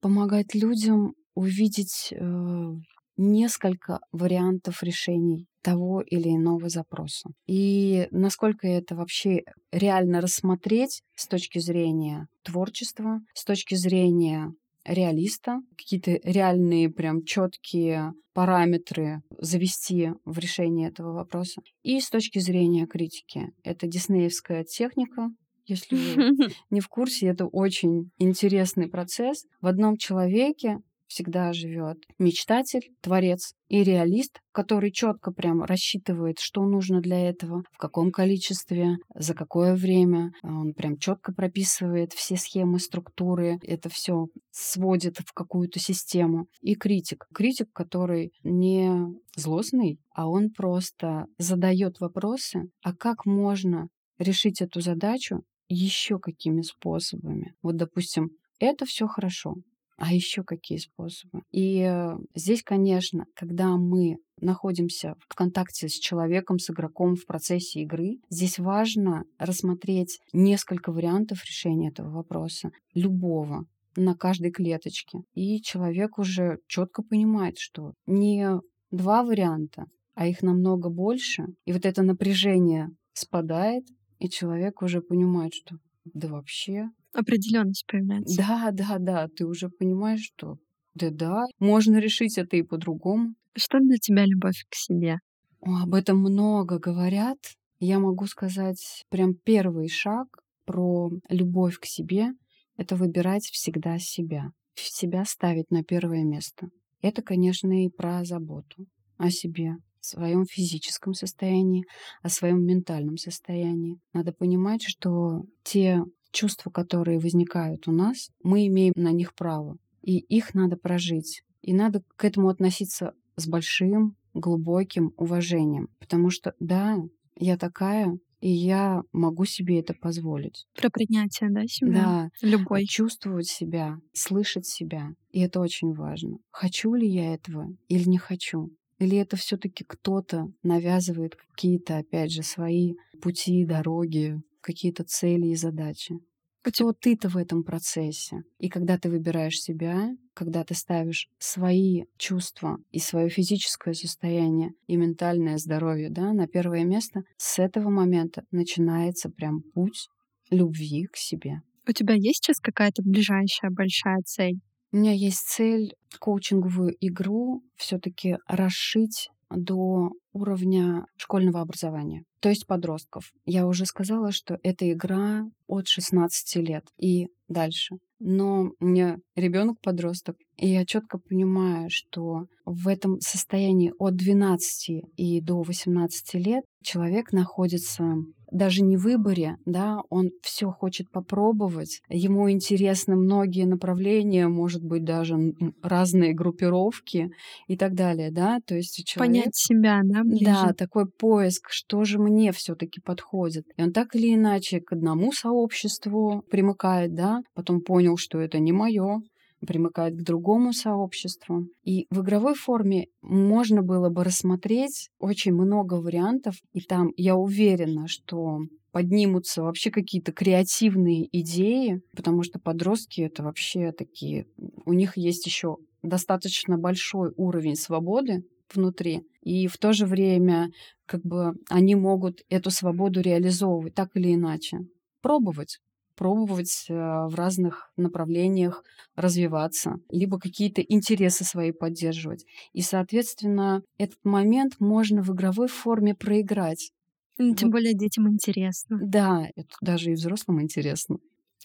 Помогать 0.00 0.54
людям 0.54 1.14
увидеть 1.34 2.12
э, 2.12 2.74
несколько 3.16 4.00
вариантов 4.12 4.82
решений 4.82 5.46
того 5.62 6.00
или 6.00 6.28
иного 6.28 6.68
запроса. 6.68 7.30
И 7.46 8.08
насколько 8.10 8.66
это 8.66 8.96
вообще 8.96 9.44
реально 9.70 10.20
рассмотреть 10.20 11.02
с 11.14 11.26
точки 11.26 11.58
зрения 11.58 12.26
творчества, 12.42 13.20
с 13.34 13.44
точки 13.44 13.74
зрения 13.74 14.52
реалиста, 14.84 15.60
какие-то 15.76 16.18
реальные 16.24 16.90
прям 16.90 17.24
четкие 17.24 18.12
параметры 18.34 19.22
завести 19.38 20.10
в 20.24 20.38
решение 20.38 20.88
этого 20.88 21.12
вопроса. 21.12 21.62
И 21.82 22.00
с 22.00 22.10
точки 22.10 22.38
зрения 22.38 22.86
критики. 22.86 23.52
Это 23.62 23.86
диснеевская 23.86 24.64
техника, 24.64 25.30
если 25.66 25.96
вы 25.96 26.50
не 26.70 26.80
в 26.80 26.88
курсе, 26.88 27.28
это 27.28 27.46
очень 27.46 28.10
интересный 28.18 28.88
процесс. 28.88 29.44
В 29.60 29.66
одном 29.66 29.96
человеке 29.96 30.78
всегда 31.12 31.52
живет 31.52 31.98
мечтатель, 32.18 32.90
творец 33.02 33.52
и 33.68 33.84
реалист, 33.84 34.40
который 34.50 34.90
четко 34.90 35.30
прям 35.30 35.62
рассчитывает, 35.62 36.38
что 36.38 36.64
нужно 36.64 37.02
для 37.02 37.28
этого, 37.28 37.64
в 37.70 37.76
каком 37.76 38.10
количестве, 38.10 38.96
за 39.14 39.34
какое 39.34 39.74
время. 39.74 40.32
Он 40.42 40.72
прям 40.72 40.96
четко 40.96 41.34
прописывает 41.34 42.14
все 42.14 42.36
схемы, 42.36 42.78
структуры, 42.78 43.58
это 43.62 43.90
все 43.90 44.28
сводит 44.50 45.18
в 45.18 45.32
какую-то 45.34 45.78
систему. 45.78 46.46
И 46.62 46.74
критик. 46.74 47.26
Критик, 47.34 47.68
который 47.74 48.32
не 48.42 48.90
злостный, 49.36 49.98
а 50.14 50.28
он 50.28 50.50
просто 50.50 51.26
задает 51.36 52.00
вопросы, 52.00 52.70
а 52.82 52.94
как 52.94 53.26
можно 53.26 53.88
решить 54.18 54.62
эту 54.62 54.80
задачу 54.80 55.42
еще 55.68 56.18
какими 56.18 56.62
способами. 56.62 57.54
Вот, 57.62 57.76
допустим, 57.76 58.30
это 58.58 58.86
все 58.86 59.06
хорошо. 59.06 59.56
А 60.02 60.12
еще 60.12 60.42
какие 60.42 60.78
способы? 60.78 61.42
И 61.52 61.78
э, 61.78 62.16
здесь, 62.34 62.64
конечно, 62.64 63.24
когда 63.36 63.76
мы 63.76 64.16
находимся 64.40 65.14
в 65.28 65.36
контакте 65.36 65.88
с 65.88 65.92
человеком, 65.92 66.58
с 66.58 66.70
игроком 66.70 67.14
в 67.14 67.24
процессе 67.24 67.82
игры, 67.82 68.16
здесь 68.28 68.58
важно 68.58 69.22
рассмотреть 69.38 70.18
несколько 70.32 70.90
вариантов 70.90 71.44
решения 71.44 71.90
этого 71.90 72.10
вопроса, 72.10 72.72
любого, 72.94 73.64
на 73.94 74.16
каждой 74.16 74.50
клеточке. 74.50 75.20
И 75.34 75.60
человек 75.60 76.18
уже 76.18 76.58
четко 76.66 77.04
понимает, 77.04 77.58
что 77.58 77.92
не 78.04 78.60
два 78.90 79.22
варианта, 79.22 79.84
а 80.16 80.26
их 80.26 80.42
намного 80.42 80.90
больше. 80.90 81.44
И 81.64 81.72
вот 81.72 81.86
это 81.86 82.02
напряжение 82.02 82.88
спадает, 83.12 83.84
и 84.18 84.28
человек 84.28 84.82
уже 84.82 85.00
понимает, 85.00 85.54
что 85.54 85.76
да 86.12 86.26
вообще 86.26 86.88
определенность 87.12 87.84
появляется. 87.86 88.36
Да, 88.36 88.70
да, 88.72 88.96
да. 88.98 89.28
Ты 89.36 89.46
уже 89.46 89.68
понимаешь, 89.68 90.22
что 90.22 90.56
да-да, 90.94 91.44
можно 91.58 91.98
решить 91.98 92.38
это 92.38 92.56
и 92.56 92.62
по-другому. 92.62 93.34
Что 93.56 93.78
для 93.80 93.96
тебя 93.96 94.24
любовь 94.26 94.64
к 94.68 94.74
себе? 94.74 95.18
О, 95.60 95.82
об 95.82 95.94
этом 95.94 96.18
много 96.18 96.78
говорят. 96.78 97.38
Я 97.78 97.98
могу 97.98 98.26
сказать, 98.26 99.04
прям 99.10 99.34
первый 99.34 99.88
шаг 99.88 100.26
про 100.64 101.10
любовь 101.28 101.78
к 101.78 101.86
себе— 101.86 102.32
это 102.76 102.96
выбирать 102.96 103.44
всегда 103.44 103.98
себя. 103.98 104.50
Себя 104.74 105.24
ставить 105.24 105.70
на 105.70 105.82
первое 105.82 106.24
место. 106.24 106.68
Это, 107.00 107.22
конечно, 107.22 107.84
и 107.84 107.88
про 107.88 108.24
заботу. 108.24 108.86
о 109.18 109.30
себе, 109.30 109.72
о 109.72 109.76
своем 110.00 110.44
физическом 110.46 111.14
состоянии, 111.14 111.84
о 112.22 112.28
своем 112.28 112.64
ментальном 112.64 113.16
состоянии. 113.16 113.98
Надо 114.12 114.32
понимать, 114.32 114.82
что 114.82 115.42
те 115.62 116.02
чувства, 116.32 116.70
которые 116.70 117.18
возникают 117.18 117.86
у 117.88 117.92
нас, 117.92 118.30
мы 118.42 118.66
имеем 118.66 118.94
на 118.96 119.12
них 119.12 119.34
право. 119.34 119.76
И 120.02 120.18
их 120.18 120.54
надо 120.54 120.76
прожить. 120.76 121.42
И 121.62 121.72
надо 121.72 122.02
к 122.16 122.24
этому 122.24 122.48
относиться 122.48 123.14
с 123.36 123.46
большим, 123.46 124.16
глубоким 124.34 125.12
уважением. 125.16 125.88
Потому 126.00 126.30
что, 126.30 126.54
да, 126.58 126.98
я 127.36 127.56
такая, 127.56 128.18
и 128.40 128.50
я 128.50 129.02
могу 129.12 129.44
себе 129.44 129.78
это 129.78 129.94
позволить. 129.94 130.66
Про 130.76 130.90
принятие, 130.90 131.50
да, 131.50 131.66
себя? 131.66 131.92
Да. 131.92 132.30
Любой. 132.42 132.86
Чувствовать 132.86 133.46
себя, 133.46 133.98
слышать 134.12 134.66
себя. 134.66 135.10
И 135.30 135.40
это 135.40 135.60
очень 135.60 135.92
важно. 135.92 136.38
Хочу 136.50 136.92
ли 136.94 137.08
я 137.08 137.34
этого 137.34 137.68
или 137.88 138.08
не 138.08 138.18
хочу? 138.18 138.70
Или 138.98 139.16
это 139.18 139.36
все 139.36 139.56
таки 139.56 139.84
кто-то 139.84 140.48
навязывает 140.62 141.36
какие-то, 141.36 141.98
опять 141.98 142.32
же, 142.32 142.42
свои 142.42 142.94
пути, 143.20 143.64
дороги, 143.64 144.40
какие-то 144.62 145.04
цели 145.04 145.48
и 145.48 145.56
задачи? 145.56 146.14
Кто 146.62 146.92
ты-то 146.92 147.28
в 147.28 147.36
этом 147.36 147.64
процессе? 147.64 148.44
И 148.58 148.68
когда 148.68 148.96
ты 148.96 149.10
выбираешь 149.10 149.60
себя, 149.60 150.10
когда 150.32 150.62
ты 150.62 150.74
ставишь 150.74 151.26
свои 151.38 152.04
чувства 152.18 152.78
и 152.92 153.00
свое 153.00 153.28
физическое 153.28 153.94
состояние 153.94 154.70
и 154.86 154.96
ментальное 154.96 155.58
здоровье 155.58 156.08
да, 156.08 156.32
на 156.32 156.46
первое 156.46 156.84
место, 156.84 157.22
с 157.36 157.58
этого 157.58 157.90
момента 157.90 158.44
начинается 158.52 159.28
прям 159.28 159.62
путь 159.74 160.08
любви 160.50 161.06
к 161.12 161.16
себе. 161.16 161.62
У 161.88 161.92
тебя 161.92 162.14
есть 162.14 162.44
сейчас 162.44 162.60
какая-то 162.60 163.02
ближайшая 163.02 163.72
большая 163.72 164.22
цель? 164.24 164.60
У 164.92 164.98
меня 164.98 165.12
есть 165.12 165.48
цель 165.48 165.94
коучинговую 166.20 166.94
игру 167.00 167.64
все-таки 167.76 168.36
расшить 168.46 169.30
до 169.56 170.10
уровня 170.32 171.06
школьного 171.16 171.60
образования, 171.60 172.24
то 172.40 172.48
есть 172.48 172.66
подростков. 172.66 173.32
Я 173.44 173.66
уже 173.66 173.86
сказала, 173.86 174.32
что 174.32 174.58
это 174.62 174.90
игра 174.90 175.44
от 175.66 175.88
16 175.88 176.56
лет 176.56 176.84
и 176.98 177.28
дальше. 177.48 177.96
Но 178.18 178.70
меня 178.80 179.18
ребенок 179.36 179.80
подросток, 179.80 180.36
и 180.56 180.68
я 180.68 180.84
четко 180.84 181.18
понимаю, 181.18 181.88
что 181.90 182.46
в 182.64 182.88
этом 182.88 183.20
состоянии 183.20 183.92
от 183.98 184.16
12 184.16 185.04
и 185.16 185.40
до 185.40 185.62
18 185.62 186.34
лет 186.34 186.64
человек 186.82 187.32
находится 187.32 188.16
даже 188.52 188.82
не 188.82 188.96
в 188.96 189.02
выборе, 189.02 189.56
да, 189.64 190.00
он 190.10 190.30
все 190.42 190.70
хочет 190.70 191.10
попробовать, 191.10 192.02
ему 192.08 192.50
интересны 192.50 193.16
многие 193.16 193.64
направления, 193.64 194.46
может 194.46 194.84
быть, 194.84 195.04
даже 195.04 195.36
разные 195.82 196.34
группировки 196.34 197.30
и 197.66 197.76
так 197.76 197.94
далее, 197.94 198.30
да, 198.30 198.58
то 198.66 198.74
есть 198.74 199.04
человек... 199.06 199.32
Понять 199.32 199.56
себя, 199.56 200.00
да, 200.04 200.22
ближе. 200.22 200.44
Да, 200.44 200.72
такой 200.76 201.06
поиск, 201.06 201.68
что 201.70 202.04
же 202.04 202.18
мне 202.18 202.52
все 202.52 202.74
таки 202.74 203.00
подходит. 203.00 203.64
И 203.76 203.82
он 203.82 203.92
так 203.92 204.14
или 204.14 204.34
иначе 204.34 204.80
к 204.80 204.92
одному 204.92 205.32
сообществу 205.32 206.44
примыкает, 206.50 207.14
да, 207.14 207.40
потом 207.54 207.80
понял, 207.80 208.16
что 208.16 208.38
это 208.38 208.58
не 208.58 208.72
мое, 208.72 209.22
примыкает 209.66 210.16
к 210.16 210.22
другому 210.22 210.72
сообществу. 210.72 211.66
И 211.84 212.06
в 212.10 212.22
игровой 212.22 212.54
форме 212.54 213.06
можно 213.22 213.82
было 213.82 214.08
бы 214.08 214.24
рассмотреть 214.24 215.10
очень 215.18 215.52
много 215.52 215.94
вариантов, 215.94 216.56
и 216.72 216.80
там 216.80 217.10
я 217.16 217.36
уверена, 217.36 218.08
что 218.08 218.60
поднимутся 218.92 219.62
вообще 219.62 219.90
какие-то 219.90 220.32
креативные 220.32 221.26
идеи, 221.40 222.02
потому 222.14 222.42
что 222.42 222.60
подростки 222.60 223.22
это 223.22 223.42
вообще 223.42 223.92
такие, 223.92 224.46
у 224.84 224.92
них 224.92 225.16
есть 225.16 225.46
еще 225.46 225.78
достаточно 226.02 226.78
большой 226.78 227.32
уровень 227.36 227.76
свободы 227.76 228.44
внутри, 228.72 229.22
и 229.42 229.66
в 229.66 229.78
то 229.78 229.92
же 229.92 230.06
время 230.06 230.70
как 231.06 231.22
бы 231.22 231.54
они 231.68 231.94
могут 231.94 232.42
эту 232.48 232.70
свободу 232.70 233.20
реализовывать 233.20 233.94
так 233.94 234.10
или 234.14 234.34
иначе. 234.34 234.78
Пробовать 235.20 235.78
пробовать 236.22 236.86
э, 236.88 236.94
в 236.94 237.34
разных 237.34 237.90
направлениях 237.96 238.84
развиваться, 239.16 239.96
либо 240.08 240.38
какие-то 240.38 240.80
интересы 240.80 241.42
свои 241.42 241.72
поддерживать. 241.72 242.46
И, 242.72 242.80
соответственно, 242.80 243.82
этот 243.98 244.18
момент 244.22 244.74
можно 244.78 245.24
в 245.24 245.32
игровой 245.34 245.66
форме 245.66 246.14
проиграть. 246.14 246.92
Ну, 247.38 247.56
тем 247.56 247.70
вот. 247.70 247.72
более 247.72 247.94
детям 247.94 248.28
интересно. 248.28 249.00
Да, 249.02 249.48
это 249.56 249.74
даже 249.80 250.12
и 250.12 250.14
взрослым 250.14 250.62
интересно. 250.62 251.16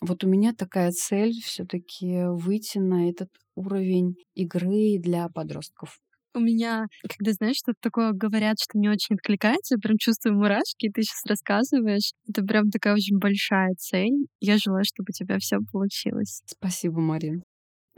Вот 0.02 0.24
у 0.24 0.28
меня 0.28 0.56
такая 0.56 0.92
цель 0.92 1.34
все-таки 1.44 2.24
выйти 2.26 2.80
на 2.80 3.12
этот 3.12 3.30
уровень 3.54 4.16
игры 4.34 4.98
для 4.98 5.30
подростков 5.30 6.00
у 6.34 6.40
меня, 6.40 6.88
когда, 7.18 7.34
знаешь, 7.34 7.58
что-то 7.58 7.78
такое 7.82 8.12
говорят, 8.12 8.58
что 8.60 8.78
не 8.78 8.90
очень 8.90 9.16
откликается, 9.16 9.76
я 9.76 9.80
прям 9.80 9.98
чувствую 9.98 10.36
мурашки, 10.36 10.86
и 10.88 10.92
ты 10.92 11.04
сейчас 11.04 11.26
рассказываешь. 11.28 12.12
Это 12.30 12.44
прям 12.44 12.70
такая 12.70 12.94
очень 12.94 13.18
большая 13.18 13.74
цель. 13.78 14.28
Я 14.40 14.58
желаю, 14.58 14.84
чтобы 14.86 15.08
у 15.10 15.14
тебя 15.14 15.38
все 15.40 15.58
получилось. 15.72 16.42
Спасибо, 16.46 17.00
Марин. 17.00 17.44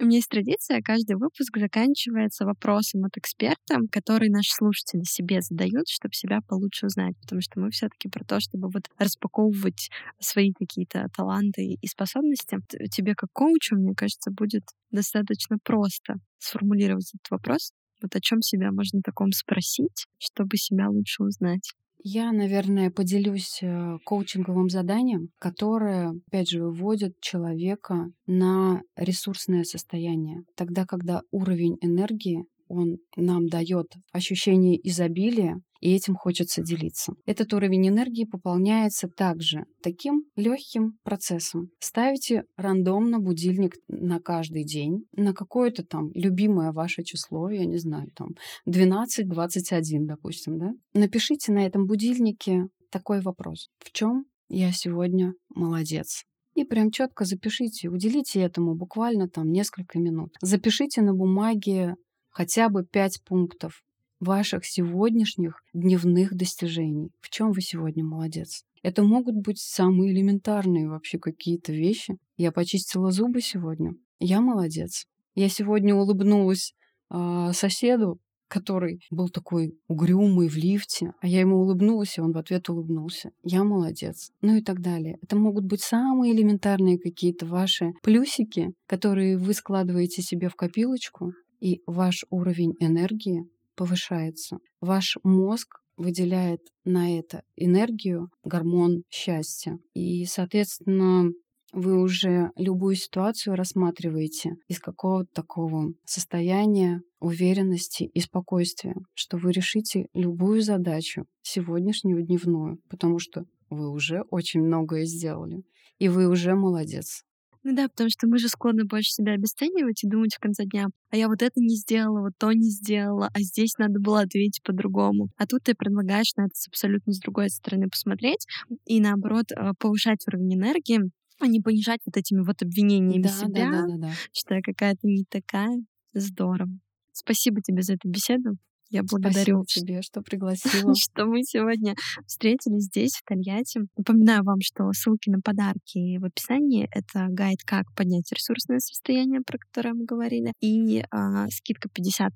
У 0.02 0.06
меня 0.06 0.18
есть 0.18 0.30
традиция, 0.30 0.82
каждый 0.82 1.18
выпуск 1.18 1.58
заканчивается 1.58 2.46
вопросом 2.46 3.04
от 3.04 3.18
эксперта, 3.18 3.80
который 3.92 4.30
наши 4.30 4.52
слушатели 4.54 5.04
себе 5.04 5.42
задают, 5.42 5.90
чтобы 5.90 6.14
себя 6.14 6.40
получше 6.48 6.86
узнать, 6.86 7.16
потому 7.22 7.42
что 7.42 7.60
мы 7.60 7.70
все 7.70 7.90
таки 7.90 8.08
про 8.08 8.24
то, 8.24 8.40
чтобы 8.40 8.70
вот 8.74 8.86
распаковывать 8.98 9.90
свои 10.20 10.54
какие-то 10.58 11.08
таланты 11.16 11.64
и 11.82 11.88
способности. 11.88 12.60
Тебе 12.92 13.14
как 13.14 13.30
коучу, 13.34 13.76
мне 13.76 13.94
кажется, 13.94 14.32
будет 14.32 14.64
достаточно 14.90 15.58
просто 15.62 16.16
сформулировать 16.38 17.12
этот 17.14 17.30
вопрос, 17.30 17.74
вот 18.02 18.16
о 18.16 18.22
чем 18.22 18.42
себя 18.42 18.72
можно 18.72 19.02
таком 19.04 19.32
спросить, 19.32 20.06
чтобы 20.18 20.58
себя 20.58 20.90
лучше 20.90 21.24
узнать? 21.24 21.74
Я, 22.02 22.32
наверное, 22.32 22.92
поделюсь 22.92 23.60
э, 23.62 23.98
коучинговым 24.06 24.70
заданием, 24.70 25.30
которое, 25.38 26.14
опять 26.28 26.50
же, 26.50 26.64
выводит 26.64 27.20
человека 27.20 28.10
на 28.26 28.82
ресурсное 28.96 29.66
состояние. 29.66 30.44
Тогда, 30.56 30.86
когда 30.86 31.24
уровень 31.32 31.78
энергии 31.82 32.46
он 32.70 32.98
нам 33.18 33.48
дает 33.48 33.88
ощущение 34.14 34.80
изобилия, 34.88 35.60
и 35.82 35.94
этим 35.94 36.16
хочется 36.16 36.62
делиться. 36.62 37.14
Этот 37.26 37.54
уровень 37.54 37.88
энергии 37.88 38.26
пополняется 38.26 39.08
также 39.08 39.66
таким 39.82 40.24
легким 40.36 40.94
процессом. 41.04 41.70
Ставите 41.80 42.44
рандомно 42.58 43.20
будильник 43.20 43.76
на 43.88 44.20
каждый 44.20 44.64
день, 44.64 45.06
на 45.14 45.34
какое-то 45.34 45.84
там 45.84 46.12
любимое 46.14 46.72
ваше 46.72 47.04
число, 47.04 47.50
я 47.50 47.66
не 47.66 47.78
знаю, 47.78 48.10
там 48.16 48.30
12-21, 48.68 50.06
допустим, 50.06 50.60
да? 50.60 50.72
Напишите 50.94 51.52
на 51.52 51.66
этом 51.66 51.86
будильнике 51.86 52.68
такой 52.92 53.22
вопрос. 53.22 53.70
В 53.80 53.92
чем 53.92 54.26
я 54.50 54.72
сегодня 54.72 55.34
молодец? 55.50 56.24
И 56.56 56.66
прям 56.66 56.92
четко 56.92 57.24
запишите, 57.24 57.90
уделите 57.90 58.42
этому 58.42 58.76
буквально 58.76 59.30
там 59.30 59.50
несколько 59.50 59.98
минут. 59.98 60.36
Запишите 60.42 61.02
на 61.02 61.14
бумаге 61.14 61.96
хотя 62.30 62.70
бы 62.70 62.86
пять 62.86 63.22
пунктов 63.26 63.84
ваших 64.20 64.66
сегодняшних 64.66 65.62
дневных 65.74 66.36
достижений. 66.36 67.12
В 67.22 67.30
чем 67.30 67.52
вы 67.52 67.62
сегодня 67.62 68.04
молодец? 68.04 68.64
Это 68.82 69.04
могут 69.04 69.36
быть 69.36 69.60
самые 69.60 70.14
элементарные 70.14 70.90
вообще 70.90 71.20
какие-то 71.20 71.72
вещи. 71.72 72.18
Я 72.38 72.52
почистила 72.52 73.12
зубы 73.12 73.42
сегодня. 73.42 73.94
Я 74.20 74.42
молодец. 74.42 75.06
Я 75.36 75.50
сегодня 75.50 75.96
улыбнулась 75.96 76.74
э, 77.10 77.52
соседу, 77.54 78.20
который 78.50 79.00
был 79.12 79.30
такой 79.30 79.78
угрюмый 79.88 80.50
в 80.50 80.56
лифте, 80.58 81.14
а 81.22 81.28
я 81.28 81.42
ему 81.42 81.58
улыбнулась, 81.58 82.18
и 82.18 82.22
он 82.22 82.32
в 82.32 82.38
ответ 82.38 82.68
улыбнулся. 82.70 83.30
Я 83.44 83.64
молодец. 83.64 84.32
Ну 84.42 84.56
и 84.56 84.62
так 84.62 84.82
далее. 84.82 85.18
Это 85.22 85.38
могут 85.38 85.66
быть 85.66 85.82
самые 85.82 86.34
элементарные 86.34 86.98
какие-то 86.98 87.46
ваши 87.46 87.92
плюсики, 88.02 88.72
которые 88.88 89.38
вы 89.38 89.54
складываете 89.54 90.22
себе 90.22 90.50
в 90.50 90.56
копилочку, 90.56 91.34
и 91.60 91.82
ваш 91.86 92.26
уровень 92.30 92.76
энергии 92.80 93.46
повышается. 93.76 94.60
Ваш 94.82 95.18
мозг 95.24 95.82
выделяет 95.98 96.62
на 96.86 97.18
это 97.18 97.44
энергию, 97.56 98.30
гормон 98.44 99.04
счастья. 99.10 99.80
И, 99.94 100.26
соответственно, 100.26 101.32
вы 101.72 102.02
уже 102.02 102.52
любую 102.56 102.96
ситуацию 102.96 103.56
рассматриваете 103.56 104.56
из 104.68 104.80
какого-то 104.80 105.30
такого 105.34 105.94
состояния 106.06 107.02
уверенности 107.20 108.04
и 108.04 108.20
спокойствия, 108.22 108.96
что 109.14 109.38
вы 109.38 109.52
решите 109.52 110.08
любую 110.14 110.62
задачу 110.62 111.26
сегодняшнюю 111.42 112.24
дневную, 112.24 112.80
потому 112.90 113.20
что 113.20 113.46
вы 113.70 113.90
уже 113.92 114.24
очень 114.32 114.62
многое 114.62 115.06
сделали, 115.06 115.64
и 116.00 116.08
вы 116.08 116.28
уже 116.28 116.56
молодец. 116.56 117.24
Ну 117.64 117.76
да, 117.76 117.90
потому 117.90 118.10
что 118.10 118.28
мы 118.28 118.38
же 118.38 118.48
склонны 118.48 118.86
больше 118.86 119.12
себя 119.12 119.34
обесценивать 119.34 120.04
и 120.04 120.08
думать 120.08 120.34
в 120.36 120.40
конце 120.40 120.64
дня, 120.66 120.88
а 121.10 121.18
я 121.18 121.28
вот 121.28 121.42
это 121.42 121.60
не 121.60 121.76
сделала, 121.76 122.22
вот 122.22 122.34
то 122.38 122.52
не 122.54 122.70
сделала, 122.70 123.30
а 123.34 123.42
здесь 123.42 123.78
надо 123.78 124.00
было 124.00 124.22
ответить 124.22 124.64
по-другому. 124.64 125.30
А 125.38 125.46
тут 125.46 125.64
ты 125.64 125.76
предлагаешь 125.76 126.34
на 126.38 126.44
это 126.44 126.56
с 126.56 126.68
абсолютно 126.68 127.12
с 127.12 127.20
другой 127.20 127.50
стороны 127.50 127.90
посмотреть 127.90 128.46
и 128.86 129.02
наоборот 129.02 129.52
э, 129.52 129.74
повышать 129.78 130.26
уровень 130.28 130.56
энергии, 130.56 131.00
а 131.40 131.48
не 131.48 131.60
понижать 131.60 132.00
вот 132.06 132.16
этими 132.16 132.46
вот 132.46 132.62
обвинениями 132.62 133.24
да, 133.24 133.30
себя, 133.30 133.72
да, 133.72 133.82
да, 133.82 133.88
да, 133.88 133.98
да. 134.08 134.14
что 134.32 134.56
я 134.56 134.62
какая-то 134.62 135.00
не 135.04 135.26
такая. 135.30 135.82
Здорово. 136.14 136.72
Спасибо 137.12 137.62
тебе 137.62 137.82
за 137.82 137.94
эту 137.94 138.10
беседу. 138.10 138.58
Я 138.90 139.04
благодарю 139.04 139.64
тебе, 139.66 140.02
что 140.02 140.22
пригласила. 140.30 140.94
что 140.96 141.26
мы 141.26 141.44
сегодня 141.44 141.96
встретились 142.26 142.86
здесь, 142.86 143.14
в 143.16 143.24
Тольятти. 143.24 143.82
Напоминаю 143.98 144.44
вам, 144.44 144.58
что 144.62 144.92
ссылки 144.94 145.30
на 145.30 145.40
подарки 145.42 146.18
в 146.18 146.26
описании. 146.26 146.90
Это 146.92 147.28
гайд 147.30 147.60
«Как 147.66 147.86
поднять 147.96 148.32
ресурсное 148.32 148.80
состояние», 148.80 149.42
про 149.46 149.58
которое 149.58 149.94
мы 149.94 150.06
говорили, 150.06 150.54
и 150.60 151.04
а, 151.12 151.48
скидка 151.50 151.90
50% 151.90 152.30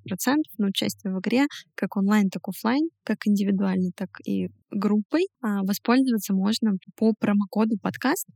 на 0.58 0.68
участие 0.68 1.14
в 1.14 1.20
игре, 1.20 1.46
как 1.76 1.98
онлайн, 1.98 2.30
так 2.30 2.44
и 2.48 2.52
офлайн, 2.52 2.90
как 3.04 3.18
индивидуально, 3.26 3.90
так 3.96 4.10
и 4.26 4.50
группой. 4.70 5.28
А, 5.42 5.64
воспользоваться 5.64 6.34
можно 6.34 6.74
по 6.96 7.14
промокоду 7.20 7.78
подкаст. 7.82 8.28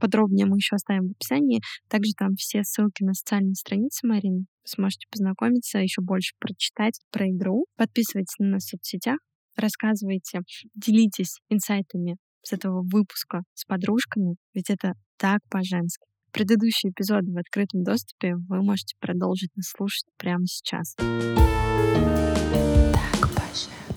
Подробнее 0.00 0.46
мы 0.46 0.56
еще 0.56 0.76
оставим 0.76 1.08
в 1.08 1.10
описании. 1.12 1.60
Также 1.88 2.12
там 2.16 2.34
все 2.36 2.62
ссылки 2.64 3.02
на 3.02 3.12
социальные 3.12 3.54
страницы 3.54 4.06
Марины. 4.06 4.46
Сможете 4.66 5.06
познакомиться, 5.10 5.78
еще 5.78 6.02
больше 6.02 6.34
прочитать 6.38 7.00
про 7.10 7.28
игру. 7.28 7.66
Подписывайтесь 7.76 8.36
на 8.38 8.48
нас 8.48 8.64
в 8.64 8.70
соцсетях, 8.70 9.18
рассказывайте, 9.56 10.40
делитесь 10.74 11.38
инсайтами 11.48 12.16
с 12.42 12.52
этого 12.52 12.82
выпуска 12.82 13.42
с 13.54 13.64
подружками, 13.64 14.36
ведь 14.54 14.70
это 14.70 14.94
так 15.18 15.40
по-женски. 15.50 16.04
Предыдущие 16.32 16.90
эпизоды 16.92 17.32
в 17.32 17.38
открытом 17.38 17.82
доступе 17.82 18.34
вы 18.48 18.62
можете 18.62 18.94
продолжить 19.00 19.50
слушать 19.62 20.04
прямо 20.18 20.44
сейчас. 20.46 20.94
Так 20.96 21.10
по-женски. 23.34 23.95